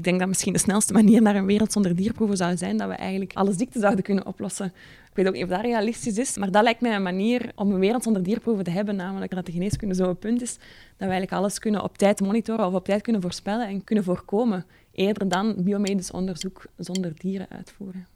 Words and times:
ik 0.00 0.06
denk 0.06 0.18
dat 0.18 0.28
misschien 0.28 0.52
de 0.52 0.58
snelste 0.58 0.92
manier 0.92 1.22
naar 1.22 1.36
een 1.36 1.46
wereld 1.46 1.72
zonder 1.72 1.96
dierproeven 1.96 2.36
zou 2.36 2.56
zijn 2.56 2.76
dat 2.76 2.88
we 2.88 2.94
eigenlijk 2.94 3.32
alle 3.34 3.52
ziekten 3.52 3.80
zouden 3.80 4.04
kunnen 4.04 4.26
oplossen. 4.26 4.66
Ik 5.10 5.16
weet 5.16 5.26
ook 5.26 5.32
niet 5.32 5.42
of 5.42 5.48
dat 5.48 5.60
realistisch 5.60 6.18
is, 6.18 6.36
maar 6.36 6.50
dat 6.50 6.62
lijkt 6.62 6.80
mij 6.80 6.94
een 6.94 7.02
manier 7.02 7.52
om 7.54 7.72
een 7.72 7.78
wereld 7.78 8.02
zonder 8.02 8.22
dierproeven 8.22 8.64
te 8.64 8.70
hebben, 8.70 8.96
namelijk 8.96 9.34
dat 9.34 9.46
de 9.46 9.52
geneeskunde 9.52 9.94
zo'n 9.94 10.18
punt 10.18 10.42
is 10.42 10.52
dat 10.52 10.62
we 10.96 11.04
eigenlijk 11.04 11.32
alles 11.32 11.58
kunnen 11.58 11.82
op 11.82 11.98
tijd 11.98 12.20
monitoren 12.20 12.66
of 12.66 12.74
op 12.74 12.84
tijd 12.84 13.02
kunnen 13.02 13.22
voorspellen 13.22 13.68
en 13.68 13.84
kunnen 13.84 14.04
voorkomen, 14.04 14.64
eerder 14.92 15.28
dan 15.28 15.54
biomedisch 15.58 16.10
onderzoek 16.10 16.64
zonder 16.76 17.12
dieren 17.16 17.46
uitvoeren. 17.50 18.06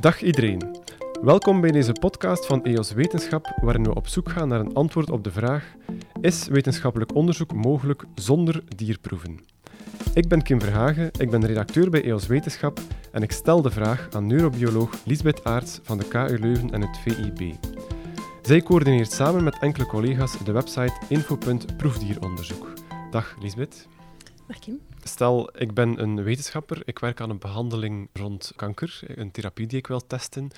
Dag 0.00 0.22
iedereen. 0.22 0.80
Welkom 1.22 1.60
bij 1.60 1.70
deze 1.70 1.92
podcast 1.92 2.46
van 2.46 2.64
EOS 2.64 2.92
Wetenschap, 2.92 3.58
waarin 3.60 3.82
we 3.82 3.94
op 3.94 4.06
zoek 4.06 4.30
gaan 4.30 4.48
naar 4.48 4.60
een 4.60 4.74
antwoord 4.74 5.10
op 5.10 5.24
de 5.24 5.30
vraag: 5.30 5.74
Is 6.20 6.48
wetenschappelijk 6.48 7.14
onderzoek 7.14 7.54
mogelijk 7.54 8.04
zonder 8.14 8.62
dierproeven? 8.76 9.40
Ik 10.14 10.28
ben 10.28 10.42
Kim 10.42 10.60
Verhagen, 10.60 11.10
ik 11.18 11.30
ben 11.30 11.46
redacteur 11.46 11.90
bij 11.90 12.04
EOS 12.04 12.26
Wetenschap 12.26 12.80
en 13.12 13.22
ik 13.22 13.32
stel 13.32 13.62
de 13.62 13.70
vraag 13.70 14.08
aan 14.10 14.26
neurobioloog 14.26 14.94
Lisbeth 15.04 15.44
Aarts 15.44 15.80
van 15.82 15.98
de 15.98 16.08
KU 16.08 16.38
Leuven 16.38 16.70
en 16.70 16.80
het 16.80 16.98
VIB. 16.98 17.54
Zij 18.42 18.62
coördineert 18.62 19.12
samen 19.12 19.44
met 19.44 19.58
enkele 19.58 19.86
collega's 19.86 20.38
de 20.44 20.52
website 20.52 20.94
info.proefdieronderzoek. 21.08 22.72
Dag 23.10 23.36
Lisbeth. 23.40 23.88
Dag 24.46 24.58
Kim. 24.58 24.80
Stel, 25.02 25.50
ik 25.58 25.74
ben 25.74 26.02
een 26.02 26.22
wetenschapper, 26.22 26.82
ik 26.84 26.98
werk 26.98 27.20
aan 27.20 27.30
een 27.30 27.38
behandeling 27.38 28.08
rond 28.12 28.52
kanker, 28.56 29.00
een 29.06 29.30
therapie 29.30 29.66
die 29.66 29.78
ik 29.78 29.86
wil 29.86 30.06
testen. 30.06 30.50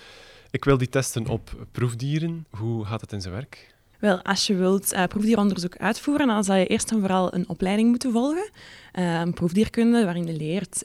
Ik 0.55 0.65
wil 0.65 0.79
die 0.79 0.89
testen 0.89 1.27
op 1.27 1.67
proefdieren. 1.73 2.47
Hoe 2.51 2.85
gaat 2.85 3.01
het 3.01 3.13
in 3.13 3.21
zijn 3.21 3.35
werk? 3.35 3.75
Wel, 3.99 4.23
als 4.23 4.47
je 4.47 4.55
wilt 4.55 4.93
uh, 4.93 5.05
proefdieronderzoek 5.05 5.77
uitvoeren, 5.77 6.27
dan 6.27 6.45
zal 6.45 6.57
je 6.57 6.67
eerst 6.67 6.91
en 6.91 7.01
vooral 7.01 7.35
een 7.35 7.49
opleiding 7.49 7.89
moeten 7.89 8.13
volgen. 8.13 8.51
Een 8.93 9.33
proefdierkunde 9.33 10.05
waarin 10.05 10.27
je 10.27 10.37
leert 10.37 10.83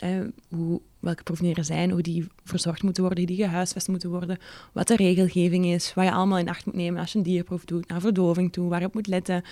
hoe, 0.49 0.81
welke 0.99 1.23
proefdieren 1.23 1.65
zijn, 1.65 1.91
hoe 1.91 2.01
die 2.01 2.27
verzorgd 2.43 2.83
moeten 2.83 3.03
worden, 3.03 3.25
die 3.25 3.35
gehuisvest 3.35 3.87
moeten 3.87 4.09
worden, 4.09 4.37
wat 4.71 4.87
de 4.87 4.95
regelgeving 4.95 5.65
is, 5.65 5.93
wat 5.93 6.05
je 6.05 6.11
allemaal 6.11 6.37
in 6.37 6.49
acht 6.49 6.65
moet 6.65 6.75
nemen 6.75 7.01
als 7.01 7.11
je 7.11 7.17
een 7.17 7.23
dierproef 7.23 7.65
doet, 7.65 7.87
naar 7.87 8.01
verdoving 8.01 8.51
toe, 8.51 8.69
waarop 8.69 8.93
moet 8.93 9.07
letten, 9.07 9.43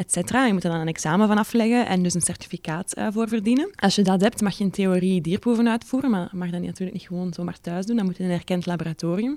etc. 0.00 0.30
Je 0.30 0.52
moet 0.52 0.64
er 0.64 0.70
dan 0.70 0.80
een 0.80 0.88
examen 0.88 1.28
van 1.28 1.38
afleggen 1.38 1.86
en 1.86 2.02
dus 2.02 2.14
een 2.14 2.20
certificaat 2.20 2.98
uh, 2.98 3.06
voor 3.10 3.28
verdienen. 3.28 3.70
Als 3.74 3.94
je 3.94 4.02
dat 4.02 4.20
hebt, 4.20 4.40
mag 4.40 4.58
je 4.58 4.64
in 4.64 4.70
theorie 4.70 5.20
dierproeven 5.20 5.68
uitvoeren, 5.68 6.10
maar 6.10 6.28
mag 6.32 6.50
dat 6.50 6.62
natuurlijk 6.62 6.98
niet 6.98 7.06
gewoon 7.06 7.32
zomaar 7.32 7.60
thuis 7.60 7.86
doen. 7.86 7.96
Dan 7.96 8.04
moet 8.04 8.18
in 8.18 8.24
een 8.24 8.30
erkend 8.30 8.66
laboratorium. 8.66 9.36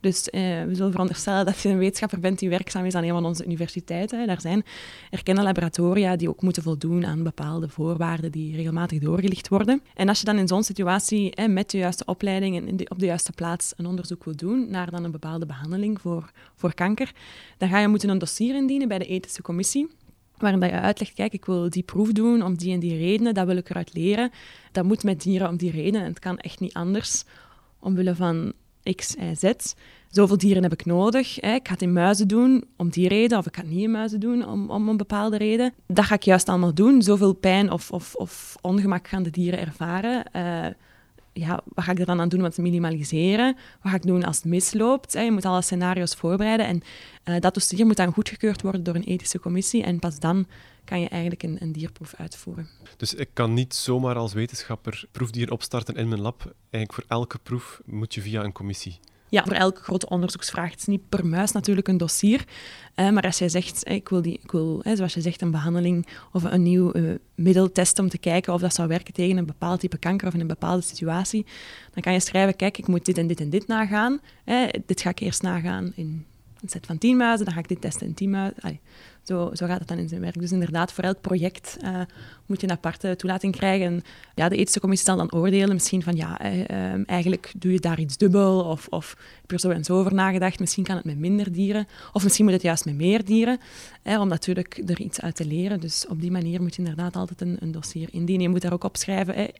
Dus 0.00 0.30
eh, 0.30 0.40
we 0.40 0.74
zullen 0.74 0.90
veronderstellen 0.90 1.44
dat 1.44 1.60
je 1.60 1.68
een 1.68 1.78
wetenschapper 1.78 2.20
bent 2.20 2.38
die 2.38 2.48
werkzaam 2.48 2.84
is 2.84 2.94
aan 2.94 3.02
een 3.02 3.10
van 3.10 3.24
onze 3.24 3.44
universiteiten. 3.44 4.26
Daar 4.26 4.40
zijn 4.40 4.64
erkende 5.10 5.42
laboratoria 5.42 6.16
die 6.16 6.28
ook 6.28 6.42
moeten 6.42 6.62
voldoen 6.62 7.06
aan 7.06 7.22
bepaalde 7.22 7.68
voorwaarden 7.68 8.32
die 8.32 8.56
regelmatig 8.56 8.98
doorgelicht 8.98 9.48
worden. 9.48 9.82
En 9.94 10.08
als 10.08 10.18
je 10.18 10.24
dan 10.24 10.38
in 10.38 10.48
zo'n 10.48 10.62
situatie 10.62 11.34
eh, 11.34 11.48
met 11.48 11.70
de 11.70 11.78
juiste 11.78 12.04
opleiding 12.04 12.68
en 12.68 12.90
op 12.90 12.98
de 12.98 13.06
juiste 13.06 13.32
plaats 13.32 13.72
een 13.76 13.86
onderzoek 13.86 14.24
wil 14.24 14.36
doen 14.36 14.70
naar 14.70 14.90
dan 14.90 15.04
een 15.04 15.10
bepaalde 15.10 15.46
behandeling 15.46 16.00
voor, 16.00 16.30
voor 16.58 16.74
kanker, 16.74 17.12
dan 17.58 17.68
ga 17.68 17.78
je 17.78 17.88
moeten 17.88 18.08
een 18.08 18.18
dossier 18.18 18.54
indienen 18.54 18.88
bij 18.88 18.98
de 18.98 19.06
ethische 19.06 19.42
commissie 19.42 19.88
waarin 20.38 20.60
je 20.60 20.80
uitlegt, 20.80 21.14
kijk, 21.14 21.32
ik 21.32 21.44
wil 21.44 21.70
die 21.70 21.82
proef 21.82 22.12
doen 22.12 22.42
om 22.42 22.56
die 22.56 22.72
en 22.72 22.80
die 22.80 22.96
redenen, 22.96 23.34
dat 23.34 23.46
wil 23.46 23.56
ik 23.56 23.70
eruit 23.70 23.94
leren. 23.94 24.30
Dat 24.72 24.84
moet 24.84 25.02
met 25.02 25.22
dieren 25.22 25.48
om 25.48 25.56
die 25.56 25.70
redenen 25.70 26.00
en 26.00 26.08
het 26.08 26.18
kan 26.18 26.38
echt 26.38 26.60
niet 26.60 26.74
anders 26.74 27.24
omwille 27.80 28.14
van 28.14 28.52
X, 28.94 29.14
Y, 29.14 29.34
Z. 29.34 29.52
Zoveel 30.08 30.38
dieren 30.38 30.62
heb 30.62 30.72
ik 30.72 30.84
nodig. 30.84 31.36
Hè. 31.40 31.54
Ik 31.54 31.66
ga 31.66 31.72
het 31.72 31.82
in 31.82 31.92
muizen 31.92 32.28
doen 32.28 32.64
om 32.76 32.90
die 32.90 33.08
reden, 33.08 33.38
of 33.38 33.46
ik 33.46 33.56
ga 33.56 33.62
het 33.62 33.70
niet 33.70 33.82
in 33.82 33.90
muizen 33.90 34.20
doen 34.20 34.46
om, 34.46 34.70
om 34.70 34.88
een 34.88 34.96
bepaalde 34.96 35.36
reden. 35.36 35.72
Dat 35.86 36.04
ga 36.04 36.14
ik 36.14 36.22
juist 36.22 36.48
allemaal 36.48 36.74
doen. 36.74 37.02
Zoveel 37.02 37.32
pijn 37.32 37.70
of, 37.70 37.90
of, 37.90 38.14
of 38.14 38.56
ongemak 38.60 39.08
gaan 39.08 39.22
de 39.22 39.30
dieren 39.30 39.60
ervaren. 39.60 40.24
Uh, 40.36 40.66
ja, 41.38 41.60
wat 41.64 41.84
ga 41.84 41.92
ik 41.92 41.98
er 41.98 42.06
dan 42.06 42.20
aan 42.20 42.28
doen 42.28 42.38
om 42.38 42.44
het 42.44 42.54
te 42.54 42.62
minimaliseren? 42.62 43.56
Wat 43.82 43.90
ga 43.90 43.96
ik 43.96 44.06
doen 44.06 44.24
als 44.24 44.36
het 44.36 44.44
misloopt? 44.44 45.12
Je 45.12 45.30
moet 45.30 45.44
alle 45.44 45.62
scenario's 45.62 46.14
voorbereiden. 46.14 46.66
En 46.66 46.82
uh, 47.24 47.40
dat 47.40 47.54
dossier 47.54 47.86
moet 47.86 47.96
dan 47.96 48.12
goedgekeurd 48.12 48.62
worden 48.62 48.82
door 48.82 48.94
een 48.94 49.04
ethische 49.04 49.40
commissie. 49.40 49.82
En 49.82 49.98
pas 49.98 50.18
dan 50.18 50.46
kan 50.84 51.00
je 51.00 51.08
eigenlijk 51.08 51.42
een, 51.42 51.56
een, 51.60 51.72
dierproef 51.72 52.14
uitvoeren. 52.14 52.68
Dus 52.96 53.14
ik 53.14 53.28
kan 53.32 53.54
niet 53.54 53.74
zomaar 53.74 54.16
als 54.16 54.32
wetenschapper 54.32 55.04
proefdieren 55.12 55.52
opstarten 55.52 55.94
in 55.94 56.08
mijn 56.08 56.20
lab. 56.20 56.54
Eigenlijk 56.70 56.92
voor 56.92 57.04
elke 57.18 57.38
proef 57.38 57.80
moet 57.84 58.14
je 58.14 58.20
via 58.20 58.44
een 58.44 58.52
commissie. 58.52 58.98
Ja, 59.28 59.44
voor 59.44 59.52
elke 59.52 59.82
grote 59.82 60.08
onderzoeksvraag. 60.08 60.70
Het 60.70 60.80
is 60.80 60.86
niet 60.86 61.08
per 61.08 61.26
muis 61.26 61.52
natuurlijk 61.52 61.88
een 61.88 61.96
dossier. 61.96 62.44
Eh, 62.94 63.10
maar 63.10 63.22
als 63.22 63.38
jij 63.38 63.48
zegt, 63.48 63.88
ik 63.88 64.08
wil, 64.08 64.22
die, 64.22 64.40
ik 64.42 64.50
wil 64.50 64.82
zoals 64.92 65.14
je 65.14 65.20
zegt, 65.20 65.42
een 65.42 65.50
behandeling 65.50 66.06
of 66.32 66.42
een 66.42 66.62
nieuw 66.62 66.96
uh, 66.96 67.14
middel 67.34 67.72
testen 67.72 68.04
om 68.04 68.10
te 68.10 68.18
kijken 68.18 68.52
of 68.52 68.60
dat 68.60 68.74
zou 68.74 68.88
werken 68.88 69.14
tegen 69.14 69.36
een 69.36 69.46
bepaald 69.46 69.80
type 69.80 69.98
kanker 69.98 70.26
of 70.26 70.34
in 70.34 70.40
een 70.40 70.46
bepaalde 70.46 70.82
situatie, 70.82 71.46
dan 71.92 72.02
kan 72.02 72.12
je 72.12 72.20
schrijven, 72.20 72.56
kijk, 72.56 72.78
ik 72.78 72.86
moet 72.86 73.04
dit 73.04 73.18
en 73.18 73.26
dit 73.26 73.40
en 73.40 73.50
dit 73.50 73.66
nagaan. 73.66 74.20
dit 74.86 75.00
ga 75.00 75.10
ik 75.10 75.18
eerst 75.18 75.42
nagaan 75.42 75.92
in 75.94 76.26
een 76.60 76.68
set 76.68 76.86
van 76.86 76.98
tien 76.98 77.16
muizen, 77.16 77.44
dan 77.44 77.54
ga 77.54 77.60
ik 77.60 77.68
dit 77.68 77.80
testen 77.80 78.06
in 78.06 78.14
tien 78.14 78.30
muizen. 78.30 78.80
Zo, 79.28 79.50
zo, 79.52 79.66
gaat 79.66 79.78
het 79.78 79.88
dan 79.88 79.98
in 79.98 80.08
zijn 80.08 80.20
werk. 80.20 80.40
Dus 80.40 80.52
inderdaad, 80.52 80.92
voor 80.92 81.04
elk 81.04 81.20
project 81.20 81.76
uh, 81.82 82.00
moet 82.46 82.60
je 82.60 82.66
een 82.66 82.72
aparte 82.72 83.16
toelating 83.16 83.56
krijgen. 83.56 83.86
En 83.86 84.02
ja, 84.34 84.48
de 84.48 84.56
ethische 84.56 84.80
commissie 84.80 85.08
zal 85.08 85.16
dan 85.16 85.32
oordelen 85.32 85.72
misschien 85.72 86.02
van 86.02 86.16
ja, 86.16 86.38
eh, 86.38 86.68
ehm, 86.68 87.02
eigenlijk 87.06 87.52
doe 87.56 87.72
je 87.72 87.80
daar 87.80 88.00
iets 88.00 88.16
dubbel 88.16 88.64
of, 88.64 88.86
of 88.90 89.16
heb 89.40 89.50
je 89.50 89.54
er 89.54 89.60
zo 89.60 89.70
en 89.70 89.84
zo 89.84 89.98
over 89.98 90.14
nagedacht. 90.14 90.60
Misschien 90.60 90.84
kan 90.84 90.96
het 90.96 91.04
met 91.04 91.18
minder 91.18 91.52
dieren 91.52 91.86
of 92.12 92.22
misschien 92.22 92.44
moet 92.44 92.54
het 92.54 92.62
juist 92.62 92.84
met 92.84 92.94
meer 92.94 93.24
dieren, 93.24 93.58
om 94.04 94.28
natuurlijk 94.28 94.82
er 94.86 95.00
iets 95.00 95.20
uit 95.20 95.36
te 95.36 95.46
leren. 95.46 95.80
Dus 95.80 96.06
op 96.06 96.20
die 96.20 96.30
manier 96.30 96.62
moet 96.62 96.74
je 96.74 96.82
inderdaad 96.82 97.16
altijd 97.16 97.40
een, 97.40 97.56
een 97.60 97.72
dossier 97.72 98.08
indienen. 98.12 98.42
Je 98.42 98.48
moet 98.48 98.62
daar 98.62 98.72
ook 98.72 98.84
opschrijven, 98.84 99.50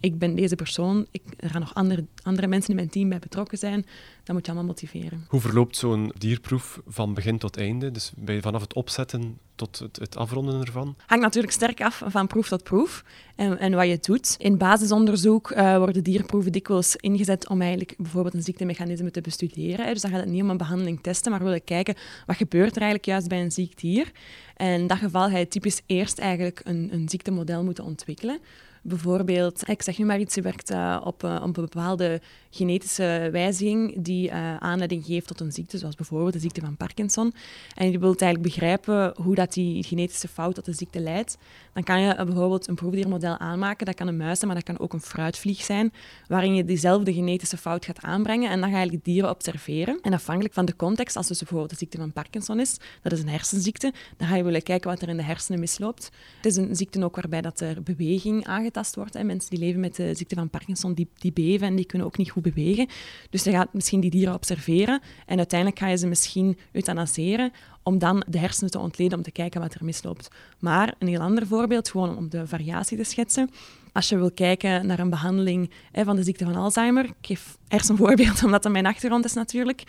ik 0.00 0.18
ben 0.18 0.34
deze 0.34 0.56
persoon, 0.56 1.06
ik, 1.10 1.22
er 1.36 1.50
gaan 1.50 1.60
nog 1.60 1.74
andere, 1.74 2.04
andere 2.22 2.46
mensen 2.46 2.70
in 2.70 2.76
mijn 2.76 2.88
team 2.88 3.08
bij 3.08 3.18
betrokken 3.18 3.58
zijn, 3.58 3.86
dat 4.24 4.34
moet 4.34 4.46
je 4.46 4.52
allemaal 4.52 4.68
motiveren. 4.68 5.24
Hoe 5.28 5.40
verloopt 5.40 5.76
zo'n 5.76 6.12
dierproef 6.18 6.80
van 6.86 7.14
begin 7.14 7.38
tot 7.38 7.56
einde? 7.56 7.90
Dus 7.90 8.12
bij, 8.16 8.40
vanaf 8.40 8.60
het 8.60 8.74
opzetten 8.74 9.15
tot 9.54 9.78
het, 9.78 9.96
het, 9.96 10.16
afronden 10.16 10.60
ervan? 10.60 10.96
Hangt 11.06 11.24
natuurlijk 11.24 11.52
sterk 11.52 11.82
af 11.82 12.02
van 12.06 12.26
proef 12.26 12.48
tot 12.48 12.62
proef 12.62 13.04
en, 13.36 13.58
en 13.58 13.74
wat 13.74 13.88
je 13.88 13.98
doet. 14.00 14.36
In 14.38 14.58
basisonderzoek 14.58 15.50
uh, 15.50 15.76
worden 15.76 16.02
dierproeven 16.02 16.52
dikwijls 16.52 16.96
ingezet 16.96 17.48
om 17.48 17.60
eigenlijk 17.60 17.94
bijvoorbeeld 17.98 18.34
een 18.34 18.42
ziektemechanisme 18.42 19.10
te 19.10 19.20
bestuderen. 19.20 19.86
Dus 19.86 20.02
dan 20.02 20.10
gaat 20.10 20.20
het 20.20 20.28
niet 20.28 20.42
om 20.42 20.50
een 20.50 20.56
behandeling 20.56 21.02
testen, 21.02 21.30
maar 21.30 21.42
willen 21.42 21.64
kijken 21.64 21.94
wat 22.26 22.36
gebeurt 22.36 22.76
er 22.76 22.82
eigenlijk 22.82 23.04
juist 23.04 23.28
bij 23.28 23.40
een 23.40 23.52
ziek 23.52 23.80
dier. 23.80 24.10
En 24.56 24.80
in 24.80 24.86
dat 24.86 24.98
geval 24.98 25.28
ga 25.28 25.38
je 25.38 25.48
typisch 25.48 25.82
eerst 25.86 26.18
eigenlijk 26.18 26.60
een, 26.64 26.88
een 26.92 27.08
ziektemodel 27.08 27.64
moeten 27.64 27.84
ontwikkelen. 27.84 28.40
Bijvoorbeeld, 28.88 29.68
ik 29.68 29.82
zeg 29.82 29.98
nu 29.98 30.04
maar 30.04 30.20
iets, 30.20 30.34
je 30.34 30.42
werkt 30.42 30.70
uh, 30.70 31.00
op, 31.04 31.22
uh, 31.24 31.34
op, 31.34 31.42
een 31.42 31.52
bepaalde 31.52 32.20
genetische 32.50 33.28
wijziging 33.32 33.94
die 33.98 34.28
uh, 34.28 34.56
aanleiding 34.56 35.04
geeft 35.04 35.26
tot 35.26 35.40
een 35.40 35.52
ziekte, 35.52 35.78
zoals 35.78 35.94
bijvoorbeeld 35.94 36.32
de 36.32 36.38
ziekte 36.38 36.60
van 36.60 36.76
Parkinson. 36.76 37.32
En 37.74 37.90
je 37.90 37.98
wilt 37.98 38.22
eigenlijk 38.22 38.54
begrijpen 38.54 39.14
hoe 39.22 39.34
dat 39.34 39.52
die 39.52 39.82
genetische 39.82 40.28
fout 40.28 40.54
tot 40.54 40.64
de 40.64 40.72
ziekte 40.72 41.00
leidt. 41.00 41.38
Dan 41.72 41.82
kan 41.82 42.00
je 42.00 42.24
bijvoorbeeld 42.24 42.68
een 42.68 42.74
proefdiermodel 42.74 43.38
aanmaken. 43.38 43.86
Dat 43.86 43.94
kan 43.94 44.06
een 44.06 44.16
muis 44.16 44.38
zijn, 44.38 44.50
maar 44.50 44.62
dat 44.64 44.74
kan 44.74 44.84
ook 44.84 44.92
een 44.92 45.00
fruitvlieg 45.00 45.62
zijn, 45.62 45.92
waarin 46.28 46.54
je 46.54 46.64
diezelfde 46.64 47.12
genetische 47.12 47.56
fout 47.56 47.84
gaat 47.84 48.02
aanbrengen. 48.02 48.50
En 48.50 48.60
dan 48.60 48.62
ga 48.62 48.68
je 48.68 48.74
eigenlijk 48.74 49.04
dieren 49.04 49.30
observeren. 49.30 49.98
En 50.02 50.12
afhankelijk 50.12 50.54
van 50.54 50.64
de 50.64 50.76
context, 50.76 51.16
als 51.16 51.26
dus 51.26 51.38
bijvoorbeeld 51.38 51.70
de 51.70 51.76
ziekte 51.76 51.98
van 51.98 52.12
Parkinson 52.12 52.60
is, 52.60 52.76
dat 53.02 53.12
is 53.12 53.20
een 53.20 53.28
hersenziekte, 53.28 53.92
dan 54.16 54.28
ga 54.28 54.36
je 54.36 54.42
willen 54.42 54.62
kijken 54.62 54.90
wat 54.90 55.02
er 55.02 55.08
in 55.08 55.16
de 55.16 55.22
hersenen 55.22 55.60
misloopt. 55.60 56.10
Het 56.36 56.46
is 56.46 56.56
een 56.56 56.76
ziekte 56.76 57.04
ook 57.04 57.14
waarbij 57.16 57.40
dat 57.40 57.60
er 57.60 57.82
beweging 57.82 58.46
wordt. 58.94 59.14
Hè. 59.14 59.24
Mensen 59.24 59.50
die 59.50 59.58
leven 59.58 59.80
met 59.80 59.96
de 59.96 60.14
ziekte 60.14 60.34
van 60.34 60.50
Parkinson, 60.50 60.94
die, 60.94 61.08
die 61.18 61.32
beven 61.32 61.66
en 61.66 61.76
die 61.76 61.86
kunnen 61.86 62.06
ook 62.06 62.16
niet 62.16 62.30
goed 62.30 62.42
bewegen. 62.42 62.88
Dus 63.30 63.44
je 63.44 63.50
gaat 63.50 63.72
misschien 63.72 64.00
die 64.00 64.10
dieren 64.10 64.34
observeren 64.34 65.00
en 65.26 65.36
uiteindelijk 65.36 65.80
ga 65.80 65.88
je 65.88 65.96
ze 65.96 66.06
misschien 66.06 66.58
euthanaseren 66.72 67.52
om 67.82 67.98
dan 67.98 68.24
de 68.28 68.38
hersenen 68.38 68.70
te 68.70 68.78
ontleden 68.78 69.18
om 69.18 69.24
te 69.24 69.30
kijken 69.30 69.60
wat 69.60 69.74
er 69.74 69.84
misloopt. 69.84 70.28
Maar 70.58 70.94
een 70.98 71.08
heel 71.08 71.20
ander 71.20 71.46
voorbeeld, 71.46 71.88
gewoon 71.88 72.16
om 72.16 72.28
de 72.28 72.46
variatie 72.46 72.96
te 72.96 73.04
schetsen. 73.04 73.50
Als 73.92 74.08
je 74.08 74.16
wil 74.16 74.30
kijken 74.30 74.86
naar 74.86 74.98
een 74.98 75.10
behandeling 75.10 75.70
hè, 75.92 76.04
van 76.04 76.16
de 76.16 76.22
ziekte 76.22 76.44
van 76.44 76.54
Alzheimer, 76.54 77.04
ik 77.04 77.14
geef 77.20 77.56
voorbeeld 77.68 78.42
omdat 78.44 78.62
dat 78.62 78.72
mijn 78.72 78.86
achtergrond 78.86 79.24
is 79.24 79.32
natuurlijk 79.32 79.84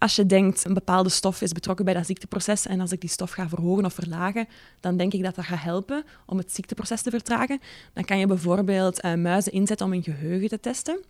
als 0.00 0.16
je 0.16 0.26
denkt 0.26 0.64
een 0.64 0.74
bepaalde 0.74 1.08
stof 1.08 1.40
is 1.40 1.52
betrokken 1.52 1.84
bij 1.84 1.94
dat 1.94 2.06
ziekteproces 2.06 2.66
en 2.66 2.80
als 2.80 2.92
ik 2.92 3.00
die 3.00 3.10
stof 3.10 3.30
ga 3.30 3.48
verhogen 3.48 3.84
of 3.84 3.94
verlagen, 3.94 4.48
dan 4.80 4.96
denk 4.96 5.12
ik 5.12 5.22
dat 5.22 5.34
dat 5.34 5.44
gaat 5.44 5.62
helpen 5.62 6.04
om 6.26 6.38
het 6.38 6.52
ziekteproces 6.52 7.02
te 7.02 7.10
vertragen. 7.10 7.60
Dan 7.92 8.04
kan 8.04 8.18
je 8.18 8.26
bijvoorbeeld 8.26 9.04
uh, 9.04 9.14
muizen 9.14 9.52
inzetten 9.52 9.86
om 9.86 9.92
hun 9.92 10.02
geheugen 10.02 10.48
te 10.48 10.60
testen. 10.60 11.00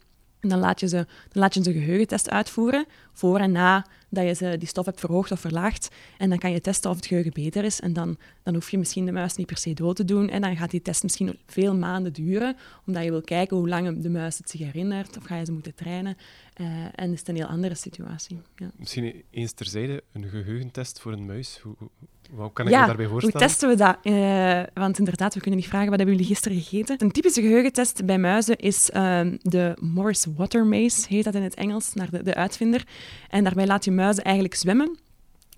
En 0.41 0.49
dan 0.49 0.59
laat 0.59 0.81
je 0.81 0.89
ze, 0.89 0.97
dan 1.29 1.43
laat 1.43 1.55
je 1.55 1.63
ze 1.63 1.73
geheugentest 1.73 2.31
uitvoeren 2.31 2.87
voor 3.13 3.39
en 3.39 3.53
na 3.53 3.87
dat 4.11 4.25
je 4.25 4.35
ze, 4.35 4.57
die 4.59 4.69
stof 4.69 4.85
hebt 4.85 5.01
verhoogd 5.01 5.31
of 5.31 5.41
verlaagd. 5.41 5.89
En 6.19 6.29
dan 6.29 6.39
kan 6.39 6.53
je 6.53 6.61
testen 6.61 6.91
of 6.91 6.97
het 6.97 7.07
geheugen 7.07 7.33
beter 7.33 7.65
is. 7.65 7.81
En 7.81 7.93
dan, 7.93 8.17
dan 8.43 8.55
hoef 8.55 8.71
je 8.71 8.79
misschien 8.79 9.05
de 9.05 9.13
muis 9.13 9.37
niet 9.37 9.47
per 9.47 9.57
se 9.57 9.75
dood 9.75 9.97
te 9.97 10.05
doen. 10.05 10.29
En 10.29 10.41
dan 10.41 10.57
gaat 10.57 10.71
die 10.71 10.83
test 10.83 11.03
misschien 11.03 11.39
veel 11.47 11.75
maanden 11.75 12.13
duren, 12.13 12.57
omdat 12.87 13.05
je 13.05 13.11
wil 13.11 13.23
kijken 13.23 13.57
hoe 13.57 13.69
lang 13.69 14.03
de 14.03 14.11
muis 14.11 14.39
het 14.39 14.51
zich 14.51 14.61
herinnert. 14.61 15.17
Of 15.17 15.25
ga 15.25 15.37
je 15.37 15.45
ze 15.45 15.53
moeten 15.53 15.75
trainen. 15.75 16.17
Uh, 16.61 16.67
en 16.95 17.13
is 17.13 17.19
het 17.19 17.29
een 17.29 17.37
heel 17.37 17.47
andere 17.47 17.75
situatie. 17.75 18.41
Ja. 18.57 18.71
Misschien 18.77 19.23
eens 19.31 19.53
terzijde, 19.53 20.03
een 20.13 20.25
geheugentest 20.25 21.01
voor 21.01 21.13
een 21.13 21.27
muis. 21.27 21.59
Hoe, 21.63 21.75
hoe 22.31 22.53
kan 22.53 22.67
ik 22.67 22.73
me 22.73 22.87
daarbij 22.87 23.07
voorstellen? 23.07 23.39
Hoe 23.39 23.49
testen 23.49 23.69
we 23.69 23.77
dat? 23.77 23.99
Uh, 24.03 24.63
want 24.83 24.99
inderdaad, 24.99 25.35
we 25.35 25.41
kunnen 25.41 25.61
niet 25.61 25.69
vragen 25.69 25.89
wat 25.89 25.99
hebben 25.99 26.17
jullie 26.17 26.31
gisteren 26.31 26.61
gegeten. 26.61 26.97
Een 26.99 27.11
typische 27.11 27.41
geheugentest 27.41 28.05
bij 28.05 28.19
muizen 28.19 28.57
is 28.57 28.91
uh, 28.95 29.21
de 29.43 29.77
Morris 29.81 30.27
Water 30.37 30.67
Maze, 30.67 31.07
heet 31.09 31.25
dat 31.25 31.35
in 31.35 31.43
het 31.43 31.55
Engels, 31.55 31.95
naar 31.95 32.11
de, 32.11 32.23
de 32.23 32.35
uitvinder. 32.35 32.87
En 33.29 33.45
daarbij 33.45 33.67
laat 33.67 33.85
je 33.85 33.91
muizen 34.01 34.25
eigenlijk 34.25 34.55
zwemmen 34.55 34.99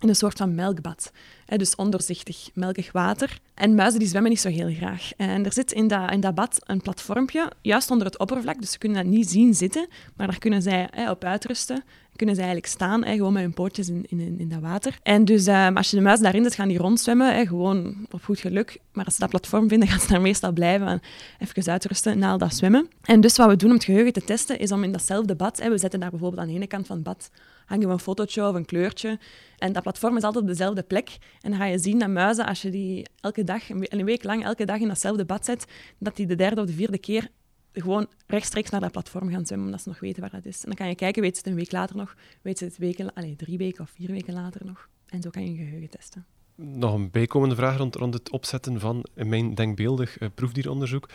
in 0.00 0.08
een 0.08 0.14
soort 0.14 0.38
van 0.38 0.54
melkbad. 0.54 1.12
dus 1.56 1.74
ondoorzichtig, 1.74 2.50
melkig 2.54 2.92
water. 2.92 3.38
En 3.54 3.74
muizen 3.74 3.98
die 3.98 4.08
zwemmen 4.08 4.30
niet 4.30 4.40
zo 4.40 4.48
heel 4.48 4.74
graag. 4.74 5.10
En 5.16 5.44
er 5.44 5.52
zit 5.52 5.72
in 5.72 5.88
dat, 5.88 6.10
in 6.10 6.20
dat 6.20 6.34
bad 6.34 6.58
een 6.66 6.80
platformpje, 6.80 7.52
juist 7.60 7.90
onder 7.90 8.06
het 8.06 8.18
oppervlak, 8.18 8.60
dus 8.60 8.70
ze 8.70 8.78
kunnen 8.78 9.02
dat 9.02 9.12
niet 9.12 9.30
zien 9.30 9.54
zitten, 9.54 9.88
maar 10.16 10.26
daar 10.26 10.38
kunnen 10.38 10.62
zij 10.62 11.08
op 11.08 11.24
uitrusten 11.24 11.84
kunnen 12.16 12.34
ze 12.34 12.42
eigenlijk 12.42 12.72
staan, 12.72 13.04
hè, 13.04 13.14
gewoon 13.16 13.32
met 13.32 13.42
hun 13.42 13.52
pootjes 13.52 13.88
in, 13.88 14.04
in, 14.08 14.38
in 14.38 14.48
dat 14.48 14.60
water. 14.60 14.98
En 15.02 15.24
dus 15.24 15.46
um, 15.46 15.76
als 15.76 15.90
je 15.90 15.96
de 15.96 16.02
muis 16.02 16.20
daarin 16.20 16.42
zet, 16.42 16.54
gaan 16.54 16.68
die 16.68 16.78
rondzwemmen, 16.78 17.34
hè, 17.34 17.46
gewoon 17.46 18.06
op 18.10 18.24
goed 18.24 18.38
geluk. 18.38 18.78
Maar 18.92 19.04
als 19.04 19.14
ze 19.14 19.20
dat 19.20 19.30
platform 19.30 19.68
vinden, 19.68 19.88
gaan 19.90 20.00
ze 20.00 20.08
daar 20.08 20.20
meestal 20.20 20.52
blijven 20.52 20.86
en 20.86 21.00
even 21.38 21.72
uitrusten 21.72 22.18
na 22.18 22.30
al 22.30 22.38
dat 22.38 22.54
zwemmen. 22.54 22.88
En 23.02 23.20
dus 23.20 23.36
wat 23.36 23.48
we 23.48 23.56
doen 23.56 23.68
om 23.68 23.76
het 23.76 23.84
geheugen 23.84 24.12
te 24.12 24.24
testen, 24.24 24.58
is 24.58 24.72
om 24.72 24.84
in 24.84 24.92
datzelfde 24.92 25.34
bad, 25.34 25.60
hè, 25.60 25.70
we 25.70 25.78
zetten 25.78 26.00
daar 26.00 26.10
bijvoorbeeld 26.10 26.40
aan 26.40 26.48
de 26.48 26.54
ene 26.54 26.66
kant 26.66 26.86
van 26.86 26.96
het 26.96 27.04
bad, 27.04 27.30
hangen 27.66 27.86
we 27.86 27.92
een 27.92 27.98
fotootje 27.98 28.48
of 28.48 28.54
een 28.54 28.64
kleurtje. 28.64 29.18
En 29.58 29.72
dat 29.72 29.82
platform 29.82 30.16
is 30.16 30.22
altijd 30.22 30.44
op 30.44 30.50
dezelfde 30.50 30.82
plek. 30.82 31.08
En 31.40 31.50
dan 31.50 31.60
ga 31.60 31.66
je 31.66 31.78
zien 31.78 31.98
dat 31.98 32.08
muizen, 32.08 32.46
als 32.46 32.62
je 32.62 32.70
die 32.70 33.06
elke 33.20 33.44
dag, 33.44 33.62
een 33.68 34.04
week 34.04 34.24
lang, 34.24 34.44
elke 34.44 34.64
dag 34.64 34.78
in 34.78 34.88
datzelfde 34.88 35.24
bad 35.24 35.44
zet, 35.44 35.64
dat 35.98 36.16
die 36.16 36.26
de 36.26 36.34
derde 36.34 36.60
of 36.60 36.66
de 36.66 36.72
vierde 36.72 36.98
keer 36.98 37.28
gewoon 37.72 38.06
rechtstreeks 38.26 38.70
naar 38.70 38.80
dat 38.80 38.92
platform 38.92 39.30
gaan 39.30 39.46
zwemmen, 39.46 39.66
omdat 39.66 39.82
ze 39.82 39.88
nog 39.88 40.00
weten 40.00 40.20
waar 40.20 40.30
dat 40.30 40.44
is. 40.44 40.56
En 40.56 40.66
dan 40.66 40.74
kan 40.74 40.88
je 40.88 40.94
kijken, 40.94 41.22
weet 41.22 41.36
ze 41.36 41.42
het 41.42 41.50
een 41.50 41.58
week 41.58 41.72
later 41.72 41.96
nog, 41.96 42.16
weet 42.42 42.58
ze 42.58 42.64
het 42.64 42.78
weken, 42.78 43.14
allez, 43.14 43.36
drie 43.36 43.58
weken 43.58 43.82
of 43.82 43.90
vier 43.90 44.10
weken 44.10 44.34
later 44.34 44.64
nog. 44.64 44.88
En 45.06 45.22
zo 45.22 45.30
kan 45.30 45.42
je 45.42 45.48
een 45.48 45.66
geheugen 45.66 45.90
testen. 45.90 46.26
Nog 46.54 46.94
een 46.94 47.10
bijkomende 47.10 47.54
vraag 47.54 47.76
rond, 47.76 47.94
rond 47.94 48.14
het 48.14 48.30
opzetten 48.30 48.80
van 48.80 49.04
mijn 49.14 49.54
denkbeeldig 49.54 50.20
uh, 50.20 50.28
proefdieronderzoek. 50.34 51.08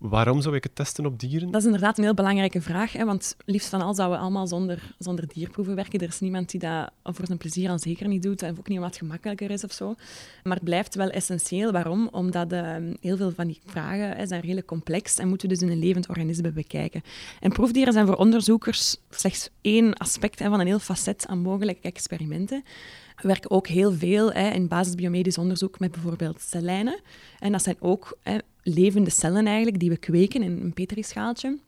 Waarom 0.00 0.40
zou 0.40 0.54
ik 0.54 0.62
het 0.62 0.74
testen 0.74 1.06
op 1.06 1.18
dieren? 1.18 1.50
Dat 1.50 1.60
is 1.60 1.66
inderdaad 1.66 1.98
een 1.98 2.04
heel 2.04 2.14
belangrijke 2.14 2.60
vraag. 2.60 2.92
Hè, 2.92 3.04
want 3.04 3.36
liefst 3.44 3.68
van 3.68 3.80
al 3.80 3.94
zouden 3.94 4.18
we 4.18 4.24
allemaal 4.24 4.46
zonder, 4.46 4.94
zonder 4.98 5.26
dierproeven 5.26 5.74
werken. 5.74 6.00
Er 6.00 6.08
is 6.08 6.20
niemand 6.20 6.50
die 6.50 6.60
dat 6.60 6.90
voor 7.02 7.26
zijn 7.26 7.38
plezier 7.38 7.70
al 7.70 7.78
zeker 7.78 8.08
niet 8.08 8.22
doet. 8.22 8.42
En 8.42 8.58
ook 8.58 8.68
niet 8.68 8.78
wat 8.78 8.96
gemakkelijker 8.96 9.50
is 9.50 9.64
of 9.64 9.72
zo. 9.72 9.94
Maar 10.42 10.54
het 10.54 10.64
blijft 10.64 10.94
wel 10.94 11.10
essentieel. 11.10 11.72
Waarom? 11.72 12.08
Omdat 12.12 12.52
uh, 12.52 12.76
heel 13.00 13.16
veel 13.16 13.30
van 13.30 13.46
die 13.46 13.60
vragen 13.66 14.16
hè, 14.16 14.26
zijn 14.26 14.40
redelijk 14.40 14.66
complex 14.66 15.18
en 15.18 15.28
moeten 15.28 15.48
we 15.48 15.54
dus 15.54 15.62
in 15.62 15.70
een 15.72 15.78
levend 15.78 16.08
organisme 16.08 16.52
bekijken. 16.52 17.02
En 17.40 17.52
proefdieren 17.52 17.92
zijn 17.92 18.06
voor 18.06 18.16
onderzoekers 18.16 18.96
slechts 19.10 19.50
één 19.60 19.94
aspect 19.94 20.38
hè, 20.38 20.48
van 20.48 20.60
een 20.60 20.66
heel 20.66 20.78
facet 20.78 21.26
aan 21.26 21.38
mogelijke 21.38 21.88
experimenten. 21.88 22.64
We 23.16 23.28
werken 23.28 23.50
ook 23.50 23.66
heel 23.66 23.92
veel 23.92 24.32
hè, 24.32 24.50
in 24.50 24.68
basisbiomedisch 24.68 25.38
onderzoek 25.38 25.78
met 25.78 25.92
bijvoorbeeld 25.92 26.40
cellijnen. 26.40 27.00
En 27.38 27.52
dat 27.52 27.62
zijn 27.62 27.76
ook 27.80 28.18
hè, 28.22 28.38
levende 28.62 29.10
cellen 29.10 29.46
eigenlijk, 29.46 29.78
die 29.78 29.90
we 29.90 29.96
kweken 29.96 30.42
in 30.42 30.60
een 30.62 30.72
petrischaaltje. 30.72 31.58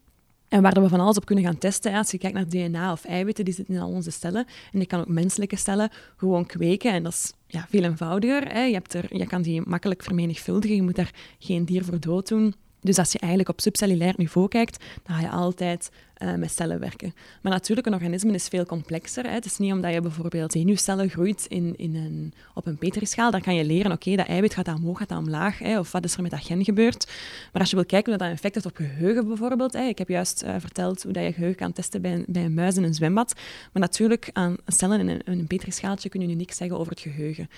En 0.53 0.61
waar 0.61 0.81
we 0.81 0.89
van 0.89 0.99
alles 0.99 1.17
op 1.17 1.25
kunnen 1.25 1.45
gaan 1.45 1.57
testen. 1.57 1.93
Als 1.93 2.11
je 2.11 2.17
kijkt 2.17 2.35
naar 2.35 2.49
DNA 2.49 2.91
of 2.91 3.05
eiwitten, 3.05 3.45
die 3.45 3.53
zitten 3.53 3.75
in 3.75 3.81
al 3.81 3.89
onze 3.89 4.11
cellen. 4.11 4.45
En 4.71 4.79
je 4.79 4.85
kan 4.85 4.99
ook 4.99 5.07
menselijke 5.07 5.55
cellen 5.55 5.89
gewoon 6.17 6.45
kweken. 6.45 6.91
En 6.91 7.03
dat 7.03 7.13
is 7.13 7.33
ja, 7.47 7.65
veel 7.69 7.83
eenvoudiger. 7.83 8.47
Hè. 8.51 8.63
Je, 8.63 8.73
hebt 8.73 8.93
er, 8.93 9.17
je 9.17 9.27
kan 9.27 9.41
die 9.41 9.61
makkelijk 9.65 10.03
vermenigvuldigen. 10.03 10.75
Je 10.75 10.81
moet 10.81 10.95
daar 10.95 11.13
geen 11.39 11.65
dier 11.65 11.85
voor 11.85 11.99
dood 11.99 12.27
doen. 12.27 12.53
Dus 12.83 12.97
als 12.97 13.11
je 13.11 13.19
eigenlijk 13.19 13.49
op 13.49 13.61
subcellulair 13.61 14.13
niveau 14.17 14.47
kijkt, 14.47 14.83
dan 15.03 15.15
ga 15.15 15.21
je 15.21 15.29
altijd 15.29 15.91
uh, 16.23 16.35
met 16.35 16.51
cellen 16.51 16.79
werken. 16.79 17.13
Maar 17.41 17.51
natuurlijk, 17.51 17.87
een 17.87 17.93
organisme 17.93 18.33
is 18.33 18.47
veel 18.47 18.65
complexer. 18.65 19.23
Hè. 19.23 19.29
Het 19.29 19.45
is 19.45 19.57
niet 19.57 19.71
omdat 19.71 19.93
je 19.93 20.01
bijvoorbeeld 20.01 20.51
zenuwcellen 20.51 21.09
groeit 21.09 21.45
in, 21.47 21.73
in 21.77 21.95
een, 21.95 22.33
op 22.53 22.65
een 22.65 22.77
petrischaal, 22.77 23.31
dan 23.31 23.41
kan 23.41 23.55
je 23.55 23.65
leren, 23.65 23.91
oké, 23.91 24.15
dat 24.15 24.27
eiwit 24.27 24.53
gaat 24.53 24.67
omhoog, 24.67 24.97
gaat 24.97 25.11
omlaag, 25.11 25.59
hè, 25.59 25.79
of 25.79 25.91
wat 25.91 26.03
is 26.03 26.15
er 26.15 26.21
met 26.21 26.31
dat 26.31 26.45
gen 26.45 26.63
gebeurd. 26.63 27.11
Maar 27.51 27.61
als 27.61 27.69
je 27.69 27.75
wil 27.75 27.85
kijken 27.85 28.11
hoe 28.11 28.21
dat 28.21 28.31
effect 28.31 28.53
heeft 28.53 28.65
op 28.65 28.75
geheugen 28.75 29.27
bijvoorbeeld, 29.27 29.73
hè, 29.73 29.83
ik 29.83 29.97
heb 29.97 30.07
juist 30.07 30.43
uh, 30.43 30.55
verteld 30.59 31.03
hoe 31.03 31.13
dat 31.13 31.23
je 31.23 31.33
geheugen 31.33 31.57
kan 31.57 31.73
testen 31.73 32.01
bij 32.01 32.13
een, 32.13 32.25
bij 32.27 32.45
een 32.45 32.53
muis 32.53 32.75
in 32.75 32.83
een 32.83 32.93
zwembad, 32.93 33.33
maar 33.71 33.81
natuurlijk, 33.81 34.29
aan 34.33 34.55
cellen 34.65 34.99
in 34.99 35.07
een, 35.07 35.21
in 35.23 35.39
een 35.39 35.47
petrischaaltje 35.47 36.09
kun 36.09 36.21
je 36.21 36.27
nu 36.27 36.33
niks 36.33 36.57
zeggen 36.57 36.77
over 36.77 36.91
het 36.91 37.01
geheugen. 37.01 37.49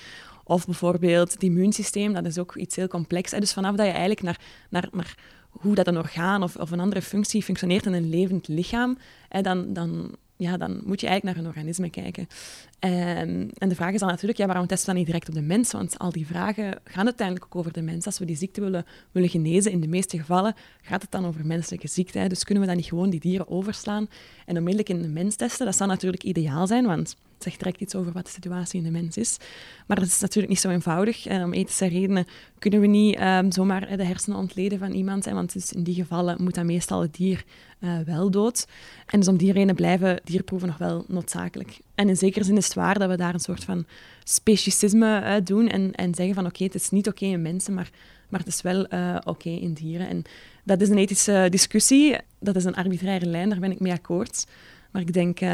Of 0.48 0.66
bijvoorbeeld 0.66 1.34
het 1.34 1.44
immuunsysteem, 1.44 2.14
dat 2.14 2.26
is 2.26 2.38
ook 2.38 2.56
iets 2.56 2.76
heel 2.76 2.88
complex. 2.88 3.32
Dus 3.32 3.54
vanaf 3.54 3.76
dat 3.76 3.86
je 3.86 3.92
eigenlijk 3.92 4.22
naar, 4.22 4.40
naar, 4.70 4.90
naar 4.92 5.18
hoe 5.50 5.76
dat 5.76 5.88
een 5.88 5.98
orgaan 5.98 6.44
of, 6.44 6.56
of 6.56 6.72
een 6.72 6.80
andere 6.80 7.02
functie 7.02 7.44
functioneert 7.44 7.86
in 7.86 7.94
een 7.94 8.10
levend 8.10 8.48
lichaam, 8.48 8.98
dan, 9.42 9.74
dan, 9.74 10.16
ja, 10.36 10.58
dan 10.58 10.82
moet 10.86 11.02
je 11.02 11.08
eigenlijk 11.08 11.24
naar 11.24 11.46
een 11.46 11.52
organisme 11.52 11.90
kijken. 11.90 12.28
En, 12.80 13.50
en 13.58 13.70
de 13.70 13.76
vraag 13.76 13.94
is 13.94 14.00
dan 14.00 14.10
natuurlijk, 14.10 14.38
ja, 14.38 14.46
waarom 14.46 14.68
testen 14.68 14.88
we 14.88 14.92
dan 14.94 15.04
niet 15.04 15.12
direct 15.12 15.28
op 15.28 15.36
de 15.36 15.42
mens? 15.42 15.72
Want 15.72 16.00
al 16.00 16.12
die 16.12 16.26
vragen 16.26 16.80
gaan 16.84 17.06
uiteindelijk 17.06 17.46
ook 17.46 17.56
over 17.56 17.74
de 17.74 17.82
mens. 17.82 18.06
Als 18.06 18.20
we 18.20 18.26
die 18.26 18.36
ziekte 18.36 18.62
willen, 18.62 18.86
willen 19.12 19.30
genezen, 19.30 19.72
in 19.72 19.82
de 19.82 19.88
meeste 19.88 20.18
gevallen 20.18 20.56
gaat 20.82 21.02
het 21.02 21.12
dan 21.12 21.26
over 21.26 21.46
menselijke 21.46 21.88
ziekte. 21.88 22.28
Dus 22.28 22.44
kunnen 22.44 22.64
we 22.64 22.70
dan 22.70 22.78
niet 22.78 22.90
gewoon 22.90 23.10
die 23.10 23.20
dieren 23.20 23.50
overslaan 23.50 24.08
en 24.46 24.58
onmiddellijk 24.58 24.90
in 24.90 25.02
de 25.02 25.08
mens 25.08 25.36
testen? 25.36 25.66
Dat 25.66 25.76
zou 25.76 25.90
natuurlijk 25.90 26.24
ideaal 26.24 26.68
zijn, 26.68 26.86
want 26.86 27.16
het 27.36 27.44
zegt 27.44 27.58
direct 27.60 27.82
iets 27.82 27.96
over 27.96 28.12
wat 28.12 28.26
de 28.26 28.32
situatie 28.32 28.80
in 28.80 28.86
de 28.86 29.00
mens 29.00 29.18
is. 29.18 29.38
Maar 29.88 30.00
dat 30.00 30.08
is 30.08 30.20
natuurlijk 30.20 30.54
niet 30.54 30.62
zo 30.62 30.70
eenvoudig. 30.70 31.26
En 31.26 31.44
om 31.44 31.54
ethische 31.54 31.88
redenen 31.88 32.28
kunnen 32.60 32.80
we 32.80 32.88
niet 32.88 33.20
um, 33.20 33.52
zomaar 33.52 33.98
de 33.98 34.06
hersenen 34.06 34.38
ontleden 34.38 34.80
van 34.80 34.92
iemand. 34.92 35.26
Hè, 35.26 35.34
want 35.34 35.54
dus 35.54 35.74
in 35.74 35.84
die 35.84 35.96
gevallen 35.96 36.44
moet 36.44 36.56
dan 36.56 36.66
meestal 36.66 37.02
het 37.02 37.14
dier 37.16 37.44
uh, 37.80 38.00
wel 38.00 38.32
dood. 38.32 38.68
En 39.06 39.20
dus 39.20 39.28
om 39.28 39.38
die 39.38 39.52
reden 39.52 39.76
blijven 39.76 40.22
dierproeven 40.24 40.68
nog 40.68 40.78
wel 40.78 41.06
noodzakelijk. 41.08 41.80
En 41.96 42.10
in 42.10 42.18
zekere 42.18 42.46
zin 42.46 42.58
is 42.58 42.66
het 42.66 42.74
waar 42.74 43.00
dat 43.00 43.10
we 43.10 43.18
daar 43.18 43.34
een 43.34 43.40
soort 43.40 43.64
van 43.64 43.86
speciesisme 44.24 45.22
uh, 45.22 45.36
doen 45.44 45.68
en, 45.68 45.92
en 45.94 46.16
zeggen 46.16 46.36
van 46.36 46.46
oké, 46.46 46.64
het 46.64 46.76
is 46.76 46.90
niet 46.90 47.08
oké 47.08 47.26
in 47.26 47.42
mensen, 47.42 47.74
maar, 47.74 47.90
maar 48.30 48.40
het 48.40 48.50
is 48.50 48.62
wel 48.62 48.88
oké 49.24 49.50
in 49.50 49.74
dieren. 49.74 50.08
En 50.08 50.24
dat 50.64 50.82
is 50.82 50.90
een 50.90 50.98
ethische 50.98 51.48
discussie, 51.50 52.18
dat 52.40 52.56
is 52.56 52.64
een 52.64 52.76
arbitraire 52.76 53.26
lijn, 53.26 53.50
daar 53.50 53.60
ben 53.60 53.72
ik 53.72 53.80
mee 53.80 53.92
akkoord. 53.92 54.46
Maar 54.96 55.04
ik 55.04 55.14
denk, 55.14 55.42
uh, 55.42 55.50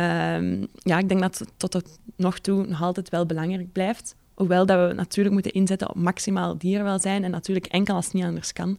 ja, 0.74 0.98
ik 0.98 1.10
denk 1.10 1.20
dat 1.20 1.40
het 1.40 1.50
tot 1.58 1.74
het 1.74 2.00
nog 2.16 2.40
toe 2.40 2.66
nog 2.68 2.82
altijd 2.82 3.10
wel 3.10 3.26
belangrijk 3.26 3.72
blijft. 3.72 4.16
Hoewel 4.34 4.66
dat 4.66 4.88
we 4.88 4.94
natuurlijk 4.94 5.34
moeten 5.34 5.52
inzetten 5.52 5.90
op 5.90 5.96
maximaal 5.96 6.58
dierenwelzijn 6.58 7.24
en 7.24 7.32
natuurlijk 7.32 7.66
enkel 7.66 7.96
als 7.96 8.06
het 8.06 8.14
niet 8.14 8.24
anders 8.24 8.54
kan 8.54 8.78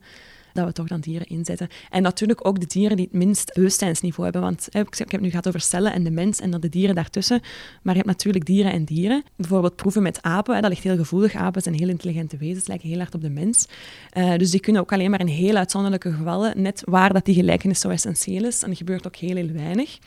dat 0.52 0.66
we 0.66 0.72
toch 0.72 0.86
dan 0.86 1.00
dieren 1.00 1.26
inzetten. 1.26 1.68
En 1.90 2.02
natuurlijk 2.02 2.46
ook 2.46 2.60
de 2.60 2.66
dieren 2.66 2.96
die 2.96 3.06
het 3.10 3.14
minst 3.14 3.54
bewustzijnsniveau 3.54 4.24
hebben. 4.24 4.42
Want 4.42 4.68
ik 4.98 5.10
heb 5.10 5.20
nu 5.20 5.30
gehad 5.30 5.48
over 5.48 5.60
cellen 5.60 5.92
en 5.92 6.04
de 6.04 6.10
mens 6.10 6.40
en 6.40 6.50
dan 6.50 6.60
de 6.60 6.68
dieren 6.68 6.94
daartussen. 6.94 7.40
Maar 7.82 7.94
je 7.94 8.00
hebt 8.00 8.06
natuurlijk 8.06 8.44
dieren 8.44 8.72
en 8.72 8.84
dieren. 8.84 9.22
Bijvoorbeeld 9.36 9.76
proeven 9.76 10.02
met 10.02 10.22
apen, 10.22 10.62
dat 10.62 10.70
ligt 10.70 10.82
heel 10.82 10.96
gevoelig. 10.96 11.34
Apen 11.34 11.62
zijn 11.62 11.74
heel 11.74 11.88
intelligente 11.88 12.36
wezens, 12.36 12.66
lijken 12.66 12.88
heel 12.88 12.98
hard 12.98 13.14
op 13.14 13.20
de 13.20 13.30
mens. 13.30 13.66
Uh, 14.16 14.36
dus 14.36 14.50
die 14.50 14.60
kunnen 14.60 14.82
ook 14.82 14.92
alleen 14.92 15.10
maar 15.10 15.20
in 15.20 15.26
heel 15.26 15.56
uitzonderlijke 15.56 16.12
gevallen, 16.12 16.62
net 16.62 16.82
waar 16.84 17.12
dat 17.12 17.24
die 17.24 17.34
gelijkenis 17.34 17.80
zo 17.80 17.88
essentieel 17.88 18.44
is. 18.44 18.62
En 18.62 18.70
er 18.70 18.76
gebeurt 18.76 19.06
ook 19.06 19.16
heel, 19.16 19.36
heel 19.36 19.52
weinig. 19.52 19.98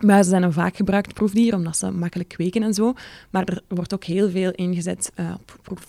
Muizen 0.00 0.30
zijn 0.30 0.42
een 0.42 0.52
vaak 0.52 0.76
gebruikt 0.76 1.14
proefdier, 1.14 1.54
omdat 1.54 1.76
ze 1.76 1.90
makkelijk 1.90 2.28
kweken 2.28 2.62
en 2.62 2.74
zo. 2.74 2.92
Maar 3.30 3.44
er 3.44 3.62
wordt 3.68 3.94
ook 3.94 4.04
heel 4.04 4.30
veel 4.30 4.50
ingezet 4.50 5.12
uh, 5.16 5.34
op 5.70 5.80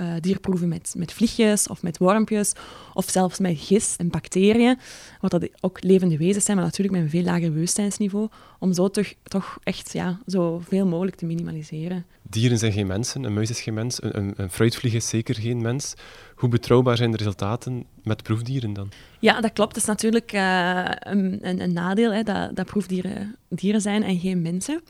uh, 0.00 0.12
dierproeven 0.20 0.68
met, 0.68 0.94
met 0.96 1.12
vliegjes 1.12 1.68
of 1.68 1.82
met 1.82 1.98
wormpjes, 1.98 2.52
of 2.94 3.10
zelfs 3.10 3.38
met 3.38 3.58
gist 3.58 3.98
en 3.98 4.08
bacteriën, 4.08 4.78
wat 5.20 5.30
dat 5.30 5.48
ook 5.60 5.82
levende 5.82 6.16
wezens 6.16 6.44
zijn, 6.44 6.56
maar 6.56 6.66
natuurlijk 6.66 6.96
met 6.96 7.04
een 7.04 7.10
veel 7.10 7.22
lager 7.22 7.52
bewustzijnsniveau, 7.52 8.28
om 8.58 8.72
zo 8.72 8.88
toch, 8.88 9.12
toch 9.22 9.58
echt 9.62 9.92
ja, 9.92 10.18
zoveel 10.26 10.86
mogelijk 10.86 11.16
te 11.16 11.26
minimaliseren. 11.26 12.04
Dieren 12.22 12.58
zijn 12.58 12.72
geen 12.72 12.86
mensen, 12.86 13.24
een 13.24 13.34
muis 13.34 13.50
is 13.50 13.60
geen 13.60 13.74
mens, 13.74 14.02
een, 14.02 14.32
een 14.36 14.50
fruitvlieg 14.50 14.94
is 14.94 15.08
zeker 15.08 15.34
geen 15.34 15.62
mens. 15.62 15.94
Hoe 16.40 16.48
betrouwbaar 16.48 16.96
zijn 16.96 17.10
de 17.10 17.16
resultaten 17.16 17.84
met 18.02 18.22
proefdieren 18.22 18.72
dan? 18.72 18.88
Ja, 19.18 19.40
dat 19.40 19.52
klopt. 19.52 19.74
Het 19.74 19.82
is 19.82 19.88
natuurlijk 19.88 20.32
uh, 20.32 20.84
een, 20.98 21.38
een, 21.42 21.72
nadeel 21.72 22.12
hè, 22.12 22.22
dat, 22.22 22.56
dat 22.56 22.66
proefdieren 22.66 23.36
dieren 23.48 23.80
zijn 23.80 24.02
en 24.02 24.18
geen 24.18 24.42
mensen. 24.42 24.82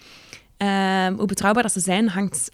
Uh, 0.58 1.06
hoe 1.06 1.26
betrouwbaar 1.26 1.62
dat 1.62 1.72
ze 1.72 1.80
zijn 1.80 2.08
hangt 2.08 2.50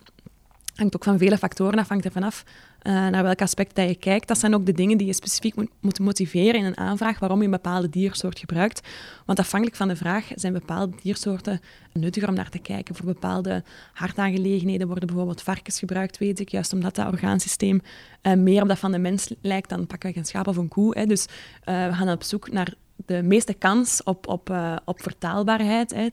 hangt 0.76 0.95
ook 0.95 1.04
van 1.04 1.18
vele 1.18 1.38
factoren 1.38 1.78
af, 1.78 1.88
hangt 1.88 2.04
er 2.04 2.12
vanaf 2.12 2.45
uh, 2.83 2.92
naar 2.92 3.23
welk 3.23 3.42
aspect 3.42 3.75
dat 3.75 3.88
je 3.88 3.95
kijkt. 3.95 4.28
Dat 4.28 4.38
zijn 4.38 4.54
ook 4.54 4.66
de 4.66 4.73
dingen 4.73 4.99
die 4.99 5.06
je 5.06 5.12
specifiek 5.12 5.54
moet, 5.80 5.99
motiveren 5.99 6.61
in 6.61 6.64
een 6.64 6.76
aanvraag 6.76 7.18
waarom 7.18 7.38
je 7.38 7.45
een 7.45 7.50
bepaalde 7.50 7.88
diersoort 7.88 8.38
gebruikt. 8.38 8.88
Want 9.25 9.38
afhankelijk 9.38 9.76
van 9.76 9.88
de 9.88 9.97
vraag 9.97 10.28
zijn 10.35 10.52
bepaalde 10.52 10.97
diersoorten 11.02 11.61
nuttiger 11.92 12.28
om 12.28 12.35
naar 12.35 12.49
te 12.49 12.59
kijken. 12.59 12.95
Voor 12.95 13.06
bepaalde 13.06 13.62
hartaangelegenheden 13.92 14.87
worden 14.87 15.06
bijvoorbeeld 15.06 15.42
varkens 15.42 15.78
gebruikt, 15.78 16.18
weet 16.18 16.40
ik, 16.40 16.49
juist 16.49 16.73
omdat 16.73 16.95
dat 16.95 17.12
orgaansysteem 17.12 17.80
uh, 18.23 18.33
meer 18.33 18.62
op 18.62 18.68
dat 18.68 18.78
van 18.78 18.92
de 18.92 18.99
mens 18.99 19.30
lijkt. 19.40 19.68
Dan 19.68 19.87
pakken 19.87 20.12
we 20.12 20.18
een 20.18 20.25
schaap 20.25 20.47
of 20.47 20.56
een 20.56 20.68
koe. 20.68 20.99
Hè. 20.99 21.06
Dus 21.06 21.26
uh, 21.64 21.87
we 21.87 21.92
gaan 21.92 22.09
op 22.09 22.23
zoek 22.23 22.52
naar 22.52 22.75
de 23.06 23.23
meeste 23.23 23.54
kans 23.54 24.02
op, 24.02 24.28
op, 24.28 24.56
op 24.85 25.02
vertaalbaarheid, 25.02 25.95
hè, 25.95 26.11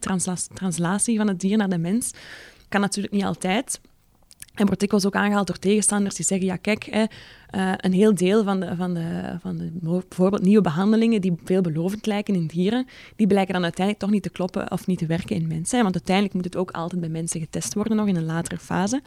translatie 0.53 1.17
van 1.17 1.27
het 1.27 1.39
dier 1.39 1.57
naar 1.57 1.69
de 1.69 1.77
mens. 1.77 2.11
kan 2.69 2.81
natuurlijk 2.81 3.13
niet 3.13 3.23
altijd. 3.23 3.79
En 4.53 4.65
wordt 4.65 4.79
dikwijls 4.79 5.05
ook 5.05 5.15
aangehaald 5.15 5.47
door 5.47 5.59
tegenstanders 5.59 6.15
die 6.15 6.25
zeggen, 6.25 6.47
ja 6.47 6.55
kijk, 6.55 6.83
hè, 6.83 7.03
uh, 7.55 7.73
een 7.77 7.93
heel 7.93 8.15
deel 8.15 8.43
van 8.43 8.59
de, 8.59 8.75
van, 8.75 8.93
de, 8.93 9.37
van 9.39 9.57
de 9.57 9.71
bijvoorbeeld 9.81 10.41
nieuwe 10.41 10.61
behandelingen 10.61 11.21
die 11.21 11.33
veelbelovend 11.43 12.05
lijken 12.05 12.35
in 12.35 12.47
dieren, 12.47 12.87
die 13.15 13.27
blijken 13.27 13.53
dan 13.53 13.63
uiteindelijk 13.63 14.05
toch 14.05 14.13
niet 14.13 14.23
te 14.23 14.29
kloppen 14.29 14.71
of 14.71 14.87
niet 14.87 14.97
te 14.97 15.05
werken 15.05 15.35
in 15.35 15.47
mensen. 15.47 15.81
Want 15.81 15.93
uiteindelijk 15.93 16.35
moet 16.35 16.45
het 16.45 16.55
ook 16.55 16.71
altijd 16.71 17.01
bij 17.01 17.09
mensen 17.09 17.39
getest 17.39 17.73
worden, 17.73 17.97
nog 17.97 18.07
in 18.07 18.15
een 18.15 18.25
latere 18.25 18.57
fase. 18.57 19.01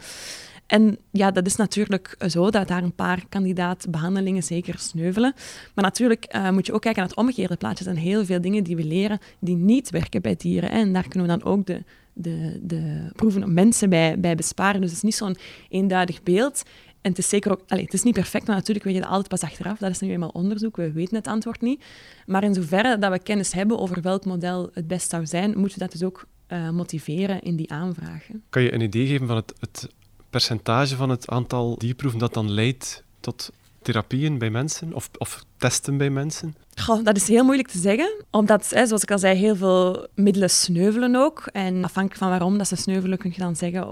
En 0.66 0.98
ja, 1.10 1.30
dat 1.30 1.46
is 1.46 1.56
natuurlijk 1.56 2.16
zo 2.28 2.50
dat 2.50 2.68
daar 2.68 2.82
een 2.82 2.94
paar 2.94 3.24
kandidaatbehandelingen 3.28 4.42
zeker 4.42 4.78
sneuvelen. 4.78 5.34
Maar 5.74 5.84
natuurlijk 5.84 6.34
uh, 6.36 6.50
moet 6.50 6.66
je 6.66 6.72
ook 6.72 6.80
kijken 6.80 7.00
naar 7.00 7.10
het 7.10 7.18
omgekeerde 7.18 7.56
plaatje. 7.56 7.84
Er 7.84 7.92
zijn 7.92 8.04
heel 8.04 8.24
veel 8.24 8.40
dingen 8.40 8.64
die 8.64 8.76
we 8.76 8.84
leren 8.84 9.18
die 9.38 9.56
niet 9.56 9.90
werken 9.90 10.22
bij 10.22 10.36
dieren. 10.36 10.70
En 10.70 10.92
daar 10.92 11.08
kunnen 11.08 11.28
we 11.28 11.38
dan 11.38 11.52
ook 11.52 11.66
de, 11.66 11.82
de, 12.12 12.60
de 12.62 13.10
proeven 13.12 13.42
op 13.42 13.48
mensen 13.48 13.90
bij, 13.90 14.20
bij 14.20 14.34
besparen. 14.34 14.80
Dus 14.80 14.90
het 14.90 14.98
is 14.98 15.04
niet 15.04 15.14
zo'n 15.14 15.36
eenduidig 15.68 16.22
beeld. 16.22 16.62
En 17.00 17.12
het 17.12 17.20
is 17.20 17.28
zeker 17.28 17.50
ook, 17.50 17.62
allez, 17.66 17.84
het 17.84 17.94
is 17.94 18.02
niet 18.02 18.14
perfect, 18.14 18.46
maar 18.46 18.56
natuurlijk 18.56 18.84
weet 18.84 18.94
je 18.94 19.00
dat 19.00 19.10
altijd 19.10 19.28
pas 19.28 19.42
achteraf. 19.42 19.78
Dat 19.78 19.90
is 19.90 20.00
nu 20.00 20.10
eenmaal 20.10 20.28
onderzoek, 20.28 20.76
we 20.76 20.92
weten 20.92 21.16
het 21.16 21.26
antwoord 21.26 21.60
niet. 21.60 21.84
Maar 22.26 22.44
in 22.44 22.54
zoverre 22.54 22.98
dat 22.98 23.10
we 23.10 23.18
kennis 23.18 23.52
hebben 23.52 23.78
over 23.78 24.02
welk 24.02 24.24
model 24.24 24.70
het 24.72 24.86
best 24.86 25.10
zou 25.10 25.26
zijn, 25.26 25.58
moeten 25.58 25.78
we 25.78 25.84
dat 25.84 25.92
dus 25.92 26.02
ook 26.02 26.26
uh, 26.48 26.70
motiveren 26.70 27.42
in 27.42 27.56
die 27.56 27.72
aanvragen. 27.72 28.42
Kan 28.50 28.62
je 28.62 28.72
een 28.72 28.80
idee 28.80 29.06
geven 29.06 29.26
van 29.26 29.36
het, 29.36 29.54
het 29.60 29.88
percentage 30.30 30.96
van 30.96 31.08
het 31.08 31.28
aantal 31.28 31.78
dierproeven 31.78 32.18
dat 32.18 32.34
dan 32.34 32.50
leidt 32.50 33.04
tot 33.20 33.50
therapieën 33.82 34.38
bij 34.38 34.50
mensen 34.50 34.94
of, 34.94 35.10
of 35.18 35.44
testen 35.56 35.96
bij 35.96 36.10
mensen? 36.10 36.54
Goh, 36.74 37.04
dat 37.04 37.16
is 37.16 37.28
heel 37.28 37.44
moeilijk 37.44 37.68
te 37.68 37.78
zeggen, 37.78 38.24
omdat, 38.30 38.70
hè, 38.70 38.86
zoals 38.86 39.02
ik 39.02 39.10
al 39.10 39.18
zei, 39.18 39.36
heel 39.36 39.56
veel 39.56 40.06
middelen 40.14 40.50
sneuvelen 40.50 41.16
ook. 41.16 41.48
En 41.52 41.84
afhankelijk 41.84 42.20
van 42.20 42.28
waarom 42.28 42.58
dat 42.58 42.68
ze 42.68 42.76
sneuvelen, 42.76 43.18
kun 43.18 43.32
je 43.34 43.40
dan 43.40 43.56
zeggen 43.56 43.82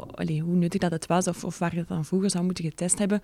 hoe 0.40 0.54
nuttig 0.54 0.80
dat 0.80 0.90
het 0.90 1.06
was 1.06 1.28
of, 1.28 1.44
of 1.44 1.58
waar 1.58 1.72
je 1.72 1.78
het 1.78 1.88
dan 1.88 2.04
vroeger 2.04 2.30
zou 2.30 2.44
moeten 2.44 2.64
getest 2.64 2.98
hebben. 2.98 3.22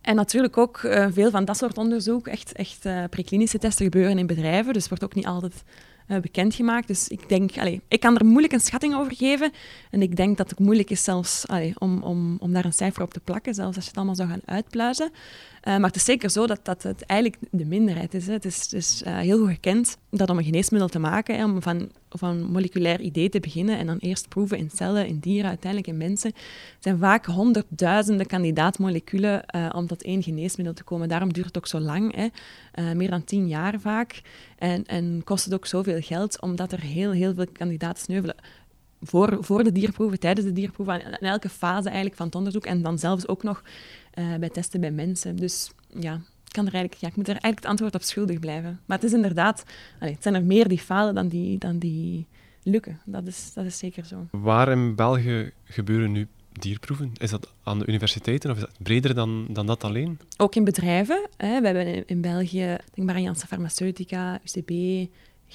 En 0.00 0.14
natuurlijk 0.14 0.56
ook 0.56 0.82
uh, 0.82 1.06
veel 1.10 1.30
van 1.30 1.44
dat 1.44 1.56
soort 1.56 1.78
onderzoek, 1.78 2.26
echt, 2.26 2.52
echt 2.52 2.86
uh, 2.86 3.04
preklinische 3.10 3.58
testen 3.58 3.84
gebeuren 3.84 4.18
in 4.18 4.26
bedrijven, 4.26 4.72
dus 4.72 4.88
wordt 4.88 5.04
ook 5.04 5.14
niet 5.14 5.26
altijd 5.26 5.64
uh, 6.08 6.18
bekendgemaakt. 6.18 6.86
Dus 6.86 7.08
ik 7.08 7.28
denk, 7.28 7.50
ik 7.88 8.00
kan 8.00 8.16
er 8.16 8.24
moeilijk 8.24 8.52
een 8.52 8.60
schatting 8.60 8.94
over 8.94 9.14
geven. 9.14 9.52
En 9.90 10.02
ik 10.02 10.16
denk 10.16 10.36
dat 10.36 10.50
het 10.50 10.58
moeilijk 10.58 10.90
is 10.90 11.04
zelfs 11.04 11.46
om, 11.78 12.02
om, 12.02 12.36
om 12.38 12.52
daar 12.52 12.64
een 12.64 12.72
cijfer 12.72 13.02
op 13.02 13.12
te 13.12 13.20
plakken, 13.20 13.54
zelfs 13.54 13.76
als 13.76 13.84
je 13.84 13.90
het 13.90 13.98
allemaal 13.98 14.16
zou 14.16 14.28
gaan 14.28 14.42
uitpluizen. 14.44 15.10
Uh, 15.68 15.76
maar 15.76 15.86
het 15.86 15.96
is 15.96 16.04
zeker 16.04 16.30
zo 16.30 16.46
dat, 16.46 16.60
dat 16.62 16.82
het 16.82 17.02
eigenlijk 17.06 17.42
de 17.50 17.64
minderheid 17.64 18.14
is. 18.14 18.26
Hè. 18.26 18.32
Het 18.32 18.44
is, 18.44 18.72
is 18.72 19.02
uh, 19.06 19.18
heel 19.18 19.38
goed 19.38 19.48
gekend 19.48 19.96
dat 20.10 20.30
om 20.30 20.38
een 20.38 20.44
geneesmiddel 20.44 20.88
te 20.88 20.98
maken, 20.98 21.36
hè, 21.36 21.44
om 21.44 21.62
van, 21.62 21.90
van 22.08 22.42
moleculair 22.42 23.00
idee 23.00 23.28
te 23.28 23.40
beginnen 23.40 23.78
en 23.78 23.86
dan 23.86 23.98
eerst 23.98 24.28
proeven 24.28 24.58
in 24.58 24.70
cellen, 24.74 25.06
in 25.06 25.18
dieren, 25.18 25.48
uiteindelijk 25.48 25.92
in 25.92 25.96
mensen, 25.96 26.32
zijn 26.78 26.98
vaak 26.98 27.26
honderdduizenden 27.26 28.26
kandidaatmoleculen 28.26 29.44
uh, 29.56 29.68
om 29.74 29.86
tot 29.86 30.02
één 30.02 30.22
geneesmiddel 30.22 30.74
te 30.74 30.84
komen. 30.84 31.08
Daarom 31.08 31.32
duurt 31.32 31.46
het 31.46 31.56
ook 31.56 31.66
zo 31.66 31.80
lang, 31.80 32.14
hè. 32.14 32.94
meer 32.94 33.10
dan 33.10 33.24
tien 33.24 33.48
jaar 33.48 33.80
vaak. 33.80 34.22
En, 34.58 34.84
en 34.84 35.20
kost 35.24 35.44
het 35.44 35.54
ook 35.54 35.66
zoveel 35.66 36.00
geld, 36.00 36.40
omdat 36.40 36.72
er 36.72 36.80
heel, 36.80 37.10
heel 37.10 37.34
veel 37.34 37.46
kandidaten 37.52 38.02
sneuvelen 38.02 38.36
voor, 39.00 39.36
voor 39.40 39.64
de 39.64 39.72
dierproeven, 39.72 40.18
tijdens 40.18 40.46
de 40.46 40.52
dierproeven, 40.52 41.00
in 41.20 41.28
elke 41.28 41.48
fase 41.48 41.86
eigenlijk 41.86 42.16
van 42.16 42.26
het 42.26 42.34
onderzoek 42.34 42.66
en 42.66 42.82
dan 42.82 42.98
zelfs 42.98 43.28
ook 43.28 43.42
nog 43.42 43.62
uh, 44.18 44.34
bij 44.34 44.48
testen 44.48 44.80
bij 44.80 44.90
mensen. 44.90 45.36
Dus 45.36 45.70
ja, 46.00 46.14
ik, 46.14 46.52
kan 46.52 46.66
er 46.66 46.72
eigenlijk, 46.72 47.00
ja, 47.00 47.08
ik 47.08 47.16
moet 47.16 47.28
er 47.28 47.32
eigenlijk 47.32 47.62
het 47.62 47.70
antwoord 47.70 47.94
op 47.94 48.02
schuldig 48.02 48.38
blijven. 48.38 48.80
Maar 48.86 48.98
het 48.98 49.06
is 49.06 49.12
inderdaad, 49.12 49.64
allez, 50.00 50.14
het 50.14 50.22
zijn 50.22 50.34
er 50.34 50.44
meer 50.44 50.68
die 50.68 50.78
falen 50.78 51.14
dan 51.14 51.28
die, 51.28 51.58
dan 51.58 51.78
die 51.78 52.26
lukken. 52.62 53.00
Dat 53.04 53.26
is, 53.26 53.52
dat 53.54 53.64
is 53.64 53.78
zeker 53.78 54.04
zo. 54.04 54.26
Waar 54.30 54.68
in 54.68 54.94
België 54.94 55.52
gebeuren 55.64 56.12
nu 56.12 56.28
dierproeven? 56.52 57.12
Is 57.16 57.30
dat 57.30 57.52
aan 57.62 57.78
de 57.78 57.86
universiteiten 57.86 58.50
of 58.50 58.56
is 58.56 58.62
dat 58.62 58.76
breder 58.78 59.14
dan, 59.14 59.46
dan 59.50 59.66
dat 59.66 59.84
alleen? 59.84 60.18
Ook 60.36 60.54
in 60.54 60.64
bedrijven. 60.64 61.28
Hè. 61.36 61.60
We 61.60 61.66
hebben 61.66 61.86
in, 61.86 62.02
in 62.06 62.20
België, 62.20 62.76
denk 62.94 63.06
maar 63.06 63.14
aan 63.14 63.22
Janssen 63.22 63.48
Farmaceutica, 63.48 64.40
UCB, 64.44 64.70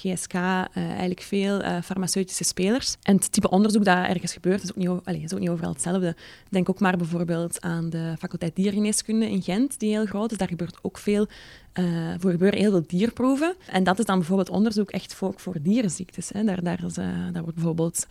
GSK, 0.00 0.34
eh, 0.34 0.68
eigenlijk 0.74 1.20
veel 1.20 1.62
uh, 1.62 1.76
farmaceutische 1.82 2.44
spelers. 2.44 2.96
En 3.02 3.14
het 3.14 3.32
type 3.32 3.50
onderzoek 3.50 3.84
dat 3.84 3.96
ergens 3.96 4.32
gebeurt, 4.32 4.62
is 4.62 4.70
ook, 4.70 4.76
niet, 4.76 5.22
is 5.22 5.34
ook 5.34 5.40
niet 5.40 5.48
overal 5.48 5.72
hetzelfde. 5.72 6.16
Denk 6.48 6.68
ook 6.68 6.80
maar 6.80 6.96
bijvoorbeeld 6.96 7.60
aan 7.60 7.90
de 7.90 8.14
faculteit 8.18 8.56
diergeneeskunde 8.56 9.30
in 9.30 9.42
Gent, 9.42 9.78
die 9.78 9.90
heel 9.90 10.06
groot 10.06 10.32
is. 10.32 10.38
Daar 10.38 10.48
gebeurt 10.48 10.78
ook 10.82 10.98
veel, 10.98 11.26
uh, 11.74 12.14
voor 12.18 12.30
gebeuren 12.30 12.58
heel 12.58 12.70
veel 12.70 12.84
dierproeven. 12.86 13.54
En 13.66 13.84
dat 13.84 13.98
is 13.98 14.04
dan 14.04 14.18
bijvoorbeeld 14.18 14.50
onderzoek 14.50 14.90
echt 14.90 15.14
voor, 15.14 15.32
voor 15.36 15.56
dierenziektes. 15.62 16.28
Hè. 16.28 16.44
Daar, 16.44 16.62
daar, 16.62 16.84
is, 16.84 16.94
daar 16.94 17.42
wordt 17.42 17.54
bijvoorbeeld 17.54 18.06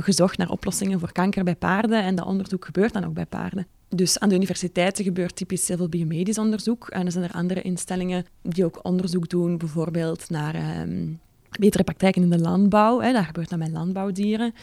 gezocht 0.00 0.38
naar 0.38 0.50
oplossingen 0.50 1.00
voor 1.00 1.12
kanker 1.12 1.44
bij 1.44 1.56
paarden. 1.56 2.02
En 2.02 2.14
dat 2.14 2.26
onderzoek 2.26 2.64
gebeurt 2.64 2.92
dan 2.92 3.04
ook 3.04 3.14
bij 3.14 3.26
paarden. 3.26 3.66
Dus 3.88 4.18
aan 4.18 4.28
de 4.28 4.34
universiteiten 4.34 5.04
gebeurt 5.04 5.36
typisch 5.36 5.68
heel 5.68 5.76
veel 5.76 5.88
biomedisch 5.88 6.38
onderzoek. 6.38 6.88
En 6.88 7.06
er 7.06 7.12
zijn 7.12 7.24
er 7.24 7.32
andere 7.32 7.62
instellingen 7.62 8.24
die 8.42 8.64
ook 8.64 8.78
onderzoek 8.82 9.28
doen, 9.28 9.58
bijvoorbeeld 9.58 10.30
naar 10.30 10.80
um, 10.80 11.20
betere 11.58 11.84
praktijken 11.84 12.22
in 12.22 12.30
de 12.30 12.38
landbouw. 12.38 13.00
Hè. 13.00 13.12
Dat 13.12 13.24
gebeurt 13.24 13.48
dan 13.48 13.58
bij 13.58 13.70
landbouwdieren. 13.70 14.54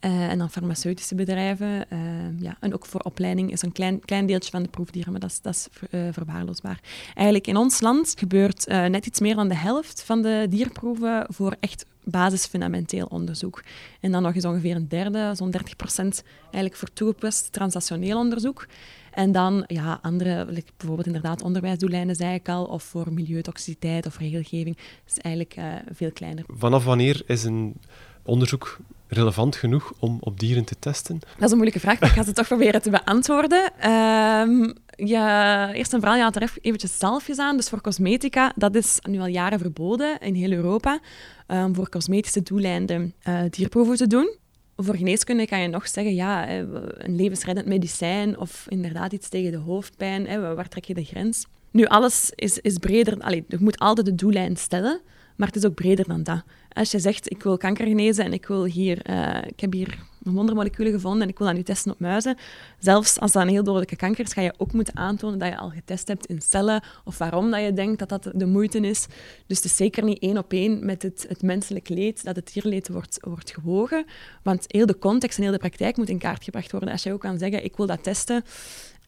Uh, 0.00 0.28
en 0.28 0.38
dan 0.38 0.50
farmaceutische 0.50 1.14
bedrijven. 1.14 1.86
Uh, 1.92 1.98
ja, 2.38 2.56
en 2.60 2.74
ook 2.74 2.86
voor 2.86 3.00
opleiding 3.00 3.52
is 3.52 3.62
een 3.62 3.72
klein, 3.72 4.00
klein 4.00 4.26
deeltje 4.26 4.50
van 4.50 4.62
de 4.62 4.68
proefdieren, 4.68 5.12
maar 5.12 5.20
dat 5.20 5.30
is, 5.30 5.40
dat 5.40 5.70
uh, 5.90 6.08
verwaarloosbaar. 6.12 6.80
Eigenlijk 7.14 7.46
in 7.46 7.56
ons 7.56 7.80
land 7.80 8.14
gebeurt 8.18 8.66
net 8.66 9.06
iets 9.06 9.20
meer 9.20 9.34
dan 9.34 9.48
de 9.48 9.56
helft 9.56 10.02
van 10.02 10.22
de 10.22 10.46
dierproeven 10.50 11.26
voor 11.28 11.56
echt 11.60 11.86
basisfundamenteel 12.04 13.06
onderzoek. 13.06 13.62
En 14.00 14.12
dan 14.12 14.22
nog 14.22 14.34
eens 14.34 14.44
ongeveer 14.44 14.76
een 14.76 14.88
derde, 14.88 15.32
zo'n 15.34 15.50
30 15.50 15.76
procent, 15.76 16.22
eigenlijk 16.42 16.76
voor 16.76 16.92
toegepast 16.92 17.52
translationeel 17.52 18.18
onderzoek. 18.18 18.66
En 19.10 19.32
dan 19.32 19.64
ja, 19.66 19.98
andere, 20.02 20.44
bijvoorbeeld 20.76 21.06
inderdaad 21.06 21.42
onderwijsdoeleinden, 21.42 22.16
zei 22.16 22.34
ik 22.34 22.48
al, 22.48 22.64
of 22.64 22.82
voor 22.82 23.12
milieutoxiciteit 23.12 24.06
of 24.06 24.18
regelgeving, 24.18 24.78
is 25.06 25.18
eigenlijk 25.18 25.60
veel 25.92 26.12
kleiner. 26.12 26.44
Vanaf 26.46 26.84
wanneer 26.84 27.22
is 27.26 27.44
een 27.44 27.74
onderzoek 28.22 28.78
relevant 29.08 29.56
genoeg 29.56 29.92
om 29.98 30.16
op 30.20 30.40
dieren 30.40 30.64
te 30.64 30.78
testen? 30.78 31.18
Dat 31.18 31.42
is 31.44 31.50
een 31.50 31.56
moeilijke 31.56 31.80
vraag, 31.80 32.00
maar 32.00 32.08
ik 32.08 32.14
ga 32.14 32.24
ze 32.24 32.32
toch 32.32 32.46
proberen 32.46 32.82
te 32.82 32.90
beantwoorden. 32.90 33.90
Um, 33.90 34.74
ja, 34.96 35.72
eerst 35.72 35.92
en 35.92 35.98
vooral, 35.98 36.16
je 36.16 36.22
had 36.22 36.36
er 36.36 36.52
eventjes 36.60 36.98
zalfjes 36.98 37.38
aan. 37.38 37.56
Dus 37.56 37.68
voor 37.68 37.80
cosmetica, 37.80 38.52
dat 38.56 38.74
is 38.74 38.98
nu 39.08 39.18
al 39.18 39.26
jaren 39.26 39.58
verboden 39.58 40.18
in 40.20 40.34
heel 40.34 40.50
Europa. 40.50 41.00
Um, 41.48 41.74
voor 41.74 41.88
cosmetische 41.88 42.42
doeleinden 42.42 43.14
uh, 43.28 43.40
dierproeven 43.50 43.96
te 43.96 44.06
doen. 44.06 44.36
Voor 44.76 44.96
geneeskunde 44.96 45.46
kan 45.46 45.60
je 45.60 45.68
nog 45.68 45.88
zeggen, 45.88 46.14
ja, 46.14 46.50
een 46.50 47.16
levensreddend 47.16 47.66
medicijn 47.66 48.38
of 48.38 48.66
inderdaad 48.68 49.12
iets 49.12 49.28
tegen 49.28 49.50
de 49.50 49.58
hoofdpijn. 49.58 50.40
Waar 50.40 50.68
trek 50.68 50.84
je 50.84 50.94
de 50.94 51.04
grens? 51.04 51.46
Nu, 51.70 51.84
alles 51.84 52.32
is, 52.34 52.58
is 52.58 52.78
breder. 52.78 53.20
Allee, 53.20 53.44
je 53.48 53.56
moet 53.60 53.78
altijd 53.78 54.06
de 54.06 54.14
doellijn 54.14 54.56
stellen, 54.56 55.00
maar 55.36 55.46
het 55.46 55.56
is 55.56 55.64
ook 55.64 55.74
breder 55.74 56.08
dan 56.08 56.22
dat. 56.22 56.42
Als 56.76 56.90
je 56.90 56.98
zegt, 56.98 57.30
ik 57.30 57.42
wil 57.42 57.56
kanker 57.56 57.86
genezen 57.86 58.24
en 58.24 58.32
ik 58.32 58.46
wil 58.46 58.64
hier, 58.64 59.10
uh, 59.10 59.42
ik 59.46 59.60
heb 59.60 59.72
hier 59.72 59.98
wondermoleculen 60.18 60.92
gevonden 60.92 61.22
en 61.22 61.28
ik 61.28 61.38
wil 61.38 61.46
dat 61.46 61.56
nu 61.56 61.62
testen 61.62 61.92
op 61.92 62.00
muizen. 62.00 62.36
Zelfs 62.78 63.20
als 63.20 63.32
dat 63.32 63.42
een 63.42 63.48
heel 63.48 63.64
dodelijke 63.64 63.96
kanker 63.96 64.24
is, 64.24 64.32
ga 64.32 64.40
je 64.40 64.54
ook 64.56 64.72
moeten 64.72 64.96
aantonen 64.96 65.38
dat 65.38 65.48
je 65.48 65.56
al 65.56 65.70
getest 65.70 66.08
hebt 66.08 66.26
in 66.26 66.40
cellen 66.40 66.82
of 67.04 67.18
waarom 67.18 67.50
dat 67.50 67.62
je 67.62 67.72
denkt 67.72 67.98
dat 67.98 68.08
dat 68.08 68.30
de 68.34 68.46
moeite 68.46 68.78
is. 68.80 69.06
Dus 69.46 69.56
het 69.56 69.64
is 69.64 69.76
zeker 69.76 70.04
niet 70.04 70.18
één 70.18 70.38
op 70.38 70.52
één 70.52 70.84
met 70.84 71.02
het, 71.02 71.26
het 71.28 71.42
menselijk 71.42 71.88
leed, 71.88 72.24
dat 72.24 72.36
het 72.36 72.50
dierleed 72.52 72.88
wordt, 72.88 73.18
wordt 73.20 73.54
gewogen. 73.54 74.04
Want 74.42 74.64
heel 74.66 74.86
de 74.86 74.98
context 74.98 75.36
en 75.36 75.42
heel 75.42 75.52
de 75.52 75.58
praktijk 75.58 75.96
moet 75.96 76.08
in 76.08 76.18
kaart 76.18 76.44
gebracht 76.44 76.70
worden. 76.70 76.90
Als 76.90 77.02
je 77.02 77.12
ook 77.12 77.20
kan 77.20 77.38
zeggen, 77.38 77.64
ik 77.64 77.76
wil 77.76 77.86
dat 77.86 78.02
testen 78.02 78.44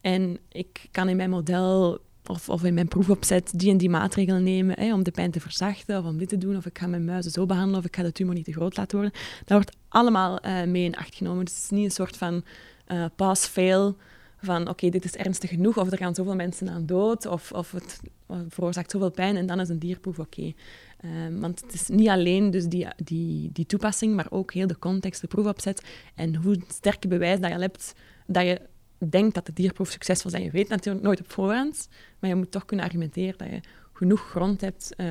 en 0.01 0.39
ik 0.49 0.89
kan 0.91 1.09
in 1.09 1.17
mijn 1.17 1.31
model 1.31 2.01
of, 2.29 2.49
of 2.49 2.65
in 2.65 2.75
mijn 2.75 2.89
proefopzet 2.89 3.53
die 3.55 3.71
en 3.71 3.77
die 3.77 3.91
maatregelen 3.91 4.43
nemen 4.43 4.79
hè, 4.79 4.93
om 4.93 5.03
de 5.03 5.11
pijn 5.11 5.31
te 5.31 5.41
verzachten 5.41 5.99
of 5.99 6.05
om 6.05 6.19
dit 6.19 6.29
te 6.29 6.39
doen, 6.39 6.57
of 6.57 6.67
ik 6.67 6.79
ga 6.79 6.87
mijn 6.87 7.05
muizen 7.05 7.31
zo 7.31 7.47
behandelen 7.47 7.79
of 7.79 7.85
ik 7.85 7.97
ga 7.97 8.03
de 8.03 8.13
tumor 8.13 8.35
niet 8.35 8.45
te 8.45 8.53
groot 8.53 8.77
laten 8.77 8.99
worden. 8.99 9.19
Dat 9.39 9.49
wordt 9.49 9.77
allemaal 9.89 10.47
uh, 10.47 10.65
mee 10.65 10.85
in 10.85 10.97
acht 10.97 11.15
genomen. 11.15 11.45
Dus 11.45 11.55
het 11.55 11.63
is 11.63 11.71
niet 11.71 11.85
een 11.85 11.91
soort 11.91 12.17
van 12.17 12.45
uh, 12.89 13.05
pass-fail 13.17 13.97
van 14.41 14.69
oké, 14.69 14.89
dit 14.89 15.05
is 15.05 15.17
ernstig 15.17 15.51
genoeg 15.51 15.79
of 15.79 15.91
er 15.91 15.99
gaan 15.99 16.15
zoveel 16.15 16.35
mensen 16.35 16.69
aan 16.69 16.87
dood 16.87 17.27
of, 17.27 17.53
of 17.53 17.73
het 17.73 18.01
veroorzaakt 18.49 18.91
zoveel 18.91 19.11
pijn 19.11 19.37
en 19.37 19.47
dan 19.47 19.61
is 19.61 19.69
een 19.69 19.79
dierproef 19.79 20.19
oké. 20.19 20.43
Uh, 21.05 21.41
want 21.41 21.61
het 21.61 21.75
is 21.75 21.89
niet 21.89 22.09
alleen 22.09 22.51
dus 22.51 22.67
die, 22.67 22.87
die, 23.05 23.51
die 23.53 23.67
toepassing, 23.67 24.15
maar 24.15 24.27
ook 24.31 24.53
heel 24.53 24.67
de 24.67 24.79
context, 24.79 25.21
de 25.21 25.27
proefopzet 25.27 25.83
en 26.15 26.35
hoe 26.35 26.61
sterke 26.69 27.09
bewijs 27.09 27.41
dat 27.41 27.51
je 27.51 27.59
hebt 27.59 27.95
dat 28.27 28.45
je 28.45 28.61
denkt 29.09 29.35
dat 29.35 29.47
de 29.47 29.53
dierproef 29.53 29.91
succesvol. 29.91 30.31
En 30.31 30.43
je 30.43 30.51
weet 30.51 30.69
natuurlijk 30.69 31.05
nooit 31.05 31.21
op 31.21 31.33
voorhand, 31.33 31.89
maar 32.19 32.31
je 32.31 32.37
moet 32.37 32.51
toch 32.51 32.65
kunnen 32.65 32.87
argumenteren 32.87 33.39
dat 33.39 33.49
je 33.49 33.61
genoeg 33.99 34.21
grond 34.31 34.61
hebt 34.61 34.95
uh, 34.97 35.07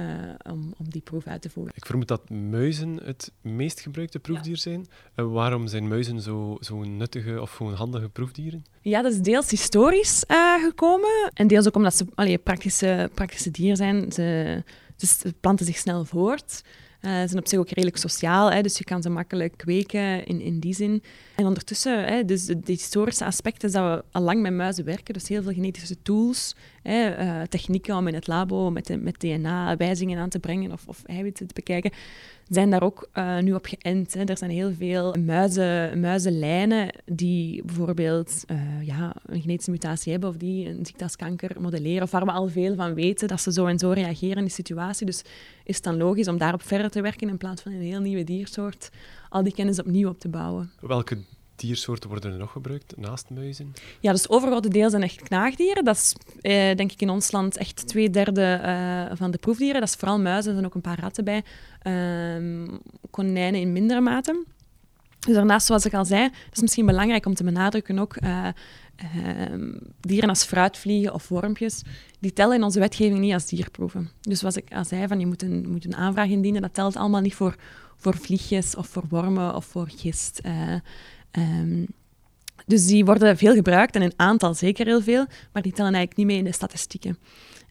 om, 0.51 0.73
om 0.77 0.89
die 0.89 1.01
proef 1.01 1.27
uit 1.27 1.41
te 1.41 1.49
voeren. 1.49 1.73
Ik 1.75 1.85
vermoed 1.85 2.07
dat 2.07 2.29
muizen 2.29 2.99
het 3.03 3.31
meest 3.41 3.79
gebruikte 3.79 4.19
proefdier 4.19 4.57
zijn. 4.57 4.87
En 5.15 5.31
waarom 5.31 5.67
zijn 5.67 5.87
muizen 5.87 6.21
zo, 6.21 6.57
zo 6.59 6.83
nuttige 6.83 7.41
of 7.41 7.51
gewoon 7.51 7.73
handige 7.73 8.09
proefdieren? 8.09 8.65
Ja, 8.81 9.01
dat 9.01 9.11
is 9.11 9.19
deels 9.19 9.49
historisch 9.49 10.23
uh, 10.27 10.63
gekomen 10.63 11.31
en 11.33 11.47
deels 11.47 11.67
ook 11.67 11.75
omdat 11.75 11.95
ze 11.95 12.05
allee, 12.15 12.37
praktische, 12.37 13.09
praktische 13.13 13.51
dieren 13.51 13.77
zijn. 13.77 14.11
Ze, 14.11 14.63
ze 14.97 15.33
planten 15.39 15.65
zich 15.65 15.77
snel 15.77 16.05
voort. 16.05 16.63
Uh, 17.01 17.11
zijn 17.11 17.37
op 17.37 17.47
zich 17.47 17.59
ook 17.59 17.69
redelijk 17.69 17.97
sociaal, 17.97 18.51
hè, 18.51 18.61
dus 18.61 18.77
je 18.77 18.83
kan 18.83 19.01
ze 19.01 19.09
makkelijk 19.09 19.53
kweken 19.57 20.25
in, 20.25 20.41
in 20.41 20.59
die 20.59 20.73
zin. 20.73 21.03
En 21.35 21.45
ondertussen, 21.45 22.05
hè, 22.05 22.25
dus 22.25 22.45
de, 22.45 22.59
de, 22.59 22.71
historische 22.71 23.25
aspecten 23.25 23.71
dat 23.71 23.83
we 23.83 24.03
al 24.11 24.21
lang 24.21 24.41
met 24.41 24.53
muizen 24.53 24.85
werken, 24.85 25.13
dus 25.13 25.27
heel 25.27 25.43
veel 25.43 25.53
genetische 25.53 26.01
tools, 26.01 26.55
uh, 26.87 27.41
technieken 27.41 27.95
om 27.95 28.07
in 28.07 28.13
het 28.13 28.27
labo 28.27 28.71
met, 28.71 29.01
met 29.01 29.19
DNA 29.19 29.77
wijzingen 29.77 30.19
aan 30.19 30.29
te 30.29 30.39
brengen 30.39 30.71
of, 30.71 30.87
of 30.87 31.03
eiwitten 31.05 31.47
te 31.47 31.53
bekijken, 31.53 31.91
zijn 32.49 32.69
daar 32.69 32.83
ook 32.83 33.09
uh, 33.13 33.39
nu 33.39 33.53
op 33.53 33.65
geënt. 33.65 34.13
Hè. 34.13 34.23
Er 34.23 34.37
zijn 34.37 34.51
heel 34.51 34.73
veel 34.73 35.15
muizen, 35.25 35.99
muizenlijnen 35.99 36.89
die 37.05 37.63
bijvoorbeeld 37.63 38.43
uh, 38.51 38.57
ja, 38.81 39.15
een 39.25 39.41
genetische 39.41 39.71
mutatie 39.71 40.11
hebben 40.11 40.29
of 40.29 40.37
die 40.37 40.67
een 40.67 40.85
ziekte 40.85 41.03
als 41.03 41.15
kanker 41.15 41.61
modelleren, 41.61 42.03
of 42.03 42.11
waar 42.11 42.25
we 42.25 42.31
al 42.31 42.47
veel 42.47 42.75
van 42.75 42.93
weten 42.93 43.27
dat 43.27 43.41
ze 43.41 43.51
zo 43.51 43.65
en 43.65 43.79
zo 43.79 43.91
reageren 43.91 44.37
in 44.37 44.43
die 44.43 44.51
situatie. 44.51 45.05
Dus 45.05 45.23
is 45.63 45.75
het 45.75 45.83
dan 45.83 45.97
logisch 45.97 46.27
om 46.27 46.37
daarop 46.37 46.61
verder 46.61 46.89
te 46.89 47.01
werken 47.01 47.29
in 47.29 47.37
plaats 47.37 47.61
van 47.61 47.71
een 47.71 47.81
heel 47.81 48.01
nieuwe 48.01 48.23
diersoort 48.23 48.89
al 49.29 49.43
die 49.43 49.53
kennis 49.53 49.79
opnieuw 49.79 50.09
op 50.09 50.19
te 50.19 50.29
bouwen. 50.29 50.71
Welke 50.79 51.17
diersoorten 51.59 52.09
worden 52.09 52.31
er 52.31 52.37
nog 52.37 52.51
gebruikt 52.51 52.97
naast 52.97 53.29
muizen? 53.29 53.73
Ja, 53.99 54.11
dus 54.11 54.29
overgrote 54.29 54.69
deel 54.69 54.89
zijn 54.89 55.03
echt 55.03 55.21
knaagdieren. 55.21 55.83
Dat 55.83 55.95
is 55.95 56.15
eh, 56.41 56.75
denk 56.75 56.91
ik 56.91 57.01
in 57.01 57.09
ons 57.09 57.31
land 57.31 57.57
echt 57.57 57.87
twee 57.87 58.09
derde 58.09 58.61
uh, 58.65 59.17
van 59.17 59.31
de 59.31 59.37
proefdieren. 59.37 59.79
Dat 59.79 59.89
is 59.89 59.95
vooral 59.95 60.19
muizen, 60.19 60.51
er 60.51 60.57
zijn 60.57 60.65
ook 60.65 60.75
een 60.75 60.81
paar 60.81 60.99
ratten 60.99 61.23
bij. 61.23 61.43
Uh, 61.83 62.67
konijnen 63.09 63.61
in 63.61 63.71
mindere 63.71 64.01
mate. 64.01 64.45
Dus 65.19 65.35
daarnaast, 65.35 65.67
zoals 65.67 65.85
ik 65.85 65.93
al 65.93 66.05
zei, 66.05 66.23
het 66.23 66.55
is 66.55 66.61
misschien 66.61 66.85
belangrijk 66.85 67.25
om 67.25 67.33
te 67.33 67.43
benadrukken 67.43 67.99
ook... 67.99 68.21
Uh, 68.21 68.47
dieren 69.99 70.29
als 70.29 70.43
fruitvliegen 70.43 71.13
of 71.13 71.27
wormpjes, 71.27 71.81
die 72.19 72.33
tellen 72.33 72.55
in 72.55 72.63
onze 72.63 72.79
wetgeving 72.79 73.19
niet 73.19 73.33
als 73.33 73.45
dierproeven. 73.45 74.09
Dus 74.21 74.39
zoals 74.39 74.55
ik 74.55 74.73
al 74.73 74.85
zei, 74.85 75.07
van 75.07 75.19
je 75.19 75.25
moet 75.25 75.41
een, 75.41 75.69
moet 75.69 75.85
een 75.85 75.95
aanvraag 75.95 76.27
indienen, 76.27 76.61
dat 76.61 76.73
telt 76.73 76.95
allemaal 76.95 77.21
niet 77.21 77.35
voor, 77.35 77.55
voor 77.95 78.17
vliegjes 78.17 78.75
of 78.75 78.87
voor 78.87 79.03
wormen 79.09 79.55
of 79.55 79.65
voor 79.65 79.89
gist. 79.95 80.41
Uh, 80.45 80.73
Um, 81.37 81.87
dus 82.65 82.85
die 82.85 83.05
worden 83.05 83.37
veel 83.37 83.53
gebruikt 83.53 83.95
en 83.95 84.01
in 84.01 84.13
aantal 84.15 84.53
zeker 84.53 84.85
heel 84.85 85.01
veel, 85.01 85.25
maar 85.53 85.61
die 85.61 85.71
tellen 85.71 85.93
eigenlijk 85.93 86.17
niet 86.17 86.27
mee 86.27 86.37
in 86.37 86.43
de 86.43 86.51
statistieken. 86.51 87.17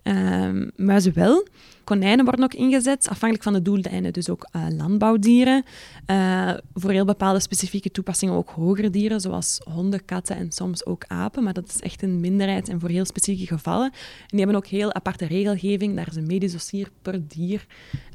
Um, 0.08 0.70
muizen 0.76 1.12
wel. 1.14 1.46
Konijnen 1.84 2.24
worden 2.24 2.44
ook 2.44 2.54
ingezet, 2.54 3.08
afhankelijk 3.08 3.42
van 3.42 3.52
de 3.52 3.62
doeleinden. 3.62 4.12
Dus 4.12 4.28
ook 4.28 4.48
uh, 4.56 4.66
landbouwdieren. 4.76 5.64
Uh, 6.10 6.52
voor 6.74 6.90
heel 6.90 7.04
bepaalde 7.04 7.40
specifieke 7.40 7.90
toepassingen 7.90 8.34
ook 8.34 8.50
hogere 8.50 8.90
dieren, 8.90 9.20
zoals 9.20 9.60
honden, 9.70 10.04
katten 10.04 10.36
en 10.36 10.52
soms 10.52 10.86
ook 10.86 11.04
apen. 11.06 11.42
Maar 11.42 11.52
dat 11.52 11.68
is 11.68 11.80
echt 11.80 12.02
een 12.02 12.20
minderheid 12.20 12.68
en 12.68 12.80
voor 12.80 12.88
heel 12.88 13.04
specifieke 13.04 13.54
gevallen. 13.54 13.90
En 13.92 14.26
die 14.26 14.38
hebben 14.38 14.56
ook 14.56 14.66
heel 14.66 14.94
aparte 14.94 15.26
regelgeving. 15.26 15.96
Daar 15.96 16.08
is 16.08 16.16
een 16.16 16.26
medisch 16.26 16.52
dossier 16.52 16.90
per 17.02 17.28
dier, 17.28 17.66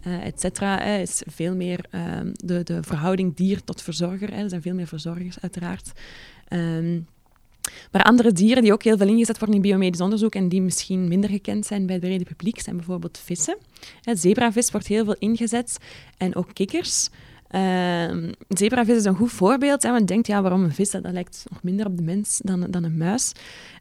uh, 0.08 0.26
et 0.26 0.40
cetera. 0.40 0.82
is 0.82 1.22
veel 1.26 1.56
meer 1.56 1.86
ehm, 1.90 2.32
de, 2.34 2.64
de 2.64 2.84
verhouding 2.84 3.36
dier 3.36 3.64
tot 3.64 3.82
verzorger. 3.82 4.34
Er 4.34 4.50
zijn 4.50 4.62
veel 4.62 4.76
meer 4.76 4.88
verzorgers, 4.88 5.40
uiteraard. 5.40 5.92
Um, 6.50 7.08
maar 7.91 8.03
andere 8.03 8.32
dieren 8.32 8.63
die 8.63 8.74
ook 8.74 8.84
heel 8.84 8.98
veel 8.98 9.08
ingezet 9.08 9.38
worden 9.38 9.56
in 9.56 9.62
biomedisch 9.62 10.01
onderzoek 10.01 10.36
en 10.36 10.50
die 10.50 10.62
misschien 10.62 11.08
minder 11.08 11.30
gekend 11.30 11.65
zijn 11.65 11.86
bij 11.86 11.96
het 11.96 12.03
brede 12.03 12.24
publiek, 12.24 12.60
zijn 12.60 12.75
bijvoorbeeld 12.75 13.18
vissen. 13.24 13.58
Zebravis 14.01 14.72
wordt 14.72 14.88
heel 14.88 15.06
veel 15.06 15.15
ingezet 15.20 15.77
en 16.18 16.36
ook 16.36 16.53
kikkers. 16.53 17.10
Uh, 17.56 18.30
zebravis 18.48 18.96
is 18.96 19.06
een 19.06 19.15
goed 19.15 19.32
voorbeeld. 19.32 19.84
Hè, 19.84 19.91
want 19.91 20.08
denkt, 20.08 20.27
ja, 20.27 20.41
waarom 20.41 20.63
een 20.63 20.74
vis? 20.74 20.91
Dat, 20.91 21.12
lijkt 21.12 21.46
nog 21.50 21.63
minder 21.63 21.86
op 21.86 21.98
de 21.98 22.03
mens 22.03 22.39
dan, 22.44 22.68
dan 22.70 22.84
een 22.84 22.98
muis. 22.98 23.32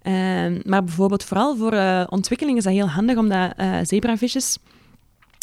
Uh, 0.02 0.62
maar 0.64 0.84
bijvoorbeeld 0.84 1.24
vooral 1.24 1.56
voor 1.56 1.72
uh, 1.72 2.06
ontwikkeling 2.08 2.58
is 2.58 2.64
dat 2.64 2.72
heel 2.72 2.88
handig, 2.88 3.16
omdat 3.16 3.52
uh, 3.58 3.78
zebravisjes... 3.82 4.58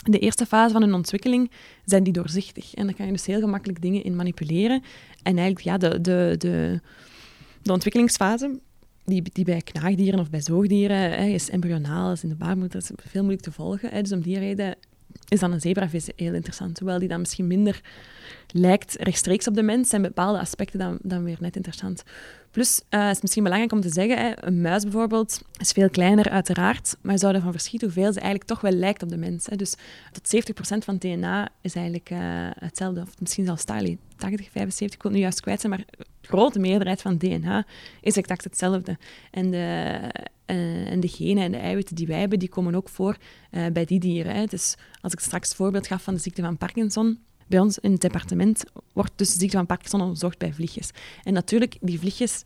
De 0.03 0.19
eerste 0.19 0.45
fase 0.45 0.73
van 0.73 0.81
hun 0.81 0.93
ontwikkeling 0.93 1.51
zijn 1.85 2.03
die 2.03 2.13
doorzichtig. 2.13 2.73
En 2.73 2.85
daar 2.85 2.95
kan 2.95 3.05
je 3.05 3.11
dus 3.11 3.25
heel 3.25 3.39
gemakkelijk 3.39 3.81
dingen 3.81 4.03
in 4.03 4.15
manipuleren. 4.15 4.83
En 5.23 5.37
eigenlijk, 5.37 5.59
ja, 5.59 5.77
de, 5.77 6.01
de, 6.01 6.35
de, 6.37 6.81
de 7.67 7.73
ontwikkelingsfase, 7.73 8.59
die, 9.05 9.21
die 9.33 9.45
bij 9.45 9.61
knaagdieren 9.61 10.19
of 10.19 10.29
bij 10.29 10.41
zoogdieren 10.41 10.97
hè, 10.97 11.25
is 11.25 11.49
embryonaal, 11.49 12.11
is 12.11 12.23
in 12.23 12.29
de 12.29 12.35
baarmoeder, 12.35 12.77
is 12.77 12.89
veel 12.95 13.21
moeilijk 13.21 13.43
te 13.43 13.51
volgen. 13.51 13.89
Hè. 13.89 14.01
Dus 14.01 14.11
om 14.11 14.21
die 14.21 14.39
reden 14.39 14.75
is 15.27 15.39
dan 15.39 15.51
een 15.51 15.61
zebravis 15.61 16.09
heel 16.15 16.33
interessant. 16.33 16.79
Hoewel 16.79 16.99
die 16.99 17.07
dan 17.07 17.19
misschien 17.19 17.47
minder 17.47 17.81
lijkt 18.51 18.95
rechtstreeks 18.99 19.47
op 19.47 19.53
de 19.53 19.63
mens, 19.63 19.89
zijn 19.89 20.01
bepaalde 20.01 20.39
aspecten 20.39 20.79
dan, 20.79 20.97
dan 21.01 21.23
weer 21.23 21.37
net 21.39 21.55
interessant. 21.55 22.03
Plus, 22.51 22.81
uh, 22.89 23.09
is 23.09 23.21
misschien 23.21 23.43
belangrijk 23.43 23.73
om 23.73 23.81
te 23.81 23.89
zeggen, 23.89 24.47
een 24.47 24.61
muis 24.61 24.83
bijvoorbeeld 24.83 25.41
is 25.57 25.71
veel 25.71 25.89
kleiner 25.89 26.29
uiteraard, 26.29 26.97
maar 27.01 27.13
je 27.13 27.19
zou 27.19 27.35
ervan 27.35 27.51
verschieten 27.51 27.87
hoeveel 27.87 28.13
ze 28.13 28.19
eigenlijk 28.19 28.49
toch 28.49 28.61
wel 28.61 28.71
lijkt 28.71 29.03
op 29.03 29.09
de 29.09 29.17
mens. 29.17 29.45
Hè. 29.45 29.55
Dus 29.55 29.75
tot 30.11 30.35
70% 30.35 30.77
van 30.77 30.97
DNA 30.97 31.49
is 31.61 31.75
eigenlijk 31.75 32.09
uh, 32.09 32.19
hetzelfde, 32.59 33.01
of 33.01 33.19
misschien 33.19 33.45
zelfs 33.45 33.63
80, 33.63 33.97
75, 34.17 34.97
ik 34.97 35.03
het 35.03 35.11
nu 35.11 35.19
juist 35.19 35.41
kwijt 35.41 35.61
zijn, 35.61 35.71
maar 35.71 35.85
de 35.97 36.05
grote 36.21 36.59
meerderheid 36.59 37.01
van 37.01 37.17
DNA 37.17 37.65
is 38.01 38.17
exact 38.17 38.43
hetzelfde. 38.43 38.97
En 39.31 39.51
de, 39.51 39.99
uh, 40.45 40.91
en 40.91 40.99
de 40.99 41.07
genen 41.07 41.43
en 41.43 41.51
de 41.51 41.57
eiwitten 41.57 41.95
die 41.95 42.07
wij 42.07 42.19
hebben, 42.19 42.39
die 42.39 42.49
komen 42.49 42.75
ook 42.75 42.89
voor 42.89 43.17
bij 43.49 43.85
die 43.85 43.99
dieren. 43.99 44.35
Hè. 44.35 44.45
Dus 44.45 44.75
als 45.01 45.13
ik 45.13 45.19
straks 45.19 45.47
het 45.47 45.57
voorbeeld 45.57 45.87
gaf 45.87 46.03
van 46.03 46.13
de 46.13 46.19
ziekte 46.19 46.41
van 46.41 46.57
Parkinson, 46.57 47.19
bij 47.47 47.59
ons 47.59 47.79
in 47.79 47.91
het 47.91 48.01
departement 48.01 48.63
wordt 48.93 49.11
dus 49.15 49.33
de 49.33 49.39
ziekte 49.39 49.57
van 49.57 49.65
Parkinson 49.65 50.01
onderzocht 50.01 50.37
bij 50.37 50.53
vliegjes. 50.53 50.89
En 51.23 51.33
natuurlijk, 51.33 51.77
die 51.81 51.99
vliegjes, 51.99 52.43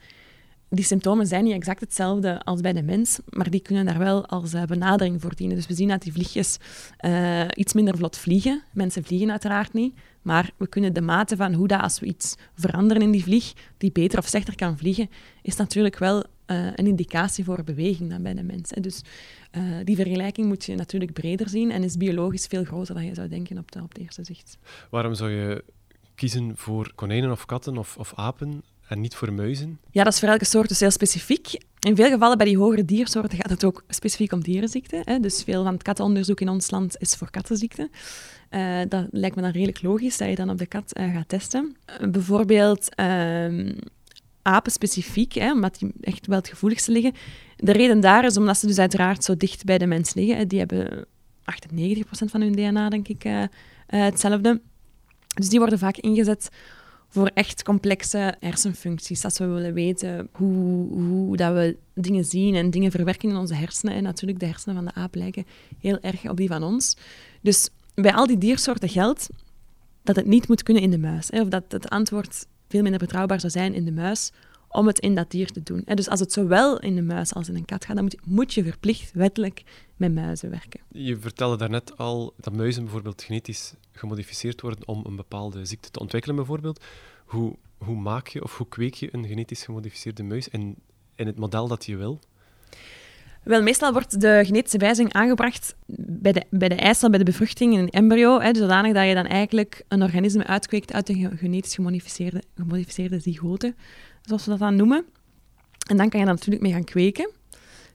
die 0.70 0.86
symptomen 0.86 1.28
zijn 1.28 1.44
niet 1.44 1.54
exact 1.54 1.80
hetzelfde 1.80 2.44
als 2.44 2.62
bij 2.62 2.74
de 2.74 2.84
mens, 2.84 3.20
maar 3.30 3.50
die 3.50 3.62
kunnen 3.62 3.86
daar 3.86 3.98
wel 3.98 4.26
als 4.26 4.54
uh, 4.54 4.64
benadering 4.64 5.22
voor 5.22 5.36
dienen. 5.36 5.56
Dus 5.56 5.68
we 5.68 5.74
zien 5.74 5.88
dat 5.88 6.02
die 6.02 6.14
vliegjes 6.14 6.58
uh, 7.06 7.42
iets 7.54 7.74
minder 7.74 7.98
vlot 7.98 8.18
vliegen. 8.18 8.64
Mensen 8.74 9.04
vliegen 9.04 9.32
uiteraard 9.32 9.74
niet, 9.74 9.96
maar 10.22 10.52
we 10.58 10.68
kunnen 10.68 10.94
de 10.94 11.02
mate 11.02 11.36
van 11.36 11.54
hoe 11.54 11.68
dat 11.68 11.82
als 11.82 12.00
we 12.00 12.06
iets 12.06 12.36
veranderen 12.56 13.04
in 13.04 13.12
die 13.12 13.24
vlieg, 13.24 13.54
die 13.78 13.92
beter 13.92 14.20
of 14.20 14.28
slechter 14.28 14.56
kan 14.56 14.78
vliegen, 14.78 15.10
is 15.42 15.56
natuurlijk 15.56 15.98
wel 15.98 16.24
uh, 16.52 16.66
een 16.76 16.88
indicatie 16.88 17.44
voor 17.44 17.64
beweging 17.64 18.10
dan 18.10 18.24
bij 18.24 18.34
de 18.34 18.44
mens. 18.44 18.70
Hè. 18.70 18.82
Dus 18.82 19.02
uh, 19.58 19.64
die 19.84 19.96
vergelijking 19.96 20.48
moet 20.48 20.66
je 20.66 20.76
natuurlijk 20.76 21.14
breder 21.14 21.50
zien 21.50 21.72
en 21.72 21.84
is 21.84 21.98
biologisch 21.98 22.46
veel 22.46 22.64
groter 22.64 22.94
dan 22.96 23.06
je 23.06 23.14
zou 23.14 23.28
denken 23.28 23.58
op 23.58 23.72
de, 23.72 23.82
op 23.82 23.96
de 23.96 24.02
eerste 24.02 24.24
zicht. 24.24 24.58
Waarom 24.90 25.14
zou 25.14 25.32
je 25.32 25.64
kiezen 26.16 26.52
voor 26.56 26.92
konijnen 26.96 27.32
of 27.32 27.46
katten 27.46 27.78
of, 27.78 27.98
of 27.98 28.14
apen 28.16 28.64
en 28.88 29.02
niet 29.02 29.16
voor 29.16 29.34
muizen? 29.34 29.80
Ja, 29.92 30.04
dat 30.04 30.14
is 30.14 30.20
voor 30.20 30.30
elke 30.30 30.46
soort 30.46 30.68
dus 30.68 30.80
heel 30.80 30.92
specifiek. 30.92 31.58
In 31.80 31.96
veel 31.96 32.10
gevallen 32.10 32.38
bij 32.38 32.46
die 32.46 32.58
hogere 32.58 32.86
diersoorten 32.86 33.38
gaat 33.38 33.50
het 33.50 33.64
ook 33.64 33.84
specifiek 33.88 34.32
om 34.32 34.42
dierenziekten. 34.42 35.02
Hè. 35.04 35.20
Dus 35.20 35.44
veel 35.44 35.64
van 35.64 35.74
het 35.74 35.84
kattenonderzoek 35.84 36.42
in 36.42 36.50
ons 36.50 36.72
land 36.72 36.96
is 37.00 37.16
voor 37.16 37.30
kattenziekten. 37.30 37.90
Uh, 38.52 38.80
dat 38.88 39.08
lijkt 39.12 39.36
me 39.36 39.42
dan 39.42 39.52
redelijk 39.52 39.82
logisch 39.82 40.18
dat 40.18 40.30
je 40.30 40.36
dan 40.36 40.50
op 40.50 40.58
de 40.58 40.66
kat 40.66 40.98
uh, 40.98 41.14
gaat 41.14 41.30
testen. 41.30 41.76
Uh, 42.02 42.10
bijvoorbeeld 42.10 42.96
ehm, 42.96 43.74
apen 44.42 44.72
specifiek, 44.72 45.34
hè, 45.34 45.52
omdat 45.52 45.80
die 45.80 45.92
echt 46.02 46.28
wel 46.28 46.38
het 46.38 46.48
gevoeligste 46.48 46.92
liggen. 46.92 47.14
De 47.56 47.72
reden 47.72 48.00
daar 48.00 48.26
is 48.26 48.38
omdat 48.38 48.58
ze 48.58 48.68
dus 48.68 48.80
uiteraard 48.80 49.24
zo 49.24 49.38
dicht 49.38 49.66
bij 49.66 49.78
de 49.78 49.86
mens 49.86 50.14
liggen. 50.14 50.48
Die 50.48 50.60
hebben 50.60 51.06
98% 51.46 52.32
van 52.32 52.42
hun 52.42 52.52
DNA, 52.52 52.90
denk 52.90 53.08
ik, 53.08 53.24
hetzelfde. 53.88 54.62
Dus 55.36 55.50
die 55.50 55.60
worden 55.60 55.80
vaak 55.80 55.98
ingezet 55.98 56.50
voor 57.08 57.32
echt 57.34 57.64
complexe 57.64 58.36
hersenfuncties. 58.40 59.24
Als 59.24 59.38
we 59.38 59.46
willen 59.46 59.74
weten 59.74 60.30
hoe, 60.32 60.88
hoe 60.94 61.38
dat 61.38 61.54
we 61.54 61.78
dingen 61.94 62.26
zien 62.26 62.56
en 62.56 62.70
dingen 62.70 62.92
verwerken 62.92 63.30
in 63.30 63.36
onze 63.36 63.54
hersenen. 63.54 63.96
En 63.96 64.04
natuurlijk, 64.04 64.40
de 64.40 64.46
hersenen 64.46 64.76
van 64.76 64.86
de 64.86 64.94
aap 64.94 65.16
lijken 65.16 65.46
heel 65.80 66.00
erg 66.02 66.30
op 66.30 66.38
die 66.38 66.48
van 66.48 66.64
ons. 66.64 66.98
Dus 67.42 67.70
bij 67.96 68.14
al 68.14 68.28
die 68.28 68.38
diersoorten 68.38 68.90
geldt 68.90 69.30
dat 70.04 70.16
het 70.16 70.26
niet 70.26 70.48
moet 70.48 70.64
kunnen 70.64 70.84
in 70.84 70.92
de 70.92 70.98
muis. 70.98 71.28
Hè, 71.30 71.42
of 71.42 71.48
dat 71.48 71.64
het 71.68 71.90
antwoord 71.90 72.46
veel 72.72 72.82
minder 72.82 73.00
betrouwbaar 73.00 73.40
zou 73.40 73.52
zijn 73.52 73.74
in 73.74 73.86
de 73.86 73.92
muis 73.92 74.32
om 74.68 74.88
het 74.88 75.00
in 75.00 75.16
dat 75.16 75.32
dier 75.32 75.52
te 75.52 75.64
doen. 75.64 75.82
Dus 75.86 76.10
als 76.10 76.20
het 76.20 76.32
zowel 76.32 76.80
in 76.80 76.96
de 76.96 77.02
muis 77.02 77.34
als 77.34 77.50
in 77.50 77.56
een 77.56 77.66
kat 77.66 77.86
gaat, 77.86 77.96
dan 77.96 78.04
moet 78.04 78.14
je, 78.14 78.20
moet 78.24 78.54
je 78.54 78.64
verplicht 78.64 79.12
wettelijk 79.14 79.64
met 79.96 80.14
muizen 80.14 80.50
werken. 80.50 80.80
Je 80.92 81.18
vertelde 81.18 81.58
daarnet 81.58 81.98
al 81.98 82.34
dat 82.38 82.54
muizen 82.54 82.84
bijvoorbeeld 82.84 83.24
genetisch 83.24 83.74
gemodificeerd 83.92 84.62
worden 84.62 84.88
om 84.88 85.06
een 85.06 85.16
bepaalde 85.16 85.66
ziekte 85.66 85.92
te 85.92 86.00
ontwikkelen, 86.00 86.36
bijvoorbeeld. 86.36 86.84
Hoe, 87.26 87.56
hoe 87.78 87.96
maak 87.96 88.28
je 88.28 88.44
of 88.44 88.58
hoe 88.58 88.68
kweek 88.68 88.94
je 88.94 89.10
een 89.12 89.26
genetisch 89.26 89.64
gemodificeerde 89.64 90.24
muis 90.24 90.48
in, 90.48 90.76
in 91.16 91.28
het 91.28 91.38
model 91.38 91.68
dat 91.68 91.86
je 91.86 91.96
wil? 91.96 92.20
Wel, 93.44 93.62
meestal 93.62 93.92
wordt 93.92 94.22
de 94.22 94.42
genetische 94.46 94.78
wijziging 94.78 95.14
aangebracht 95.14 95.76
bij 95.86 96.32
de, 96.32 96.44
bij 96.50 96.70
de 96.70 96.76
eicel, 96.76 97.10
bij 97.10 97.20
de 97.20 97.26
bevruchting 97.26 97.74
in 97.74 97.80
een 97.80 97.90
embryo, 97.90 98.40
hè, 98.40 98.56
zodanig 98.56 98.94
dat 98.94 99.08
je 99.08 99.14
dan 99.14 99.26
eigenlijk 99.26 99.84
een 99.88 100.02
organisme 100.02 100.46
uitkweekt 100.46 100.94
uit 100.94 101.10
een 101.10 101.38
genetisch 101.38 101.76
gemodificeerde, 101.76 102.44
gemodificeerde 102.56 103.20
zygote, 103.20 103.76
zoals 104.22 104.44
we 104.44 104.50
dat 104.50 104.60
dan 104.60 104.76
noemen. 104.76 105.06
En 105.88 105.98
dan 105.98 106.10
kan 106.10 106.20
je 106.20 106.26
daar 106.26 106.36
natuurlijk 106.36 106.62
mee 106.62 106.72
gaan 106.72 106.84
kweken. 106.84 107.30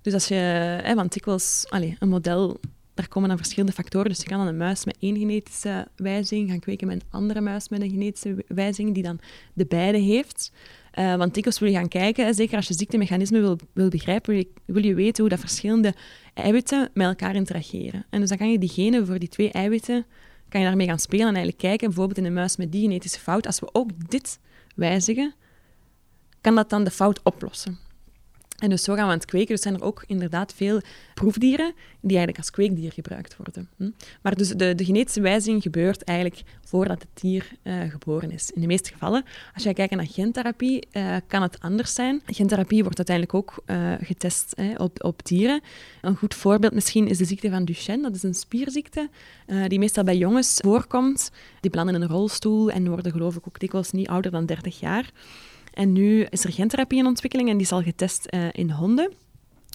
Dus 0.03 0.15
als 0.15 0.29
je, 0.29 0.35
hè, 0.83 0.95
want 0.95 1.13
dikwijls, 1.13 1.67
allez, 1.69 1.95
een 1.99 2.09
model, 2.09 2.61
daar 2.95 3.09
komen 3.09 3.29
dan 3.29 3.39
verschillende 3.39 3.73
factoren. 3.75 4.09
Dus 4.09 4.19
je 4.21 4.29
kan 4.29 4.39
dan 4.39 4.47
een 4.47 4.57
muis 4.57 4.85
met 4.85 4.97
één 5.01 5.19
genetische 5.19 5.89
wijziging 5.97 6.51
gaan 6.51 6.61
kweken 6.61 6.87
met 6.87 6.97
een 6.97 7.09
andere 7.11 7.41
muis 7.41 7.69
met 7.69 7.81
een 7.81 7.91
genetische 7.91 8.45
wijziging, 8.49 8.95
die 8.95 9.03
dan 9.03 9.19
de 9.53 9.67
beide 9.67 9.99
heeft. 9.99 10.53
Uh, 10.99 11.15
want 11.15 11.35
dikwijls 11.35 11.59
wil 11.59 11.69
je 11.69 11.75
gaan 11.75 11.89
kijken, 11.89 12.35
zeker 12.35 12.57
als 12.57 12.69
je 12.69 12.75
ziektemechanismen 12.75 13.41
wil, 13.41 13.59
wil 13.73 13.89
begrijpen, 13.89 14.33
wil 14.33 14.43
je, 14.43 14.73
wil 14.73 14.85
je 14.85 14.95
weten 14.95 15.21
hoe 15.21 15.31
dat 15.31 15.41
verschillende 15.41 15.95
eiwitten 16.35 16.91
met 16.95 17.07
elkaar 17.07 17.35
interageren. 17.35 18.07
En 18.11 18.21
dus 18.21 18.29
dan 18.29 18.39
kan 18.39 18.51
je 18.51 18.59
die 18.59 18.69
genen 18.69 19.07
voor 19.07 19.19
die 19.19 19.29
twee 19.29 19.51
eiwitten 19.51 20.07
kan 20.49 20.61
je 20.61 20.67
daarmee 20.67 20.87
gaan 20.87 20.99
spelen 20.99 21.27
en 21.27 21.35
eigenlijk 21.35 21.63
kijken, 21.63 21.87
bijvoorbeeld 21.87 22.19
in 22.19 22.25
een 22.25 22.33
muis 22.33 22.57
met 22.57 22.73
die 22.73 22.83
genetische 22.83 23.21
fout, 23.21 23.47
als 23.47 23.61
we 23.61 23.69
ook 23.73 24.11
dit 24.11 24.39
wijzigen, 24.75 25.35
kan 26.41 26.55
dat 26.55 26.71
dan 26.71 26.85
de 26.85 26.91
fout 26.91 27.21
oplossen. 27.23 27.79
En 28.57 28.71
dus 28.71 28.83
zo 28.83 28.95
gaan 28.95 29.05
we 29.05 29.11
aan 29.11 29.19
het 29.19 29.27
kweken. 29.27 29.55
Dus 29.55 29.63
zijn 29.63 29.75
er 29.75 29.83
ook 29.83 30.05
inderdaad 30.07 30.55
veel 30.55 30.81
proefdieren 31.15 31.75
die 32.01 32.17
eigenlijk 32.17 32.39
als 32.39 32.51
kweekdier 32.51 32.93
gebruikt 32.93 33.37
worden. 33.37 33.69
Hm? 33.77 33.91
Maar 34.23 34.35
dus 34.35 34.49
de, 34.49 34.75
de, 34.75 34.85
genetische 34.85 35.21
wijziging 35.21 35.63
gebeurt 35.63 36.05
eigenlijk 36.05 36.43
voordat 36.65 37.01
het 37.01 37.21
dier 37.21 37.49
uh, 37.63 37.91
geboren 37.91 38.31
is. 38.31 38.51
In 38.51 38.61
de 38.61 38.67
meeste 38.67 38.93
gevallen, 38.93 39.25
als 39.55 39.63
je 39.63 39.75
kijkt 39.75 39.95
naar 39.95 40.07
gentherapie, 40.07 40.87
uh, 40.93 41.17
kan 41.27 41.43
het 41.43 41.61
anders 41.61 41.95
zijn. 41.95 42.23
Gentherapie 42.27 42.83
wordt 42.83 42.97
uiteindelijk 42.97 43.37
ook 43.37 43.63
uh, 43.67 43.93
getest 44.01 44.55
op, 44.77 45.05
op 45.05 45.27
dieren. 45.27 45.61
Een 46.01 46.17
goed 46.17 46.35
voorbeeld 46.35 46.75
misschien 46.75 47.09
is 47.09 47.19
de 47.19 47.25
ziekte 47.25 47.51
van 47.51 47.65
Duchenne. 47.65 48.03
Dat 48.03 48.15
is 48.15 48.23
een 48.23 48.35
spierziekte 48.35 49.09
die 49.67 49.79
meestal 49.79 50.05
bij 50.05 50.17
jongens 50.17 50.59
voorkomt. 50.65 51.31
Die 51.61 51.71
belanden 51.71 51.95
in 51.95 52.03
een 52.03 52.09
rolstoel 52.09 52.71
en 52.71 52.89
worden 52.89 53.13
geloof 53.13 53.37
ik 53.37 53.49
ook 53.49 53.61
dikwijls 53.61 53.93
niet 53.93 54.09
ouder 54.09 54.31
dan 54.31 54.47
30 54.47 54.81
jaar. 54.81 55.11
En 55.77 55.93
nu 55.93 56.27
is 56.31 56.45
er 56.45 56.53
gentherapie 56.53 56.99
in 56.99 57.07
ontwikkeling 57.07 57.49
en 57.49 57.57
die 57.57 57.67
is 57.67 57.73
al 57.73 57.83
getest 57.83 58.27
uh, 58.31 58.49
in 58.53 58.71
honden. 58.71 59.13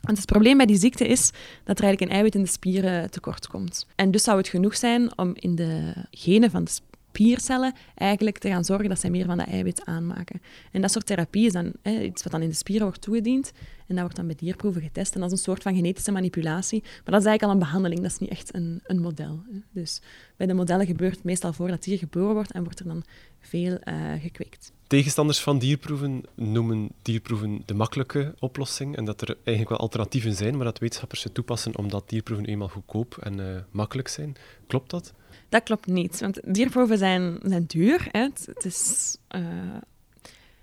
Want 0.01 0.17
het 0.17 0.25
probleem 0.25 0.57
bij 0.57 0.65
die 0.65 0.77
ziekte 0.77 1.07
is 1.07 1.31
dat 1.63 1.77
er 1.77 1.83
eigenlijk 1.83 2.01
een 2.01 2.17
eiwit 2.17 2.35
in 2.35 2.41
de 2.41 2.49
spieren 2.49 3.11
tekort 3.11 3.47
komt. 3.47 3.87
En 3.95 4.11
dus 4.11 4.23
zou 4.23 4.37
het 4.37 4.47
genoeg 4.47 4.75
zijn 4.77 5.17
om 5.17 5.31
in 5.35 5.55
de 5.55 5.93
genen 6.11 6.51
van 6.51 6.63
de 6.63 6.71
spiercellen 6.71 7.73
eigenlijk 7.95 8.37
te 8.37 8.49
gaan 8.49 8.65
zorgen 8.65 8.89
dat 8.89 8.99
zij 8.99 9.09
meer 9.09 9.25
van 9.25 9.37
dat 9.37 9.47
eiwit 9.47 9.85
aanmaken. 9.85 10.41
En 10.71 10.81
dat 10.81 10.91
soort 10.91 11.05
therapie 11.05 11.45
is 11.45 11.53
dan 11.53 11.71
hè, 11.81 12.01
iets 12.01 12.23
wat 12.23 12.31
dan 12.31 12.41
in 12.41 12.49
de 12.49 12.55
spieren 12.55 12.85
wordt 12.85 13.01
toegediend. 13.01 13.51
En 13.87 13.95
dat 13.95 13.99
wordt 13.99 14.15
dan 14.15 14.25
bij 14.25 14.35
dierproeven 14.35 14.81
getest. 14.81 15.13
En 15.13 15.21
dat 15.21 15.31
is 15.31 15.37
een 15.37 15.43
soort 15.43 15.61
van 15.61 15.75
genetische 15.75 16.11
manipulatie. 16.11 16.81
Maar 16.81 17.13
dat 17.13 17.21
is 17.21 17.25
eigenlijk 17.25 17.43
al 17.43 17.51
een 17.51 17.65
behandeling, 17.65 18.01
dat 18.01 18.11
is 18.11 18.17
niet 18.17 18.29
echt 18.29 18.55
een, 18.55 18.81
een 18.83 19.01
model. 19.01 19.43
Hè. 19.51 19.59
Dus 19.71 20.01
bij 20.37 20.47
de 20.47 20.53
modellen 20.53 20.85
gebeurt 20.85 21.15
het 21.15 21.23
meestal 21.23 21.53
voor 21.53 21.67
dat 21.67 21.83
dier 21.83 21.97
geboren 21.97 22.33
wordt 22.33 22.51
en 22.51 22.63
wordt 22.63 22.79
er 22.79 22.87
dan 22.87 23.03
veel 23.39 23.77
uh, 23.83 24.11
gekweekt. 24.21 24.71
Tegenstanders 24.91 25.39
van 25.39 25.59
dierproeven 25.59 26.23
noemen 26.35 26.89
dierproeven 27.01 27.61
de 27.65 27.73
makkelijke 27.73 28.33
oplossing 28.39 28.95
en 28.95 29.05
dat 29.05 29.21
er 29.21 29.27
eigenlijk 29.43 29.69
wel 29.69 29.77
alternatieven 29.77 30.33
zijn, 30.33 30.55
maar 30.55 30.65
dat 30.65 30.79
wetenschappers 30.79 31.21
ze 31.21 31.31
toepassen 31.31 31.77
omdat 31.77 32.09
dierproeven 32.09 32.45
eenmaal 32.45 32.67
goedkoop 32.67 33.17
en 33.17 33.39
uh, 33.39 33.45
makkelijk 33.69 34.07
zijn. 34.07 34.35
Klopt 34.67 34.89
dat? 34.89 35.13
Dat 35.49 35.63
klopt 35.63 35.87
niet, 35.87 36.19
want 36.19 36.39
dierproeven 36.53 36.97
zijn, 36.97 37.39
duur. 37.67 38.07
Hè. 38.11 38.21
Het, 38.21 38.65
is, 38.65 39.17
uh, 39.35 39.41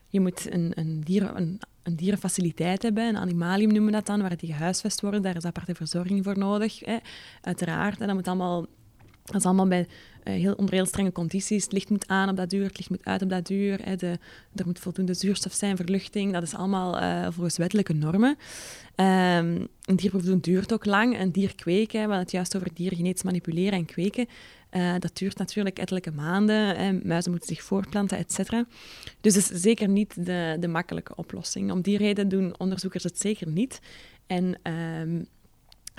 je 0.08 0.20
moet 0.20 0.52
een, 0.52 0.72
een, 0.74 1.00
dier, 1.00 1.36
een, 1.36 1.60
een, 1.82 1.96
dierenfaciliteit 1.96 2.82
hebben, 2.82 3.04
een 3.04 3.16
animalium 3.16 3.72
noemen 3.72 3.90
we 3.90 3.96
dat 3.96 4.06
dan, 4.06 4.20
waar 4.20 4.36
die 4.36 4.52
gehuisvest 4.52 5.00
worden. 5.00 5.22
Daar 5.22 5.36
is 5.36 5.44
aparte 5.44 5.74
verzorging 5.74 6.24
voor 6.24 6.38
nodig, 6.38 6.80
hè. 6.80 6.96
uiteraard. 7.40 8.00
En 8.00 8.06
dat 8.06 8.16
moet 8.16 8.28
allemaal 8.28 8.66
dat 9.28 9.40
is 9.40 9.44
allemaal 9.44 9.68
bij 9.68 9.86
heel, 10.32 10.54
onder 10.54 10.74
heel 10.74 10.86
strenge 10.86 11.12
condities. 11.12 11.64
Het 11.64 11.72
licht 11.72 11.90
moet 11.90 12.08
aan 12.08 12.28
op 12.28 12.36
dat 12.36 12.50
duur, 12.50 12.64
het 12.64 12.78
licht 12.78 12.90
moet 12.90 13.04
uit 13.04 13.22
op 13.22 13.28
dat 13.28 13.46
duur. 13.46 13.80
Er 14.54 14.66
moet 14.66 14.78
voldoende 14.78 15.14
zuurstof 15.14 15.52
zijn, 15.52 15.76
verluchting. 15.76 16.32
Dat 16.32 16.42
is 16.42 16.54
allemaal 16.54 17.02
uh, 17.02 17.26
volgens 17.30 17.56
wettelijke 17.56 17.92
normen. 17.92 18.36
Um, 18.96 19.68
een 19.84 19.96
dierproef 19.96 20.22
duurt 20.22 20.72
ook 20.72 20.84
lang. 20.84 21.20
Een 21.20 21.32
dier 21.32 21.54
kweken, 21.54 21.92
we 21.92 21.98
hadden 21.98 22.18
het 22.18 22.30
juist 22.30 22.56
over 22.56 22.68
dieren 22.74 22.96
genetisch 22.96 23.22
manipuleren 23.22 23.78
en 23.78 23.84
kweken. 23.84 24.26
Uh, 24.70 24.94
dat 24.98 25.16
duurt 25.16 25.38
natuurlijk 25.38 25.78
ettelijke 25.78 26.10
maanden. 26.10 27.00
Muizen 27.04 27.30
moeten 27.30 27.48
zich 27.48 27.62
voortplanten, 27.62 28.18
et 28.18 28.32
cetera. 28.32 28.66
Dus 29.20 29.34
het 29.34 29.50
is 29.50 29.60
zeker 29.60 29.88
niet 29.88 30.26
de, 30.26 30.56
de 30.60 30.68
makkelijke 30.68 31.16
oplossing. 31.16 31.72
Om 31.72 31.80
die 31.80 31.96
reden 31.96 32.28
doen 32.28 32.58
onderzoekers 32.58 33.04
het 33.04 33.20
zeker 33.20 33.48
niet. 33.48 33.80
En... 34.26 34.58
Um, 35.02 35.26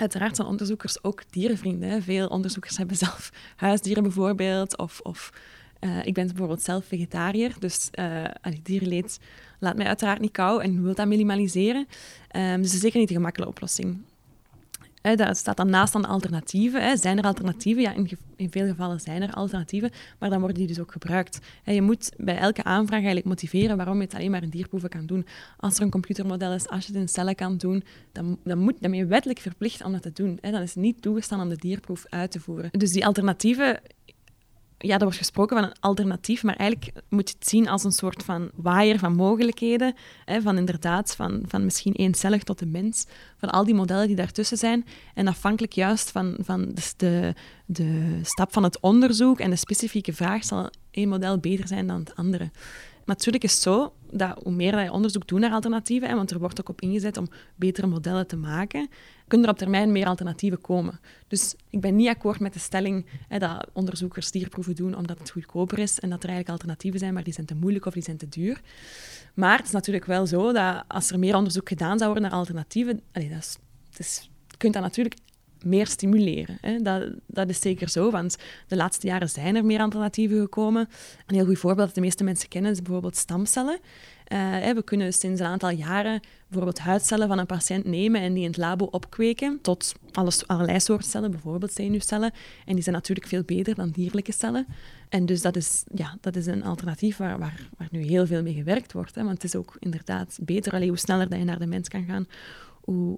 Uiteraard 0.00 0.36
zijn 0.36 0.48
onderzoekers 0.48 1.04
ook 1.04 1.22
dierenvrienden. 1.30 2.02
Veel 2.02 2.26
onderzoekers 2.26 2.76
hebben 2.76 2.96
zelf 2.96 3.32
huisdieren 3.56 4.02
bijvoorbeeld. 4.02 4.78
Of, 4.78 5.00
of 5.00 5.32
uh, 5.80 6.06
ik 6.06 6.14
ben 6.14 6.26
bijvoorbeeld 6.26 6.62
zelf 6.62 6.84
vegetariër, 6.84 7.54
dus 7.58 7.88
uh, 7.94 8.24
dierenleed 8.62 9.20
laat 9.58 9.76
mij 9.76 9.86
uiteraard 9.86 10.20
niet 10.20 10.32
kou 10.32 10.62
en 10.62 10.82
wil 10.82 10.94
dat 10.94 11.06
minimaliseren. 11.06 11.86
Um, 12.36 12.62
dus 12.62 12.74
is 12.74 12.80
zeker 12.80 12.98
niet 12.98 13.08
de 13.08 13.14
gemakkelijke 13.14 13.52
oplossing. 13.52 13.98
Hè, 15.02 15.14
dat 15.14 15.36
staat 15.36 15.56
dan 15.56 15.70
naast 15.70 15.94
aan 15.94 16.04
alternatieven. 16.04 16.82
Hè. 16.82 16.96
Zijn 16.96 17.18
er 17.18 17.24
alternatieven? 17.24 17.82
Ja, 17.82 17.94
in, 17.94 18.10
in, 18.36 18.50
veel 18.50 18.66
gevallen 18.66 19.00
zijn 19.00 19.22
er 19.22 19.32
alternatieven, 19.32 19.90
maar 20.18 20.30
dan 20.30 20.38
worden 20.38 20.58
die 20.58 20.66
dus 20.66 20.80
ook 20.80 20.92
gebruikt. 20.92 21.38
Hè, 21.62 21.72
je 21.72 21.82
moet 21.82 22.12
bij 22.16 22.36
elke 22.36 22.64
aanvraag 22.64 22.98
eigenlijk 22.98 23.26
motiveren 23.26 23.76
waarom 23.76 23.96
je 23.96 24.02
het 24.02 24.14
alleen 24.14 24.30
maar 24.30 24.42
in 24.42 24.48
dierproeven 24.48 24.88
kan 24.88 25.06
doen. 25.06 25.26
Als 25.56 25.76
er 25.76 25.82
een 25.82 25.90
computermodel 25.90 26.52
is, 26.52 26.68
als 26.68 26.86
je 26.86 26.92
het 26.92 27.00
in 27.00 27.08
cellen 27.08 27.34
kan 27.34 27.56
doen, 27.56 27.82
dan, 28.12 28.38
dan, 28.44 28.58
moet, 28.58 28.78
ben 28.78 28.92
je 28.92 29.06
wettelijk 29.06 29.40
verplicht 29.40 29.84
om 29.84 29.92
dat 29.92 30.02
te 30.02 30.12
doen. 30.12 30.38
Hè. 30.40 30.50
Dan 30.50 30.62
is 30.62 30.74
het 30.74 30.82
niet 30.82 31.02
toegestaan 31.02 31.40
om 31.40 31.48
de 31.48 31.56
dierproef 31.56 32.04
uit 32.08 32.30
te 32.30 32.40
voeren. 32.40 32.70
Dus 32.72 32.92
die 32.92 33.06
alternatieven 33.06 33.80
ja, 34.82 34.94
er 34.94 35.02
wordt 35.02 35.16
gesproken 35.16 35.56
van 35.56 35.66
een 35.66 35.76
alternatief, 35.80 36.42
maar 36.42 36.56
eigenlijk 36.56 37.02
moet 37.08 37.28
je 37.28 37.34
het 37.38 37.48
zien 37.48 37.68
als 37.68 37.84
een 37.84 37.92
soort 37.92 38.22
van 38.22 38.50
waaier 38.54 38.98
van 38.98 39.14
mogelijkheden. 39.14 39.94
Hè, 40.24 40.40
van 40.40 40.58
inderdaad, 40.58 41.14
van, 41.16 41.42
van 41.46 41.64
misschien 41.64 41.92
eencellig 41.92 42.42
tot 42.42 42.58
de 42.58 42.66
mens, 42.66 43.06
van 43.36 43.50
al 43.50 43.64
die 43.64 43.74
modellen 43.74 44.06
die 44.06 44.16
daartussen 44.16 44.56
zijn. 44.56 44.86
En 45.14 45.26
afhankelijk 45.26 45.72
juist 45.72 46.10
van, 46.10 46.36
van 46.40 46.74
de, 46.96 47.34
de 47.66 48.18
stap 48.22 48.52
van 48.52 48.62
het 48.62 48.80
onderzoek 48.80 49.40
en 49.40 49.50
de 49.50 49.56
specifieke 49.56 50.12
vraag 50.12 50.44
zal 50.44 50.70
één 50.90 51.08
model 51.08 51.38
beter 51.38 51.66
zijn 51.68 51.86
dan 51.86 51.98
het 51.98 52.16
andere. 52.16 52.50
Natuurlijk 53.04 53.44
is 53.44 53.52
het 53.52 53.62
zo 53.62 53.92
dat 54.10 54.38
hoe 54.42 54.52
meer 54.52 54.82
je 54.82 54.92
onderzoek 54.92 55.28
doet 55.28 55.40
naar 55.40 55.52
alternatieven, 55.52 56.08
hè, 56.08 56.14
want 56.14 56.30
er 56.30 56.38
wordt 56.38 56.60
ook 56.60 56.68
op 56.68 56.80
ingezet 56.80 57.16
om 57.16 57.28
betere 57.56 57.86
modellen 57.86 58.26
te 58.26 58.36
maken, 58.36 58.88
kunnen 59.30 59.46
er 59.46 59.52
op 59.52 59.58
termijn 59.58 59.92
meer 59.92 60.06
alternatieven 60.06 60.60
komen. 60.60 61.00
Dus 61.28 61.54
ik 61.70 61.80
ben 61.80 61.96
niet 61.96 62.08
akkoord 62.08 62.40
met 62.40 62.52
de 62.52 62.58
stelling 62.58 63.06
hè, 63.28 63.38
dat 63.38 63.66
onderzoekers 63.72 64.30
dierproeven 64.30 64.74
doen 64.74 64.96
omdat 64.96 65.18
het 65.18 65.30
goedkoper 65.30 65.78
is 65.78 66.00
en 66.00 66.10
dat 66.10 66.22
er 66.22 66.28
eigenlijk 66.28 66.58
alternatieven 66.58 67.00
zijn, 67.00 67.14
maar 67.14 67.24
die 67.24 67.32
zijn 67.32 67.46
te 67.46 67.54
moeilijk 67.54 67.86
of 67.86 67.92
die 67.92 68.02
zijn 68.02 68.16
te 68.16 68.28
duur. 68.28 68.60
Maar 69.34 69.56
het 69.56 69.66
is 69.66 69.72
natuurlijk 69.72 70.04
wel 70.04 70.26
zo 70.26 70.52
dat 70.52 70.84
als 70.88 71.10
er 71.10 71.18
meer 71.18 71.36
onderzoek 71.36 71.68
gedaan 71.68 71.98
zou 71.98 72.10
worden 72.10 72.30
naar 72.30 72.38
alternatieven, 72.38 73.00
allez, 73.12 73.28
dat 73.28 73.38
is, 73.38 73.58
het 73.90 73.98
is, 73.98 74.30
je 74.48 74.56
kunt 74.56 74.72
dat 74.72 74.82
natuurlijk 74.82 75.14
meer 75.64 75.86
stimuleren. 75.86 76.58
Hè. 76.60 76.78
Dat, 76.78 77.12
dat 77.26 77.48
is 77.48 77.60
zeker 77.60 77.88
zo, 77.88 78.10
want 78.10 78.36
de 78.66 78.76
laatste 78.76 79.06
jaren 79.06 79.28
zijn 79.28 79.56
er 79.56 79.64
meer 79.64 79.80
alternatieven 79.80 80.40
gekomen. 80.40 80.88
Een 81.26 81.34
heel 81.34 81.46
goed 81.46 81.58
voorbeeld 81.58 81.86
dat 81.86 81.94
de 81.94 82.00
meeste 82.00 82.24
mensen 82.24 82.48
kennen 82.48 82.70
is 82.70 82.82
bijvoorbeeld 82.82 83.16
stamcellen. 83.16 83.78
Uh, 84.32 84.70
we 84.70 84.82
kunnen 84.84 85.12
sinds 85.12 85.40
een 85.40 85.46
aantal 85.46 85.70
jaren 85.70 86.20
bijvoorbeeld 86.46 86.78
huidcellen 86.78 87.28
van 87.28 87.38
een 87.38 87.46
patiënt 87.46 87.84
nemen 87.84 88.20
en 88.20 88.32
die 88.32 88.42
in 88.42 88.48
het 88.48 88.56
labo 88.56 88.84
opkweken 88.84 89.58
tot 89.62 89.94
alles, 90.12 90.46
allerlei 90.46 90.80
soorten 90.80 91.08
cellen, 91.08 91.30
bijvoorbeeld 91.30 91.72
zenuwcellen. 91.72 92.32
En 92.64 92.74
die 92.74 92.82
zijn 92.82 92.94
natuurlijk 92.94 93.28
veel 93.28 93.42
beter 93.42 93.74
dan 93.74 93.90
dierlijke 93.90 94.32
cellen. 94.32 94.66
En 95.08 95.26
dus 95.26 95.42
dat 95.42 95.56
is, 95.56 95.84
ja, 95.94 96.16
dat 96.20 96.36
is 96.36 96.46
een 96.46 96.64
alternatief 96.64 97.16
waar, 97.16 97.38
waar, 97.38 97.68
waar 97.78 97.88
nu 97.90 98.02
heel 98.02 98.26
veel 98.26 98.42
mee 98.42 98.54
gewerkt 98.54 98.92
wordt. 98.92 99.14
Hè, 99.14 99.22
want 99.22 99.34
het 99.34 99.44
is 99.44 99.56
ook 99.56 99.76
inderdaad 99.78 100.38
beter, 100.42 100.72
alleen 100.72 100.88
hoe 100.88 100.98
sneller 100.98 101.28
dat 101.28 101.38
je 101.38 101.44
naar 101.44 101.58
de 101.58 101.66
mens 101.66 101.88
kan 101.88 102.04
gaan, 102.04 102.26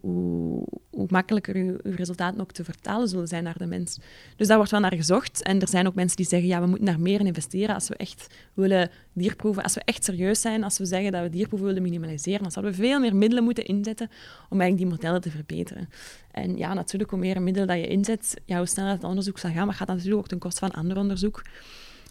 hoe, 0.00 0.64
makkelijker 1.08 1.54
uw, 1.56 1.76
resultaten 1.82 2.40
ook 2.40 2.52
te 2.52 2.64
vertalen 2.64 3.08
zullen 3.08 3.26
zijn 3.26 3.44
naar 3.44 3.58
de 3.58 3.66
mens. 3.66 3.98
Dus 4.36 4.46
daar 4.46 4.56
wordt 4.56 4.70
wel 4.70 4.80
naar 4.80 4.94
gezocht. 4.94 5.42
En 5.42 5.60
er 5.60 5.68
zijn 5.68 5.86
ook 5.86 5.94
mensen 5.94 6.16
die 6.16 6.26
zeggen, 6.26 6.48
ja, 6.48 6.60
we 6.60 6.66
moeten 6.66 6.86
daar 6.86 7.00
meer 7.00 7.20
in 7.20 7.26
investeren 7.26 7.74
als 7.74 7.88
we 7.88 7.96
echt 7.96 8.34
willen 8.54 8.90
dierproeven, 9.12 9.62
als 9.62 9.74
we 9.74 9.82
echt 9.84 10.04
serieus 10.04 10.40
zijn, 10.40 10.64
als 10.64 10.78
we 10.78 10.84
zeggen 10.84 11.12
dat 11.12 11.22
we 11.22 11.30
dierproeven 11.30 11.68
willen 11.68 11.82
minimaliseren, 11.82 12.42
dan 12.42 12.50
zouden 12.50 12.74
we 12.74 12.82
veel 12.82 13.00
meer 13.00 13.16
middelen 13.16 13.44
moeten 13.44 13.64
inzetten 13.64 14.10
om 14.48 14.60
eigenlijk 14.60 14.90
die 14.90 14.98
modellen 14.98 15.20
te 15.20 15.30
verbeteren. 15.30 15.88
En 16.30 16.56
ja, 16.56 16.74
natuurlijk, 16.74 17.10
hoe 17.10 17.20
meer 17.20 17.42
middelen 17.42 17.68
dat 17.68 17.78
je 17.78 17.86
inzet, 17.86 18.40
ja, 18.44 18.56
hoe 18.56 18.66
sneller 18.66 18.92
het 18.92 19.04
onderzoek 19.04 19.38
zal 19.38 19.50
gaan, 19.50 19.66
maar 19.66 19.74
gaat 19.74 19.86
dat 19.86 19.96
natuurlijk 19.96 20.22
ook 20.22 20.28
ten 20.28 20.38
koste 20.38 20.60
van 20.60 20.70
ander 20.70 20.96
onderzoek. 20.96 21.42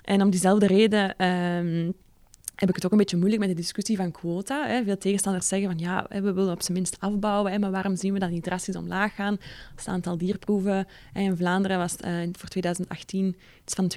En 0.02 0.22
om 0.22 0.30
diezelfde 0.30 0.68
reden... 0.68 1.26
Um, 1.28 1.94
heb 2.62 2.70
ik 2.70 2.76
het 2.76 2.86
ook 2.86 2.92
een 2.92 2.98
beetje 2.98 3.18
moeilijk 3.18 3.42
met 3.42 3.50
de 3.50 3.56
discussie 3.56 3.98
van 3.98 4.12
quota. 4.12 4.68
Hè. 4.68 4.84
Veel 4.84 4.98
tegenstanders 4.98 5.48
zeggen 5.48 5.70
van 5.70 5.80
ja, 5.80 6.06
we 6.10 6.34
willen 6.34 6.52
op 6.52 6.62
zijn 6.62 6.78
minst 6.78 6.98
afbouwen, 7.00 7.52
hè, 7.52 7.60
maar 7.60 7.72
waarom 7.72 7.96
zien 7.96 8.14
we 8.14 8.20
dat 8.20 8.30
niet 8.30 8.44
drastisch 8.44 8.76
omlaag 8.76 9.16
gaan? 9.16 9.38
Het 9.76 9.88
aantal 9.88 10.18
dierproeven 10.18 10.88
in 11.14 11.38
Vlaanderen 11.38 11.78
was 11.78 11.96
uh, 12.06 12.30
voor 12.32 12.50
2018 12.50 13.36
iets 13.64 13.74
van 13.74 13.92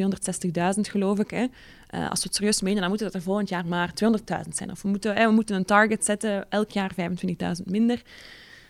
260.000, 0.76 0.80
geloof 0.80 1.18
ik. 1.18 1.30
Hè. 1.30 1.40
Uh, 1.40 2.10
als 2.10 2.20
we 2.20 2.26
het 2.26 2.34
serieus 2.34 2.60
menen, 2.60 2.80
dan 2.80 2.88
moeten 2.88 3.06
dat 3.06 3.14
er 3.14 3.22
volgend 3.22 3.48
jaar 3.48 3.66
maar 3.66 3.92
200.000 4.04 4.48
zijn. 4.48 4.70
Of 4.70 4.82
we 4.82 4.88
moeten, 4.88 5.14
hè, 5.14 5.26
we 5.26 5.32
moeten 5.32 5.56
een 5.56 5.64
target 5.64 6.04
zetten, 6.04 6.50
elk 6.50 6.70
jaar 6.70 6.94
25.000 6.94 7.64
minder. 7.64 8.02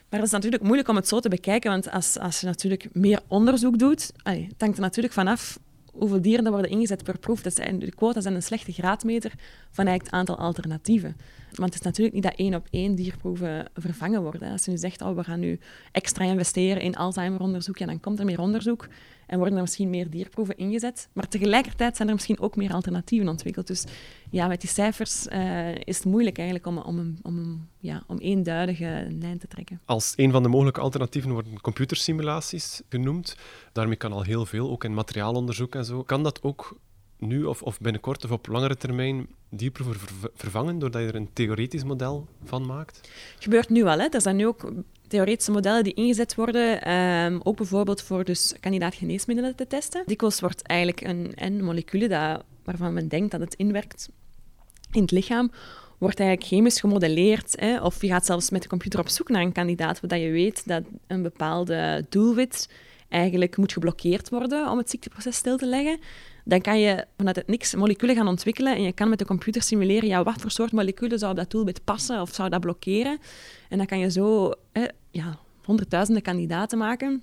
Maar 0.08 0.18
dat 0.18 0.28
is 0.28 0.30
natuurlijk 0.30 0.62
moeilijk 0.62 0.88
om 0.88 0.96
het 0.96 1.08
zo 1.08 1.20
te 1.20 1.28
bekijken, 1.28 1.70
want 1.70 1.90
als, 1.90 2.18
als 2.18 2.40
je 2.40 2.46
natuurlijk 2.46 2.88
meer 2.92 3.20
onderzoek 3.26 3.78
doet, 3.78 4.12
allee, 4.22 4.46
het 4.48 4.60
hangt 4.60 4.76
er 4.76 4.82
natuurlijk 4.82 5.14
vanaf 5.14 5.58
hoeveel 5.98 6.20
dieren 6.20 6.44
er 6.44 6.50
worden 6.50 6.70
ingezet 6.70 7.04
per 7.04 7.18
proef. 7.18 7.42
Dat 7.42 7.54
zijn, 7.54 7.78
de 7.78 7.94
quota's 7.94 8.22
zijn 8.22 8.34
een 8.34 8.42
slechte 8.42 8.72
graadmeter 8.72 9.32
van 9.70 9.86
eigenlijk 9.86 10.04
het 10.04 10.12
aantal 10.20 10.46
alternatieven. 10.46 11.16
Want 11.58 11.74
het 11.74 11.80
is 11.80 11.86
natuurlijk 11.86 12.14
niet 12.14 12.24
dat 12.24 12.34
één 12.36 12.54
op 12.54 12.66
één 12.70 12.94
dierproeven 12.94 13.70
vervangen 13.74 14.22
worden. 14.22 14.50
Als 14.50 14.64
je 14.64 14.70
nu 14.70 14.76
zegt, 14.76 15.02
oh, 15.02 15.16
we 15.16 15.24
gaan 15.24 15.40
nu 15.40 15.58
extra 15.92 16.24
investeren 16.24 16.82
in 16.82 16.96
Alzheimer-onderzoek, 16.96 17.78
ja, 17.78 17.86
dan 17.86 18.00
komt 18.00 18.18
er 18.18 18.24
meer 18.24 18.40
onderzoek 18.40 18.88
en 19.26 19.38
worden 19.38 19.56
er 19.56 19.62
misschien 19.62 19.90
meer 19.90 20.10
dierproeven 20.10 20.56
ingezet. 20.56 21.08
Maar 21.12 21.28
tegelijkertijd 21.28 21.96
zijn 21.96 22.08
er 22.08 22.14
misschien 22.14 22.40
ook 22.40 22.56
meer 22.56 22.72
alternatieven 22.72 23.28
ontwikkeld. 23.28 23.66
Dus 23.66 23.84
ja, 24.30 24.46
met 24.46 24.60
die 24.60 24.70
cijfers 24.70 25.26
uh, 25.26 25.74
is 25.74 25.96
het 25.96 26.04
moeilijk 26.04 26.38
eigenlijk 26.38 26.66
om, 26.66 26.78
om, 26.78 27.16
om, 27.22 27.68
ja, 27.78 28.04
om 28.06 28.18
eenduidige 28.18 29.06
lijn 29.20 29.38
te 29.38 29.46
trekken. 29.46 29.80
Als 29.84 30.12
een 30.16 30.30
van 30.30 30.42
de 30.42 30.48
mogelijke 30.48 30.80
alternatieven 30.80 31.32
worden 31.32 31.60
computersimulaties 31.60 32.82
genoemd. 32.88 33.36
Daarmee 33.72 33.96
kan 33.96 34.12
al 34.12 34.22
heel 34.22 34.46
veel, 34.46 34.70
ook 34.70 34.84
in 34.84 34.94
materiaalonderzoek 34.94 35.74
en 35.74 35.84
zo. 35.84 36.02
Kan 36.02 36.22
dat 36.22 36.42
ook 36.42 36.78
nu 37.18 37.44
of, 37.44 37.62
of 37.62 37.78
binnenkort 37.78 38.24
of 38.24 38.30
op 38.30 38.46
langere 38.46 38.76
termijn 38.76 39.26
dierproeven 39.50 40.30
vervangen, 40.34 40.78
doordat 40.78 41.02
je 41.02 41.08
er 41.08 41.14
een 41.14 41.32
theoretisch 41.32 41.84
model 41.84 42.28
van 42.44 42.66
maakt? 42.66 43.10
gebeurt 43.38 43.68
nu 43.68 43.84
al. 43.84 43.98
Hè. 43.98 44.06
Er 44.06 44.20
zijn 44.20 44.36
nu 44.36 44.46
ook 44.46 44.72
theoretische 45.08 45.52
modellen 45.52 45.84
die 45.84 45.94
ingezet 45.94 46.34
worden, 46.34 46.82
ehm, 46.82 47.38
ook 47.42 47.56
bijvoorbeeld 47.56 48.02
voor 48.02 48.24
dus 48.24 48.54
kandidaat 48.60 48.94
geneesmiddelen 48.94 49.56
te 49.56 49.66
testen. 49.66 50.02
Dikwijls 50.06 50.40
wordt 50.40 50.62
eigenlijk 50.62 51.00
een, 51.00 51.32
een 51.34 51.64
molecule 51.64 52.08
dat, 52.08 52.44
waarvan 52.64 52.92
men 52.92 53.08
denkt 53.08 53.30
dat 53.30 53.40
het 53.40 53.54
inwerkt 53.54 54.08
in 54.92 55.02
het 55.02 55.10
lichaam, 55.10 55.50
wordt 55.98 56.20
eigenlijk 56.20 56.48
chemisch 56.48 56.80
gemodelleerd. 56.80 57.60
Hè, 57.60 57.80
of 57.80 58.00
je 58.00 58.08
gaat 58.08 58.26
zelfs 58.26 58.50
met 58.50 58.62
de 58.62 58.68
computer 58.68 59.00
op 59.00 59.08
zoek 59.08 59.28
naar 59.28 59.42
een 59.42 59.52
kandidaat, 59.52 59.98
zodat 60.00 60.20
je 60.20 60.30
weet 60.30 60.66
dat 60.66 60.82
een 61.06 61.22
bepaalde 61.22 62.06
doelwit 62.08 62.68
eigenlijk 63.08 63.56
moet 63.56 63.72
geblokkeerd 63.72 64.28
worden 64.28 64.70
om 64.70 64.78
het 64.78 64.90
ziekteproces 64.90 65.36
stil 65.36 65.56
te 65.56 65.66
leggen. 65.66 65.98
Dan 66.44 66.60
kan 66.60 66.80
je 66.80 67.06
vanuit 67.16 67.36
het 67.36 67.46
niks 67.46 67.74
moleculen 67.74 68.16
gaan 68.16 68.28
ontwikkelen 68.28 68.76
en 68.76 68.82
je 68.82 68.92
kan 68.92 69.08
met 69.08 69.18
de 69.18 69.24
computer 69.24 69.62
simuleren 69.62 70.08
ja, 70.08 70.22
wat 70.22 70.40
voor 70.40 70.50
soort 70.50 70.72
moleculen 70.72 71.18
zou 71.18 71.30
op 71.30 71.36
dat 71.36 71.50
doelwit 71.50 71.84
passen 71.84 72.20
of 72.20 72.34
zou 72.34 72.48
dat 72.48 72.60
blokkeren. 72.60 73.18
En 73.68 73.78
dan 73.78 73.86
kan 73.86 73.98
je 73.98 74.10
zo 74.10 74.52
hè, 74.72 74.84
ja, 75.10 75.38
honderdduizenden 75.64 76.22
kandidaten 76.22 76.78
maken. 76.78 77.22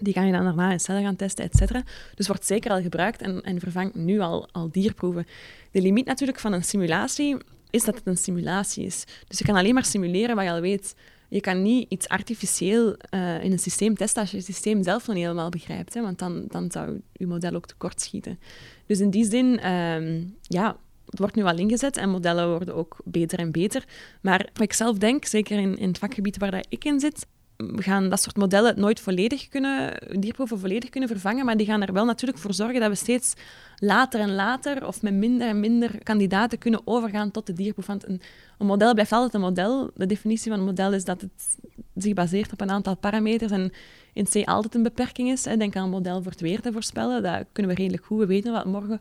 Die 0.00 0.12
kan 0.12 0.26
je 0.26 0.32
dan 0.32 0.44
daarna 0.44 0.70
in 0.70 0.80
cellen 0.80 1.02
gaan 1.02 1.16
testen, 1.16 1.44
et 1.44 1.56
cetera. 1.56 1.82
Dus 2.14 2.26
wordt 2.26 2.46
zeker 2.46 2.70
al 2.70 2.82
gebruikt 2.82 3.22
en, 3.22 3.42
en 3.42 3.60
vervangt 3.60 3.94
nu 3.94 4.20
al, 4.20 4.48
al 4.52 4.70
dierproeven. 4.70 5.26
De 5.70 5.82
limiet 5.82 6.06
natuurlijk 6.06 6.40
van 6.40 6.52
een 6.52 6.64
simulatie 6.64 7.36
is 7.70 7.84
dat 7.84 7.94
het 7.94 8.06
een 8.06 8.16
simulatie 8.16 8.84
is. 8.84 9.04
Dus 9.28 9.38
je 9.38 9.44
kan 9.44 9.56
alleen 9.56 9.74
maar 9.74 9.84
simuleren 9.84 10.36
wat 10.36 10.44
je 10.44 10.50
al 10.50 10.60
weet. 10.60 10.94
Je 11.28 11.40
kan 11.40 11.62
niet 11.62 11.90
iets 11.90 12.08
artificieel 12.08 12.96
uh, 13.10 13.44
in 13.44 13.52
een 13.52 13.58
systeem 13.58 13.94
testen 13.94 14.20
als 14.20 14.30
je 14.30 14.36
het 14.36 14.46
systeem 14.46 14.82
zelf 14.82 15.06
nog 15.06 15.16
niet 15.16 15.24
helemaal 15.24 15.48
begrijpt. 15.48 15.94
Hè, 15.94 16.02
want 16.02 16.18
dan, 16.18 16.44
dan 16.48 16.70
zou 16.70 17.00
je 17.12 17.26
model 17.26 17.54
ook 17.54 17.66
tekortschieten. 17.66 18.38
Dus 18.86 19.00
in 19.00 19.10
die 19.10 19.24
zin, 19.24 19.72
um, 19.72 20.36
ja, 20.42 20.76
het 21.06 21.18
wordt 21.18 21.34
nu 21.34 21.42
al 21.42 21.58
ingezet 21.58 21.96
en 21.96 22.10
modellen 22.10 22.48
worden 22.48 22.74
ook 22.74 22.96
beter 23.04 23.38
en 23.38 23.52
beter. 23.52 23.84
Maar 24.20 24.48
wat 24.52 24.62
ik 24.62 24.72
zelf 24.72 24.98
denk, 24.98 25.24
zeker 25.24 25.58
in, 25.58 25.76
in 25.76 25.88
het 25.88 25.98
vakgebied 25.98 26.38
waar 26.38 26.50
dat 26.50 26.66
ik 26.68 26.84
in 26.84 27.00
zit, 27.00 27.26
we 27.56 27.82
gaan 27.82 28.08
dat 28.08 28.22
soort 28.22 28.36
modellen 28.36 28.80
nooit 28.80 29.00
volledig 29.00 29.48
kunnen, 29.48 29.98
dierproeven 30.20 30.58
volledig 30.58 30.90
kunnen 30.90 31.08
vervangen, 31.08 31.44
maar 31.44 31.56
die 31.56 31.66
gaan 31.66 31.82
er 31.82 31.92
wel 31.92 32.04
natuurlijk 32.04 32.38
voor 32.38 32.54
zorgen 32.54 32.80
dat 32.80 32.88
we 32.88 32.94
steeds 32.94 33.34
later 33.76 34.20
en 34.20 34.34
later 34.34 34.86
of 34.86 35.02
met 35.02 35.14
minder 35.14 35.48
en 35.48 35.60
minder 35.60 36.02
kandidaten 36.02 36.58
kunnen 36.58 36.80
overgaan 36.84 37.30
tot 37.30 37.46
de 37.46 37.52
dierproef. 37.52 37.86
Want 37.86 38.08
een, 38.08 38.20
een 38.58 38.66
model 38.66 38.92
blijft 38.92 39.12
altijd 39.12 39.34
een 39.34 39.40
model. 39.40 39.90
De 39.94 40.06
definitie 40.06 40.50
van 40.50 40.60
een 40.60 40.66
model 40.66 40.92
is 40.92 41.04
dat 41.04 41.20
het 41.20 41.58
zich 41.94 42.14
baseert 42.14 42.52
op 42.52 42.60
een 42.60 42.70
aantal 42.70 42.96
parameters 42.96 43.52
en 43.52 43.72
in 44.12 44.24
C 44.24 44.48
altijd 44.48 44.74
een 44.74 44.82
beperking 44.82 45.30
is. 45.30 45.42
Denk 45.42 45.76
aan 45.76 45.84
een 45.84 45.90
model 45.90 46.22
voor 46.22 46.32
het 46.32 46.40
weer 46.40 46.60
te 46.60 46.72
voorspellen. 46.72 47.22
Dat 47.22 47.44
kunnen 47.52 47.74
we 47.74 47.80
redelijk 47.80 48.04
goed. 48.04 48.18
We 48.18 48.26
weten 48.26 48.52
wat 48.52 48.64
morgen 48.64 49.00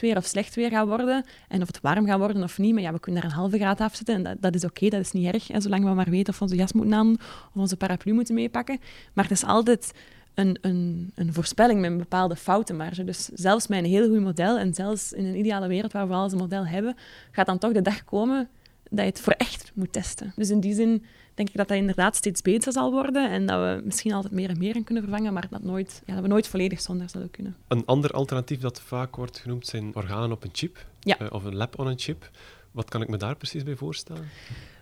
weer 0.00 0.16
of 0.16 0.24
slecht 0.24 0.54
weer 0.54 0.70
gaat 0.70 0.86
worden. 0.86 1.24
En 1.48 1.60
of 1.60 1.66
het 1.66 1.80
warm 1.80 2.06
gaat 2.06 2.18
worden 2.18 2.42
of 2.42 2.58
niet. 2.58 2.72
Maar 2.74 2.82
ja, 2.82 2.92
we 2.92 3.00
kunnen 3.00 3.22
daar 3.22 3.30
een 3.30 3.36
halve 3.36 3.58
graad 3.58 3.80
afzetten. 3.80 4.26
En 4.26 4.36
dat, 4.40 4.54
is 4.54 4.64
oké, 4.64 4.88
dat 4.88 5.00
is 5.00 5.12
niet 5.12 5.34
erg. 5.34 5.48
Hè, 5.48 5.60
zolang 5.60 5.84
we 5.84 5.90
maar 5.90 6.10
weten 6.10 6.32
of 6.32 6.42
onze 6.42 6.56
jas 6.56 6.72
moeten 6.72 6.94
aan 6.94 7.12
of 7.18 7.60
onze 7.60 7.76
paraplu 7.76 8.12
moeten 8.12 8.34
meepakken. 8.34 8.80
Maar 9.12 9.24
het 9.24 9.32
is 9.32 9.44
altijd 9.44 9.92
een, 10.34 10.58
een, 10.60 11.12
een 11.14 11.32
voorspelling 11.32 11.80
met 11.80 11.90
een 11.90 11.98
bepaalde 11.98 12.36
foutenmarge. 12.36 13.04
Dus 13.04 13.24
zelfs 13.24 13.66
met 13.66 13.78
een 13.78 13.90
heel 13.90 14.08
goed 14.08 14.20
model 14.20 14.58
en 14.58 14.74
zelfs 14.74 15.12
in 15.12 15.24
een 15.24 15.36
ideale 15.36 15.68
wereld 15.68 15.92
waar 15.92 16.08
we 16.08 16.14
al 16.14 16.30
een 16.30 16.36
model 16.36 16.66
hebben, 16.66 16.96
gaat 17.30 17.46
dan 17.46 17.58
toch 17.58 17.72
de 17.72 17.82
dag 17.82 18.04
komen 18.04 18.48
dat 18.92 19.04
je 19.04 19.10
het 19.10 19.20
voor 19.20 19.32
echt 19.32 19.70
moet 19.74 19.92
testen. 19.92 20.32
Dus 20.36 20.50
in 20.50 20.60
die 20.60 20.74
zin 20.74 21.04
denk 21.34 21.48
ik 21.48 21.56
dat 21.56 21.68
dat 21.68 21.76
inderdaad 21.76 22.16
steeds 22.16 22.42
beter 22.42 22.72
zal 22.72 22.90
worden 22.90 23.30
en 23.30 23.46
dat 23.46 23.58
we 23.58 23.84
misschien 23.84 24.12
altijd 24.12 24.32
meer 24.32 24.50
en 24.50 24.58
meer 24.58 24.76
in 24.76 24.84
kunnen 24.84 25.02
vervangen, 25.02 25.32
maar 25.32 25.46
dat, 25.50 25.62
nooit, 25.62 26.02
ja, 26.06 26.14
dat 26.14 26.22
we 26.22 26.28
nooit 26.28 26.48
volledig 26.48 26.80
zonder 26.80 27.10
zullen 27.10 27.30
kunnen. 27.30 27.56
Een 27.68 27.86
ander 27.86 28.10
alternatief 28.10 28.60
dat 28.60 28.80
vaak 28.80 29.16
wordt 29.16 29.38
genoemd 29.38 29.66
zijn 29.66 29.94
organen 29.94 30.32
op 30.32 30.44
een 30.44 30.50
chip 30.52 30.86
ja. 31.00 31.20
uh, 31.20 31.28
of 31.30 31.44
een 31.44 31.56
lab 31.56 31.78
on 31.78 31.86
een 31.86 31.98
chip. 31.98 32.30
Wat 32.70 32.88
kan 32.88 33.02
ik 33.02 33.08
me 33.08 33.16
daar 33.16 33.36
precies 33.36 33.62
bij 33.62 33.76
voorstellen? 33.76 34.28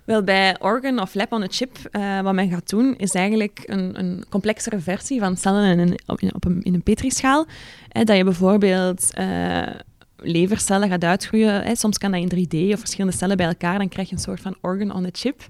Wel, 0.04 0.22
bij 0.22 0.60
organ 0.60 1.00
of 1.00 1.14
lab 1.14 1.32
on 1.32 1.42
a 1.42 1.46
chip, 1.48 1.78
uh, 1.92 2.20
wat 2.20 2.34
men 2.34 2.50
gaat 2.50 2.68
doen, 2.68 2.96
is 2.96 3.14
eigenlijk 3.14 3.62
een, 3.66 3.98
een 3.98 4.24
complexere 4.28 4.80
versie 4.80 5.20
van 5.20 5.36
cellen 5.36 5.78
in 5.78 5.78
een, 6.06 6.34
op 6.34 6.44
een, 6.44 6.62
in 6.62 6.74
een 6.74 6.82
petrischaal. 6.82 7.46
Eh, 7.88 8.04
dat 8.04 8.16
je 8.16 8.24
bijvoorbeeld 8.24 9.10
uh, 9.18 9.62
levercellen 10.22 10.88
gaat 10.88 11.04
uitgroeien. 11.04 11.62
Hè. 11.62 11.74
Soms 11.74 11.98
kan 11.98 12.12
dat 12.12 12.20
in 12.20 12.46
3D 12.46 12.72
of 12.72 12.78
verschillende 12.78 13.16
cellen 13.16 13.36
bij 13.36 13.46
elkaar. 13.46 13.78
Dan 13.78 13.88
krijg 13.88 14.08
je 14.08 14.14
een 14.14 14.20
soort 14.20 14.40
van 14.40 14.56
organ 14.60 14.94
on 14.94 15.04
a 15.04 15.08
chip. 15.12 15.42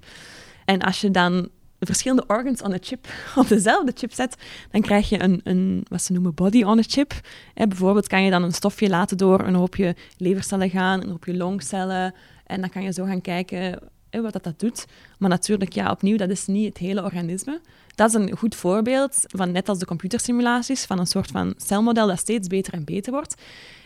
En 0.65 0.81
als 0.81 1.01
je 1.01 1.11
dan 1.11 1.49
verschillende 1.79 2.23
organs 2.27 2.61
on 2.61 2.73
a 2.73 2.77
chip 2.81 3.07
op 3.35 3.47
dezelfde 3.47 3.91
chip 3.95 4.13
zet, 4.13 4.35
dan 4.71 4.81
krijg 4.81 5.09
je 5.09 5.23
een, 5.23 5.41
een 5.43 5.85
wat 5.89 6.01
ze 6.01 6.13
noemen 6.13 6.33
body 6.33 6.63
on 6.63 6.79
a 6.79 6.83
chip. 6.87 7.13
Bijvoorbeeld 7.53 8.07
kan 8.07 8.23
je 8.23 8.31
dan 8.31 8.43
een 8.43 8.53
stofje 8.53 8.89
laten 8.89 9.17
door 9.17 9.39
een 9.39 9.55
hoopje 9.55 9.95
levercellen 10.17 10.69
gaan, 10.69 11.01
een 11.01 11.09
hoopje 11.09 11.37
longcellen. 11.37 12.13
En 12.45 12.61
dan 12.61 12.69
kan 12.69 12.83
je 12.83 12.93
zo 12.93 13.05
gaan 13.05 13.21
kijken 13.21 13.79
hè, 14.09 14.21
wat 14.21 14.33
dat, 14.33 14.43
dat 14.43 14.59
doet. 14.59 14.85
Maar 15.19 15.29
natuurlijk, 15.29 15.73
ja, 15.73 15.91
opnieuw, 15.91 16.17
dat 16.17 16.29
is 16.29 16.45
niet 16.45 16.67
het 16.67 16.77
hele 16.77 17.03
organisme. 17.03 17.61
Dat 17.95 18.09
is 18.09 18.13
een 18.13 18.37
goed 18.37 18.55
voorbeeld 18.55 19.23
van, 19.27 19.51
net 19.51 19.69
als 19.69 19.79
de 19.79 19.85
computersimulaties, 19.85 20.85
van 20.85 20.99
een 20.99 21.07
soort 21.07 21.31
van 21.31 21.53
celmodel 21.57 22.07
dat 22.07 22.19
steeds 22.19 22.47
beter 22.47 22.73
en 22.73 22.83
beter 22.83 23.11
wordt. 23.11 23.41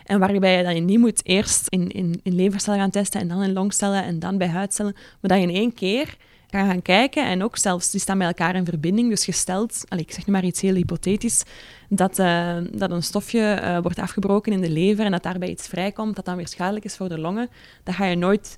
En 0.05 0.19
waarbij 0.19 0.57
je 0.57 0.63
dan 0.63 0.85
niet 0.85 0.99
moet 0.99 1.25
eerst 1.25 1.67
in, 1.67 1.91
in, 1.91 2.19
in 2.23 2.35
levercellen 2.35 2.79
gaan 2.79 2.89
testen 2.89 3.21
en 3.21 3.27
dan 3.27 3.43
in 3.43 3.53
longcellen 3.53 4.03
en 4.03 4.19
dan 4.19 4.37
bij 4.37 4.47
huidcellen, 4.47 4.93
maar 4.93 5.31
dat 5.31 5.37
je 5.37 5.47
in 5.47 5.55
één 5.55 5.73
keer 5.73 6.17
kan 6.49 6.65
gaan 6.65 6.81
kijken 6.81 7.25
en 7.25 7.43
ook 7.43 7.57
zelfs, 7.57 7.91
die 7.91 7.99
staan 7.99 8.17
bij 8.17 8.27
elkaar 8.27 8.55
in 8.55 8.65
verbinding. 8.65 9.09
Dus 9.09 9.25
gesteld, 9.25 9.83
allez, 9.87 10.03
ik 10.03 10.11
zeg 10.11 10.25
nu 10.25 10.33
maar 10.33 10.43
iets 10.43 10.61
heel 10.61 10.73
hypothetisch, 10.73 11.43
dat, 11.89 12.19
uh, 12.19 12.57
dat 12.71 12.91
een 12.91 13.03
stofje 13.03 13.59
uh, 13.61 13.77
wordt 13.81 13.99
afgebroken 13.99 14.51
in 14.51 14.61
de 14.61 14.69
lever 14.69 15.05
en 15.05 15.11
dat 15.11 15.23
daarbij 15.23 15.49
iets 15.49 15.67
vrijkomt 15.67 16.15
dat 16.15 16.25
dan 16.25 16.35
weer 16.35 16.47
schadelijk 16.47 16.85
is 16.85 16.95
voor 16.95 17.09
de 17.09 17.19
longen, 17.19 17.49
dat 17.83 17.95
ga 17.95 18.05
je 18.05 18.15
nooit 18.15 18.57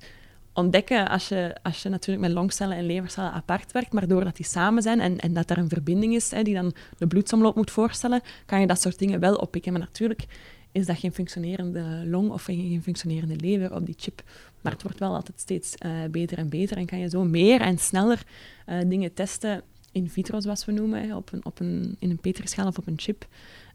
ontdekken 0.52 1.08
als 1.08 1.28
je, 1.28 1.56
als 1.62 1.82
je 1.82 1.88
natuurlijk 1.88 2.26
met 2.26 2.36
longcellen 2.36 2.76
en 2.76 2.86
levercellen 2.86 3.32
apart 3.32 3.72
werkt, 3.72 3.92
maar 3.92 4.08
doordat 4.08 4.36
die 4.36 4.46
samen 4.46 4.82
zijn 4.82 5.00
en, 5.00 5.18
en 5.18 5.32
dat 5.32 5.50
er 5.50 5.58
een 5.58 5.68
verbinding 5.68 6.14
is 6.14 6.30
hè, 6.30 6.42
die 6.42 6.54
dan 6.54 6.74
de 6.98 7.06
bloedsomloop 7.06 7.56
moet 7.56 7.70
voorstellen, 7.70 8.20
kan 8.46 8.60
je 8.60 8.66
dat 8.66 8.80
soort 8.80 8.98
dingen 8.98 9.20
wel 9.20 9.34
oppikken. 9.34 9.72
Maar 9.72 9.80
natuurlijk 9.80 10.26
is 10.72 10.86
dat 10.86 10.98
geen 10.98 11.12
functionerende 11.12 12.02
long 12.06 12.30
of 12.30 12.44
geen 12.44 12.82
functionerende 12.82 13.36
lever 13.36 13.74
op 13.74 13.86
die 13.86 13.94
chip. 13.98 14.22
Maar 14.60 14.72
het 14.72 14.82
wordt 14.82 14.98
wel 14.98 15.14
altijd 15.14 15.40
steeds 15.40 15.74
uh, 15.86 16.04
beter 16.10 16.38
en 16.38 16.48
beter 16.48 16.76
en 16.76 16.86
kan 16.86 16.98
je 16.98 17.08
zo 17.08 17.24
meer 17.24 17.60
en 17.60 17.78
sneller 17.78 18.22
uh, 18.68 18.80
dingen 18.86 19.14
testen 19.14 19.62
in 19.92 20.10
vitro, 20.10 20.40
zoals 20.40 20.64
we 20.64 20.72
noemen, 20.72 21.16
op 21.16 21.32
een, 21.32 21.44
op 21.44 21.60
een, 21.60 21.96
in 21.98 22.10
een 22.10 22.20
petrischaal 22.20 22.66
of 22.66 22.78
op 22.78 22.86
een 22.86 22.98
chip, 22.98 23.26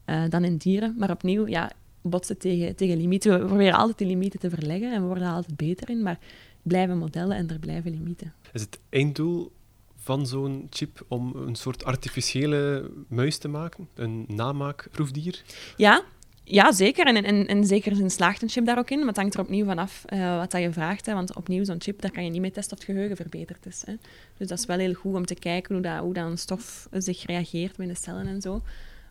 uh, 0.06 0.24
dan 0.30 0.44
in 0.44 0.58
dieren. 0.58 0.96
Maar 0.98 1.12
opnieuw, 1.12 1.48
ja, 1.48 1.72
botsen 2.02 2.38
tegen, 2.38 2.76
tegen 2.76 2.98
limieten. 2.98 3.40
We 3.40 3.46
proberen 3.46 3.78
altijd 3.78 3.98
die 3.98 4.08
limieten 4.08 4.40
te 4.40 4.50
verleggen 4.50 4.94
en 4.94 5.02
we 5.02 5.08
worden 5.08 5.28
er 5.28 5.34
altijd 5.34 5.56
beter 5.56 5.90
in, 5.90 6.04
maar 6.04 6.20
blijven 6.62 6.98
modellen 6.98 7.38
en 7.38 7.50
er 7.50 7.60
blijven 7.60 7.92
limieten. 7.92 8.34
Is 8.54 8.62
het 8.62 8.80
einddoel 8.90 9.52
van 9.96 10.28
zo'n 10.28 10.68
chip 10.70 11.06
om 11.08 11.36
een 11.36 11.56
soort 11.56 11.84
artificiële 11.84 12.92
muis 13.08 13.38
te 13.38 13.48
maken? 13.48 13.88
Een 13.94 14.26
namaakproefdier? 14.28 15.44
Ja, 15.78 16.04
ja, 16.44 16.72
zeker. 16.72 17.06
En, 17.06 17.24
en, 17.24 17.48
en 17.48 17.66
zeker 17.66 18.12
slaagt 18.12 18.42
een 18.42 18.50
chip 18.50 18.66
daar 18.66 18.78
ook 18.78 18.90
in. 18.90 18.98
Maar 18.98 19.08
het 19.08 19.18
hangt 19.18 19.34
er 19.34 19.40
opnieuw 19.40 19.66
vanaf 19.66 20.06
uh, 20.14 20.38
wat 20.38 20.52
dat 20.52 20.62
je 20.62 20.72
vraagt. 20.72 21.06
Hè. 21.06 21.14
Want 21.14 21.36
opnieuw, 21.36 21.64
zo'n 21.64 21.82
chip, 21.82 22.02
daar 22.02 22.12
kan 22.12 22.24
je 22.24 22.30
niet 22.30 22.42
mee 22.42 22.52
testen 22.52 22.78
of 22.78 22.84
het 22.84 22.94
geheugen 22.96 23.16
verbeterd 23.16 23.66
is. 23.66 23.84
Hè. 23.86 23.94
Dus 24.38 24.48
dat 24.48 24.60
is 24.60 24.66
wel 24.66 24.78
heel 24.78 24.94
goed 24.94 25.16
om 25.16 25.26
te 25.26 25.36
kijken 25.36 25.74
hoe, 25.74 25.84
dat, 25.84 26.00
hoe 26.00 26.14
dat 26.14 26.26
een 26.26 26.38
stof 26.38 26.88
zich 26.92 27.26
reageert 27.26 27.76
binnen 27.76 27.96
cellen 27.96 28.28
en 28.28 28.42
zo. 28.42 28.62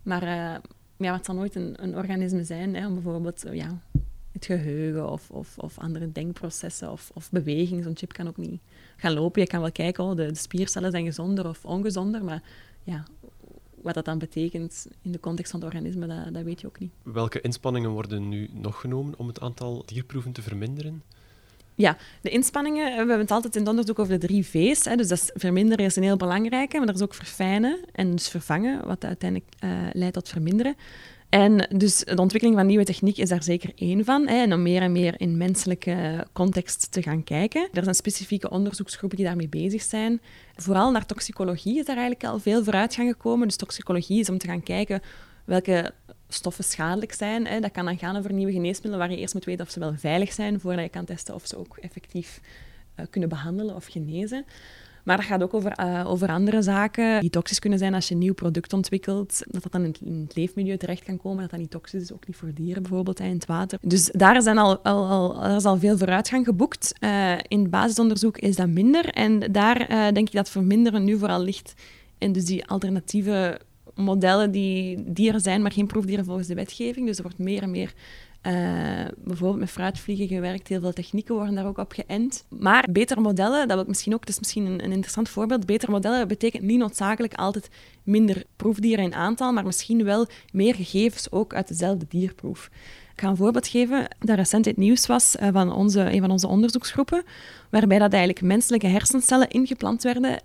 Maar 0.03 0.23
uh, 0.23 0.55
ja, 0.97 1.15
het 1.17 1.25
zal 1.25 1.35
nooit 1.35 1.55
een, 1.55 1.75
een 1.83 1.97
organisme 1.97 2.45
zijn 2.45 2.75
hè, 2.75 2.87
om 2.87 2.95
bijvoorbeeld 2.95 3.45
ja, 3.53 3.79
het 4.33 4.45
geheugen 4.45 5.11
of, 5.11 5.31
of, 5.31 5.59
of 5.59 5.79
andere 5.79 6.13
denkprocessen 6.13 6.91
of, 6.91 7.11
of 7.15 7.31
beweging. 7.31 7.85
Zo'n 7.85 7.97
chip 7.97 8.13
kan 8.13 8.29
ook 8.29 8.37
niet 8.37 8.61
gaan 8.97 9.13
lopen. 9.13 9.43
Je 9.43 9.49
kan 9.49 9.61
wel 9.61 9.73
kijken, 9.73 10.05
oh, 10.05 10.17
de, 10.17 10.27
de 10.27 10.35
spiercellen 10.35 10.91
zijn 10.91 11.05
gezonder 11.05 11.49
of 11.49 11.65
ongezonder. 11.65 12.25
Maar 12.25 12.43
ja, 12.83 13.05
wat 13.83 13.95
dat 13.95 14.05
dan 14.05 14.19
betekent 14.19 14.87
in 15.03 15.13
de 15.13 15.21
context 15.21 15.51
van 15.51 15.61
het 15.61 15.69
organisme, 15.69 16.07
dat, 16.07 16.35
dat 16.35 16.43
weet 16.43 16.61
je 16.61 16.67
ook 16.67 16.79
niet. 16.79 16.93
Welke 17.03 17.41
inspanningen 17.41 17.91
worden 17.91 18.29
nu 18.29 18.49
nog 18.53 18.81
genomen 18.81 19.15
om 19.19 19.27
het 19.27 19.41
aantal 19.41 19.83
dierproeven 19.87 20.33
te 20.33 20.43
verminderen? 20.43 21.03
Ja, 21.75 21.97
de 22.21 22.31
inspanningen, 22.31 22.85
we 22.85 22.97
hebben 22.97 23.19
het 23.19 23.31
altijd 23.31 23.55
in 23.55 23.61
het 23.61 23.71
onderzoek 23.71 23.99
over 23.99 24.19
de 24.19 24.27
drie 24.27 24.47
V's. 24.47 24.85
Hè, 24.85 24.97
dus 24.97 25.09
dat 25.09 25.19
is 25.19 25.31
verminderen 25.35 25.85
is 25.85 25.97
een 25.97 26.03
heel 26.03 26.17
belangrijke, 26.17 26.79
maar 26.79 26.89
er 26.89 26.95
is 26.95 27.03
ook 27.03 27.15
verfijnen 27.15 27.79
en 27.93 28.11
dus 28.11 28.29
vervangen, 28.29 28.87
wat 28.87 29.05
uiteindelijk 29.05 29.51
uh, 29.65 29.71
leidt 29.93 30.15
tot 30.15 30.29
verminderen. 30.29 30.75
En 31.33 31.69
dus 31.77 31.99
de 31.99 32.17
ontwikkeling 32.17 32.59
van 32.59 32.67
nieuwe 32.67 32.85
techniek 32.85 33.17
is 33.17 33.29
daar 33.29 33.43
zeker 33.43 33.73
één 33.77 34.05
van. 34.05 34.29
Hè, 34.29 34.35
en 34.35 34.53
om 34.53 34.63
meer 34.63 34.83
en 34.83 34.93
meer 34.93 35.15
in 35.21 35.37
menselijke 35.37 36.27
context 36.33 36.93
te 36.93 37.03
gaan 37.03 37.25
kijken. 37.25 37.69
Er 37.73 37.83
zijn 37.83 37.95
specifieke 37.95 38.51
onderzoeksgroepen 38.51 39.17
die 39.17 39.27
daarmee 39.27 39.49
bezig 39.49 39.83
zijn. 39.83 40.21
Vooral 40.57 40.91
naar 40.91 41.07
toxicologie 41.07 41.79
is 41.79 41.85
daar 41.85 41.97
eigenlijk 41.97 42.25
al 42.25 42.39
veel 42.39 42.65
vooruitgang 42.65 43.11
gekomen. 43.11 43.47
Dus 43.47 43.57
toxicologie 43.57 44.21
is 44.21 44.29
om 44.29 44.39
te 44.39 44.47
gaan 44.47 44.63
kijken 44.63 45.01
welke 45.45 45.93
stoffen 46.29 46.65
schadelijk 46.65 47.13
zijn. 47.13 47.47
Hè. 47.47 47.61
Dat 47.61 47.71
kan 47.73 47.85
dan 47.85 47.99
gaan 47.99 48.17
over 48.17 48.33
nieuwe 48.33 48.53
geneesmiddelen 48.53 48.99
waar 48.99 49.11
je 49.11 49.21
eerst 49.21 49.35
moet 49.35 49.45
weten 49.45 49.65
of 49.65 49.71
ze 49.71 49.81
wel 49.81 49.95
veilig 49.97 50.33
zijn 50.33 50.61
voordat 50.61 50.85
je 50.85 50.91
kan 50.91 51.05
testen 51.05 51.35
of 51.35 51.47
ze 51.47 51.57
ook 51.57 51.77
effectief 51.77 52.41
uh, 52.97 53.07
kunnen 53.11 53.29
behandelen 53.29 53.75
of 53.75 53.87
genezen. 53.87 54.45
Maar 55.03 55.17
dat 55.17 55.27
gaat 55.27 55.43
ook 55.43 55.55
over, 55.55 55.79
uh, 55.81 56.05
over 56.07 56.29
andere 56.29 56.63
zaken 56.63 57.21
die 57.21 57.31
toxisch 57.31 57.59
kunnen 57.59 57.79
zijn 57.79 57.95
als 57.95 58.09
je 58.09 58.15
een 58.15 58.21
nieuw 58.21 58.35
product 58.35 58.73
ontwikkelt. 58.73 59.43
Dat 59.47 59.63
dat 59.63 59.73
dan 59.73 59.85
in 59.85 60.21
het, 60.27 60.37
leefmilieu 60.37 60.77
terecht 60.77 61.05
kan 61.05 61.17
komen, 61.17 61.41
dat 61.41 61.51
dat 61.51 61.61
niet 61.61 61.71
toxisch 61.71 62.03
is, 62.03 62.13
ook 62.13 62.27
niet 62.27 62.37
voor 62.37 62.51
dieren 62.55 62.83
bijvoorbeeld 62.83 63.21
in 63.21 63.33
het 63.33 63.47
water. 63.47 63.79
Dus 63.83 64.11
daar, 64.13 64.43
zijn 64.43 64.59
al, 64.59 64.79
al, 64.79 65.07
al, 65.07 65.45
er 65.45 65.57
is 65.57 65.65
al 65.65 65.79
veel 65.79 65.99
vooruitgang 65.99 66.45
geboekt. 66.45 66.95
Uh, 67.01 67.33
in 67.49 67.61
het 67.61 67.71
basisonderzoek 67.71 68.39
is 68.39 68.57
dat 68.57 68.69
minder. 68.69 69.09
En 69.09 69.53
daar 69.53 69.81
uh, 69.81 70.13
denk 70.13 70.29
ik 70.29 70.33
dat 70.33 70.51
verminderen 70.51 71.05
nu 71.05 71.19
vooral 71.19 71.41
ligt 71.41 71.75
in 72.19 72.33
dus 72.33 72.45
die 72.45 72.67
alternatieve 72.67 73.61
modellen 73.95 74.51
die 74.51 75.13
dieren 75.13 75.41
zijn, 75.41 75.63
maar 75.63 75.73
geen 75.73 75.87
proefdieren 75.87 76.25
volgens 76.25 76.47
de 76.47 76.55
wetgeving. 76.55 77.07
Dus 77.07 77.17
er 77.17 77.23
wordt 77.23 77.39
meer 77.39 77.63
en 77.63 77.71
meer 77.71 77.95
uh, 78.47 78.53
bijvoorbeeld 79.17 79.61
met 79.61 79.71
fruitvliegen 79.71 80.29
gewerkt, 80.29 80.69
heel 80.69 80.81
veel 80.81 80.93
technieken 80.93 81.35
worden 81.35 81.55
daar 81.55 81.67
ook 81.67 81.79
op 81.79 81.93
geënt. 81.93 82.45
Maar 82.49 82.89
betere 82.91 83.21
modellen, 83.21 83.61
dat 83.61 83.71
wil 83.71 83.83
ik 83.83 83.89
misschien 83.89 84.15
ook, 84.15 84.27
is 84.27 84.39
misschien 84.39 84.67
een, 84.67 84.85
een 84.85 84.93
interessant 84.93 85.29
voorbeeld, 85.29 85.67
betere 85.67 85.93
modellen 85.93 86.29
betekent 86.29 86.63
niet 86.63 86.79
noodzakelijk 86.79 87.35
altijd 87.35 87.69
minder 88.03 88.45
proefdieren 88.57 89.05
in 89.05 89.15
aantal, 89.15 89.53
maar 89.53 89.65
misschien 89.65 90.05
wel 90.05 90.27
meer 90.53 90.75
gegevens 90.75 91.31
ook 91.31 91.55
uit 91.55 91.69
dezelfde 91.69 92.07
dierproef. 92.09 92.71
Ik 93.15 93.21
ga 93.21 93.29
een 93.29 93.37
voorbeeld 93.37 93.69
geven 93.69 94.09
dat 94.19 94.37
recent 94.37 94.65
het 94.65 94.77
nieuws 94.77 95.07
was 95.07 95.37
uh, 95.37 95.49
van 95.53 95.73
onze, 95.73 96.13
een 96.13 96.21
van 96.21 96.31
onze 96.31 96.49
onderzoeksgroepen, 96.49 97.23
waarbij 97.71 97.99
dat 97.99 98.13
eigenlijk 98.13 98.43
menselijke 98.45 98.87
hersencellen 98.87 99.49
ingeplant 99.49 100.03
werden 100.03 100.31
uh, 100.31 100.39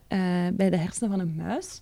bij 0.54 0.70
de 0.70 0.78
hersenen 0.78 1.10
van 1.10 1.20
een 1.20 1.36
muis 1.36 1.82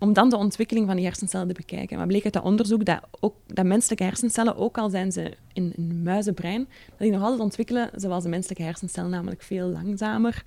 om 0.00 0.12
dan 0.12 0.30
de 0.30 0.36
ontwikkeling 0.36 0.86
van 0.86 0.96
die 0.96 1.04
hersencellen 1.04 1.48
te 1.48 1.54
bekijken. 1.54 1.96
Maar 1.96 2.06
bleek 2.06 2.24
uit 2.24 2.32
dat 2.32 2.42
onderzoek 2.42 2.84
dat, 2.84 3.00
ook, 3.20 3.34
dat 3.46 3.64
menselijke 3.64 4.04
hersencellen, 4.04 4.56
ook 4.56 4.78
al 4.78 4.90
zijn 4.90 5.12
ze 5.12 5.36
in 5.52 5.72
een 5.76 6.02
muizenbrein, 6.02 6.68
dat 6.88 6.98
die 6.98 7.10
nog 7.10 7.22
altijd 7.22 7.40
ontwikkelen 7.40 7.90
zoals 7.94 8.22
de 8.22 8.28
menselijke 8.28 8.62
hersencellen, 8.62 9.10
namelijk 9.10 9.42
veel 9.42 9.66
langzamer. 9.66 10.42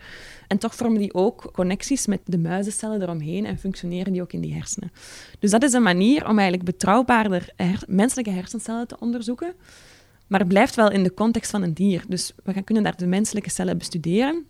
En 0.48 0.58
toch 0.58 0.76
vormen 0.76 1.00
die 1.00 1.14
ook 1.14 1.50
connecties 1.54 2.08
met 2.08 2.20
de 2.26 2.38
muizencellen 2.38 3.02
eromheen 3.02 3.46
en 3.46 3.58
functioneren 3.58 4.14
die 4.14 4.22
ook 4.22 4.34
in 4.34 4.42
die 4.42 4.54
hersenen. 4.54 4.92
Dus 5.40 5.52
dat 5.52 5.64
is 5.64 5.74
een 5.74 5.84
manier 5.84 6.28
om 6.28 6.40
eigenlijk 6.40 6.64
betrouwbaarder 6.64 7.54
menselijke 7.88 8.32
hersencellen 8.32 8.88
te 8.88 9.00
onderzoeken, 9.00 9.54
maar 10.28 10.40
het 10.40 10.50
blijft 10.50 10.76
wel 10.76 10.92
in 10.92 11.04
de 11.04 11.14
context 11.14 11.52
van 11.52 11.62
een 11.62 11.74
dier. 11.74 12.04
Dus 12.08 12.34
we 12.44 12.54
gaan, 12.54 12.64
kunnen 12.64 12.84
daar 12.84 12.98
de 12.98 13.08
menselijke 13.08 13.50
cellen 13.50 13.78
bestuderen 13.78 14.46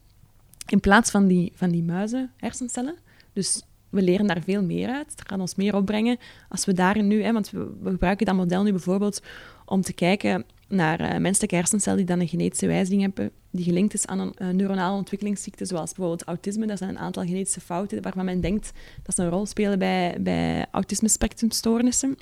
in 0.68 0.80
plaats 0.80 1.12
van 1.12 1.28
die, 1.28 1.52
van 1.56 1.70
die 1.70 1.84
muizen 1.84 2.32
hersencellen. 2.38 2.96
Dus 3.34 3.64
we 3.94 4.02
leren 4.02 4.28
daar 4.28 4.42
veel 4.42 4.64
meer 4.64 4.90
uit. 4.90 5.12
Het 5.12 5.24
gaat 5.28 5.40
ons 5.40 5.56
meer 5.56 5.76
opbrengen 5.76 6.18
als 6.50 6.66
we 6.66 6.74
daar 6.74 7.04
nu, 7.04 7.24
hè, 7.24 7.34
want 7.34 7.50
we, 7.50 7.72
gebruiken 7.84 8.26
dat 8.26 8.36
model 8.36 8.64
nu 8.64 8.72
bijvoorbeeld 8.72 9.22
om 9.66 9.82
te 9.82 9.94
kijken 9.94 10.46
naar 10.68 11.02
uh, 11.02 11.18
menselijke 11.18 11.56
hersencellen 11.56 11.98
die 11.98 12.08
dan 12.08 12.20
een 12.20 12.28
genetische 12.28 12.68
wijziging 12.68 13.02
hebben 13.02 13.32
die 13.52 13.66
gelinkt 13.66 13.94
is 13.94 14.06
aan 14.06 14.20
een 14.20 14.34
uh, 14.38 14.48
neuronale 14.48 14.98
ontwikkelingsziekte, 14.98 15.66
zoals 15.66 15.94
bijvoorbeeld 15.94 16.24
autisme. 16.24 16.68
Dat 16.68 16.78
zijn 16.78 16.90
een 16.90 17.00
aantal 17.00 17.24
genetische 17.24 17.62
fouten 17.62 18.02
waarvan 18.02 18.26
men 18.26 18.42
denkt 18.42 18.72
dat 19.04 19.16
ze 19.16 19.24
een 19.24 19.30
rol 19.30 19.46
spelen 19.46 19.80
bij, 19.80 20.18
bij 20.20 20.66
autisme-spectrumstoornissen. 20.72 22.18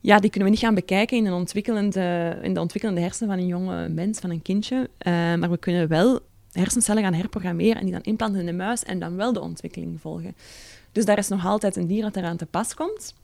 Ja, 0.00 0.18
die 0.18 0.30
kunnen 0.30 0.48
we 0.48 0.54
niet 0.54 0.64
gaan 0.64 0.74
bekijken 0.74 1.16
in, 1.16 1.26
een 1.26 1.32
ontwikkelende, 1.32 2.38
in 2.42 2.54
de 2.54 2.60
ontwikkelende 2.60 3.00
hersenen 3.00 3.34
van 3.34 3.42
een 3.42 3.46
jonge 3.46 3.88
mens, 3.88 4.18
van 4.18 4.30
een 4.30 4.42
kindje. 4.42 4.76
Uh, 4.76 5.12
maar 5.12 5.50
we 5.50 5.58
kunnen 5.58 5.88
wel 5.88 6.20
hersencellen 6.54 7.02
gaan 7.02 7.14
herprogrammeren 7.14 7.76
en 7.76 7.84
die 7.84 7.92
dan 7.92 8.02
implanten 8.02 8.40
in 8.40 8.46
de 8.46 8.52
muis 8.52 8.82
en 8.82 8.98
dan 8.98 9.16
wel 9.16 9.32
de 9.32 9.40
ontwikkeling 9.40 10.00
volgen. 10.00 10.34
Dus 10.92 11.04
daar 11.04 11.18
is 11.18 11.28
nog 11.28 11.46
altijd 11.46 11.76
een 11.76 11.86
dier 11.86 12.02
dat 12.02 12.16
eraan 12.16 12.36
te 12.36 12.46
pas 12.46 12.74
komt. 12.74 13.14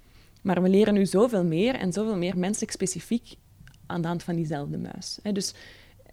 Maar 0.42 0.62
we 0.62 0.68
leren 0.68 0.94
nu 0.94 1.06
zoveel 1.06 1.44
meer 1.44 1.74
en 1.74 1.92
zoveel 1.92 2.16
meer 2.16 2.38
menselijk 2.38 2.72
specifiek 2.72 3.34
aan 3.86 4.00
de 4.00 4.08
hand 4.08 4.22
van 4.22 4.34
diezelfde 4.34 4.78
muis. 4.78 5.18
Dus 5.32 5.54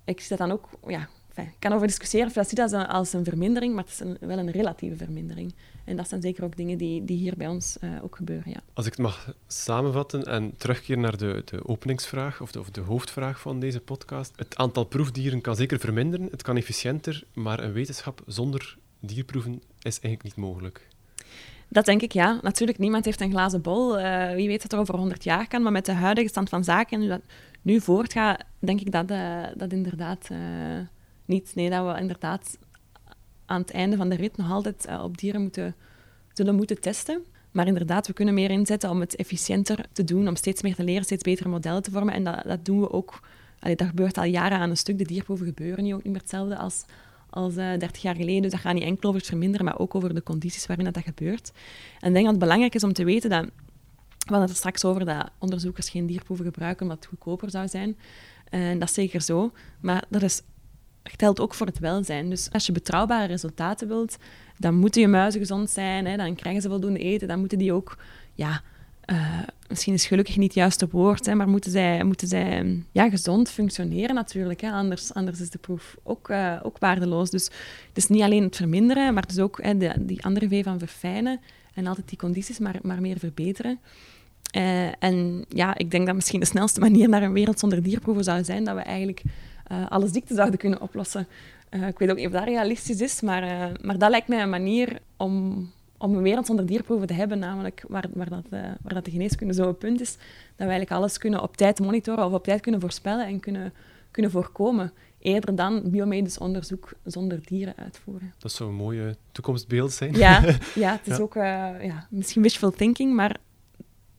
ik 0.06 0.20
zie 0.20 0.38
dat 0.38 0.48
dan 0.48 0.52
ook, 0.52 0.70
ja, 0.88 1.10
ik 1.44 1.60
kan 1.60 1.74
over 1.74 1.88
discussiëren 1.88 2.28
of 2.28 2.34
dat 2.34 2.50
ziet 2.50 2.60
als 2.60 2.72
een, 2.72 2.88
als 2.88 3.14
een 3.14 3.24
vermindering, 3.24 3.74
maar 3.74 3.84
het 3.84 3.94
is 3.94 4.00
een, 4.00 4.18
wel 4.20 4.38
een 4.38 4.52
relatieve 4.52 4.96
vermindering. 4.96 5.54
En 5.84 5.96
dat 5.96 6.10
zijn 6.10 6.22
zeker 6.22 6.44
ook 6.44 6.58
dingen 6.58 6.78
die, 6.78 7.06
die 7.06 7.18
hier 7.18 7.34
bij 7.38 7.48
ons 7.48 7.78
uh, 7.82 8.04
ook 8.04 8.16
gebeuren. 8.16 8.52
Ja. 8.52 8.60
Als 8.74 8.86
ik 8.86 8.92
het 8.92 9.02
mag 9.02 9.34
samenvatten 9.48 10.24
en 10.24 10.54
terugkeren 10.58 11.02
naar 11.02 11.18
de, 11.18 11.42
de 11.46 11.68
openingsvraag 11.68 12.42
of 12.42 12.52
de, 12.52 12.60
of 12.60 12.70
de 12.70 12.82
hoofdvraag 12.82 13.40
van 13.40 13.60
deze 13.60 13.80
podcast. 13.80 14.34
Het 14.36 14.56
aantal 14.56 14.84
proefdieren 14.84 15.42
kan 15.42 15.56
zeker 15.56 15.80
verminderen, 15.80 16.28
het 16.32 16.42
kan 16.42 16.58
efficiënter, 16.58 17.24
maar 17.34 17.60
een 17.60 17.74
wetenschap 17.74 18.22
zonder 18.26 18.78
dierproeven 19.00 19.62
is 19.82 20.00
eigenlijk 20.00 20.24
niet 20.24 20.36
mogelijk. 20.36 20.88
Dat 21.70 21.86
denk 21.86 22.02
ik, 22.02 22.12
ja. 22.12 22.40
Natuurlijk, 22.42 22.78
niemand 22.78 23.06
heeft 23.06 23.22
een 23.22 23.32
glazen 23.32 23.62
bol. 23.62 24.00
Uh, 24.00 24.34
wie 24.34 24.48
weet 24.48 24.62
wat 24.62 24.72
er 24.74 24.80
over 24.80 24.96
100 24.96 25.24
jaar 25.24 25.48
kan, 25.48 25.62
maar 25.62 25.72
met 25.72 25.86
de 25.86 25.92
huidige 25.92 26.28
stand 26.28 26.50
van 26.50 26.64
zaken 26.64 26.94
en 26.94 27.00
nu 27.00 27.08
dat 27.08 27.22
nu 27.62 27.82
voortgaat, 27.82 28.44
denk 28.60 28.82
ik 28.82 28.92
dat 28.92 29.12
uh, 29.12 29.44
dat 29.56 29.72
inderdaad 29.72 30.30
niet. 31.28 31.52
Nee, 31.56 31.70
dat 31.70 31.94
we 31.94 32.00
inderdaad 32.00 32.58
aan 33.46 33.62
het 33.62 33.72
einde 33.72 33.96
van 33.96 34.10
de 34.10 34.16
rit 34.16 34.38
nog 34.38 34.52
altijd 34.52 34.88
op 35.02 35.18
dieren 35.18 35.42
moeten, 35.42 35.76
zullen 36.34 36.56
moeten 36.56 36.82
testen. 36.82 37.26
Maar 37.52 37.68
inderdaad, 37.68 38.08
we 38.08 38.14
kunnen 38.14 38.34
meer 38.34 38.52
inzetten 38.52 38.90
om 38.90 39.00
het 39.00 39.16
efficiënter 39.16 39.86
te 39.92 40.04
doen, 40.04 40.28
om 40.28 40.36
steeds 40.36 40.62
meer 40.62 40.76
te 40.76 40.84
leren, 40.84 41.04
steeds 41.04 41.24
betere 41.24 41.50
modellen 41.50 41.82
te 41.82 41.92
vormen. 41.92 42.14
En 42.14 42.24
dat, 42.24 42.44
dat 42.44 42.66
doen 42.66 42.80
we 42.80 42.92
ook. 42.92 43.20
Dat 43.60 43.88
gebeurt 43.88 44.18
al 44.18 44.24
jaren 44.24 44.58
aan 44.58 44.70
een 44.70 44.78
stuk. 44.78 44.98
De 44.98 45.04
dierproeven 45.04 45.46
gebeuren 45.46 45.84
nu 45.84 45.94
ook 45.94 46.04
niet 46.04 46.14
meer 46.14 46.22
hetzelfde 46.22 46.58
als 46.58 46.86
als 47.30 47.56
uh, 47.56 47.74
eh, 47.74 47.80
30 47.80 48.02
jaar 48.02 48.16
geleden. 48.16 48.42
Dus 48.42 48.52
dat 48.52 48.60
gaat 48.60 48.74
niet 48.74 48.84
enkel 48.84 49.10
over 49.10 49.20
het 49.20 49.30
verminderen, 49.30 49.66
maar 49.66 49.80
ook 49.80 49.96
over 49.96 50.14
de 50.14 50.24
condities 50.24 50.66
waarin 50.66 50.86
dat, 50.86 50.94
dat 50.94 51.04
gebeurt. 51.04 51.52
En 52.00 52.08
ik 52.08 52.14
denk 52.14 52.24
dat 52.24 52.34
het 52.34 52.40
belangrijk 52.40 52.76
is 52.76 52.84
om 52.84 52.94
te 52.94 53.04
weten 53.04 53.30
dat... 53.30 53.46
We 54.18 54.34
hadden 54.34 54.50
het 54.50 54.58
straks 54.58 54.86
over 54.86 55.06
dat 55.06 55.30
onderzoekers 55.40 55.90
geen 55.90 56.06
dierproeven 56.06 56.46
gebruiken 56.46 56.82
omdat 56.82 56.98
het 56.98 57.08
goedkoper 57.08 57.50
zou 57.50 57.68
zijn. 57.68 57.98
En 58.50 58.80
dat 58.80 58.88
is 58.88 58.94
zeker 58.94 59.22
zo. 59.22 59.52
Maar 59.80 60.04
dat 60.10 60.22
is, 60.22 60.42
geldt 61.18 61.40
ook 61.40 61.54
voor 61.54 61.68
het 61.68 61.80
welzijn. 61.80 62.30
Dus 62.30 62.52
als 62.52 62.66
je 62.66 62.72
betrouwbare 62.72 63.28
resultaten 63.28 63.88
wilt, 63.88 64.18
dan 64.58 64.76
moeten 64.76 65.02
je 65.02 65.08
muizen 65.08 65.40
gezond 65.40 65.70
zijn. 65.70 66.06
Hè, 66.06 66.18
dan 66.18 66.36
krijgen 66.36 66.62
ze 66.62 66.70
voldoende 66.70 67.00
eten. 67.00 67.28
Dan 67.28 67.40
moeten 67.40 67.58
die 67.58 67.74
ook... 67.74 67.98
Ja, 68.34 68.62
uh, 69.12 69.40
misschien 69.70 69.94
is 69.94 70.06
gelukkig 70.06 70.38
niet 70.38 70.48
het 70.48 70.56
juiste 70.56 70.88
woord, 70.92 71.26
hè, 71.26 71.36
maar 71.36 71.48
moeten 71.48 71.72
zij, 71.72 72.04
moeten 72.04 72.28
zij 72.28 72.84
ja, 72.92 73.10
gezond 73.10 73.50
functioneren 73.50 74.16
natuurlijk. 74.16 74.62
Hè, 74.62 74.72
anders, 74.72 75.14
anders 75.14 75.40
is 75.40 75.50
de 75.50 75.58
proef 75.58 75.98
ook, 76.04 76.30
uh, 76.30 76.60
ook 76.64 76.78
waardeloos. 76.78 77.30
Dus 77.30 77.46
het 77.88 77.98
is 77.98 78.08
niet 78.08 78.22
alleen 78.22 78.44
het 78.44 78.56
verminderen, 78.56 79.14
maar 79.14 79.24
is 79.28 79.40
ook 79.40 79.60
hè, 79.62 79.78
de, 79.78 79.94
die 80.00 80.24
andere 80.24 80.48
V 80.48 80.64
van 80.64 80.80
verfijnen 80.80 81.40
en 81.74 81.88
altijd 81.88 82.10
die 82.10 82.18
condities 82.18 82.60
maar, 82.60 82.76
maar 82.82 83.02
meer 83.02 83.20
verbeteren. 83.20 83.80
Uh, 84.58 85.04
en 85.04 85.46
ja, 85.50 85.78
ik 85.78 85.92
denk 85.92 86.06
dat 86.06 86.16
misschien 86.16 86.40
de 86.40 86.46
snelste 86.46 86.80
manier 86.80 87.10
naar 87.10 87.24
een 87.24 87.34
wereld 87.34 87.60
zonder 87.60 87.84
dierproeven 87.84 88.24
zou 88.24 88.44
zijn 88.44 88.64
dat 88.64 88.76
we 88.76 88.82
eigenlijk 88.82 89.22
alle 89.90 90.08
ziekten 90.08 90.36
zouden 90.36 90.60
kunnen 90.60 90.82
oplossen. 90.82 91.28
ik 91.70 92.00
weet 92.00 92.10
ook 92.10 92.18
niet 92.18 92.26
of 92.26 92.32
dat 92.32 92.44
realistisch 92.44 93.02
is, 93.02 93.22
maar, 93.22 93.72
maar 93.82 93.98
dat 93.98 94.10
lijkt 94.10 94.28
mij 94.28 94.42
een 94.42 94.50
manier 94.50 95.00
om 95.18 95.68
om 95.98 96.16
een 96.16 96.22
wereld 96.22 96.46
zonder 96.46 96.66
dierproeven 96.66 97.08
te 97.08 97.14
hebben, 97.14 97.40
namelijk 97.40 97.84
waar, 97.88 98.06
waar, 98.14 98.30
dat, 98.30 98.46
waar 98.50 98.94
dat 98.94 99.06
de 99.06 99.12
geneeskunde 99.12 99.54
zo 99.54 99.68
een 99.68 99.78
punt 99.78 100.02
is, 100.02 100.12
dat 100.12 100.18
we 100.56 100.64
eigenlijk 100.64 100.92
alles 100.92 101.18
kunnen 101.18 101.42
op 101.42 101.58
tijd 101.58 101.80
monitoren 101.80 102.26
of 102.26 102.34
op 102.34 102.44
tijd 102.44 102.62
kunnen 102.62 102.82
voorspellen 102.82 103.26
en 103.26 103.40
kunnen, 103.40 103.74
kunnen 104.12 104.32
voorkomen, 104.32 104.92
eerder 105.20 105.56
dan 105.56 105.82
biomedisch 105.86 106.38
onderzoek 106.38 106.94
zonder 107.04 107.40
dieren 107.46 107.74
uitvoeren. 107.78 108.34
Dat 108.38 108.52
zou 108.52 108.70
een 108.70 108.76
mooie 108.76 109.16
toekomstbeeld 109.32 109.92
zijn. 109.92 110.14
Ja, 110.14 110.42
ja 110.76 110.92
het 110.92 111.14
is 111.14 111.20
ook 111.20 111.36
uh, 111.36 111.44
ja, 111.84 112.08
misschien 112.10 112.42
wishful 112.42 112.72
thinking, 112.72 113.14
maar 113.14 113.38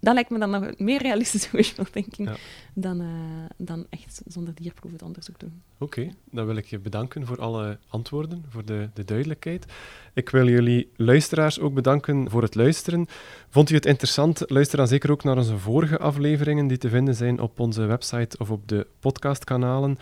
dat 0.00 0.14
lijkt 0.14 0.30
me 0.30 0.38
dan 0.38 0.50
nog 0.50 0.78
meer 0.78 1.02
realistische 1.02 1.48
wishful 1.56 1.84
thinking 1.84 2.30
dan, 2.74 3.00
uh, 3.00 3.08
dan 3.56 3.87
echt 3.90 4.22
zonder 4.26 4.54
dierproeven 4.54 4.98
het 4.98 5.08
onderzoek 5.08 5.38
doen. 5.38 5.62
Oké, 5.78 6.08
dan 6.30 6.46
wil 6.46 6.56
ik 6.56 6.66
je 6.66 6.78
bedanken 6.78 7.26
voor 7.26 7.40
alle 7.40 7.78
antwoorden, 7.88 8.44
voor 8.48 8.64
de, 8.64 8.88
de 8.94 9.04
duidelijkheid. 9.04 9.66
Ik 10.14 10.28
wil 10.28 10.48
jullie 10.48 10.90
luisteraars 10.96 11.61
ook 11.61 11.74
bedanken 11.74 12.30
voor 12.30 12.42
het 12.42 12.54
luisteren. 12.54 13.06
Vond 13.48 13.70
u 13.70 13.74
het 13.74 13.87
interessant? 13.87 14.42
Luister 14.46 14.78
dan 14.78 14.88
zeker 14.88 15.11
ook 15.11 15.24
naar 15.24 15.37
onze 15.37 15.58
vorige 15.58 15.98
afleveringen 15.98 16.66
die 16.66 16.78
te 16.78 16.88
vinden 16.88 17.14
zijn 17.14 17.40
op 17.40 17.61
onze 17.61 17.84
website 17.84 18.38
of 18.38 18.50
op 18.50 18.68
de 18.68 18.87
podcastkanalen. 19.00 19.98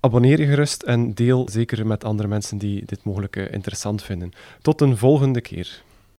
Abonneer 0.00 0.40
je 0.40 0.46
gerust 0.46 0.82
en 0.82 1.14
deel 1.14 1.48
zeker 1.48 1.86
met 1.86 2.04
andere 2.04 2.28
mensen 2.28 2.58
die 2.58 2.84
dit 2.84 3.04
mogelijk 3.04 3.36
interessant 3.36 4.02
vinden. 4.02 4.32
Tot 4.62 4.80
een 4.80 4.96
volgende 4.96 5.40
keer. 5.40 5.82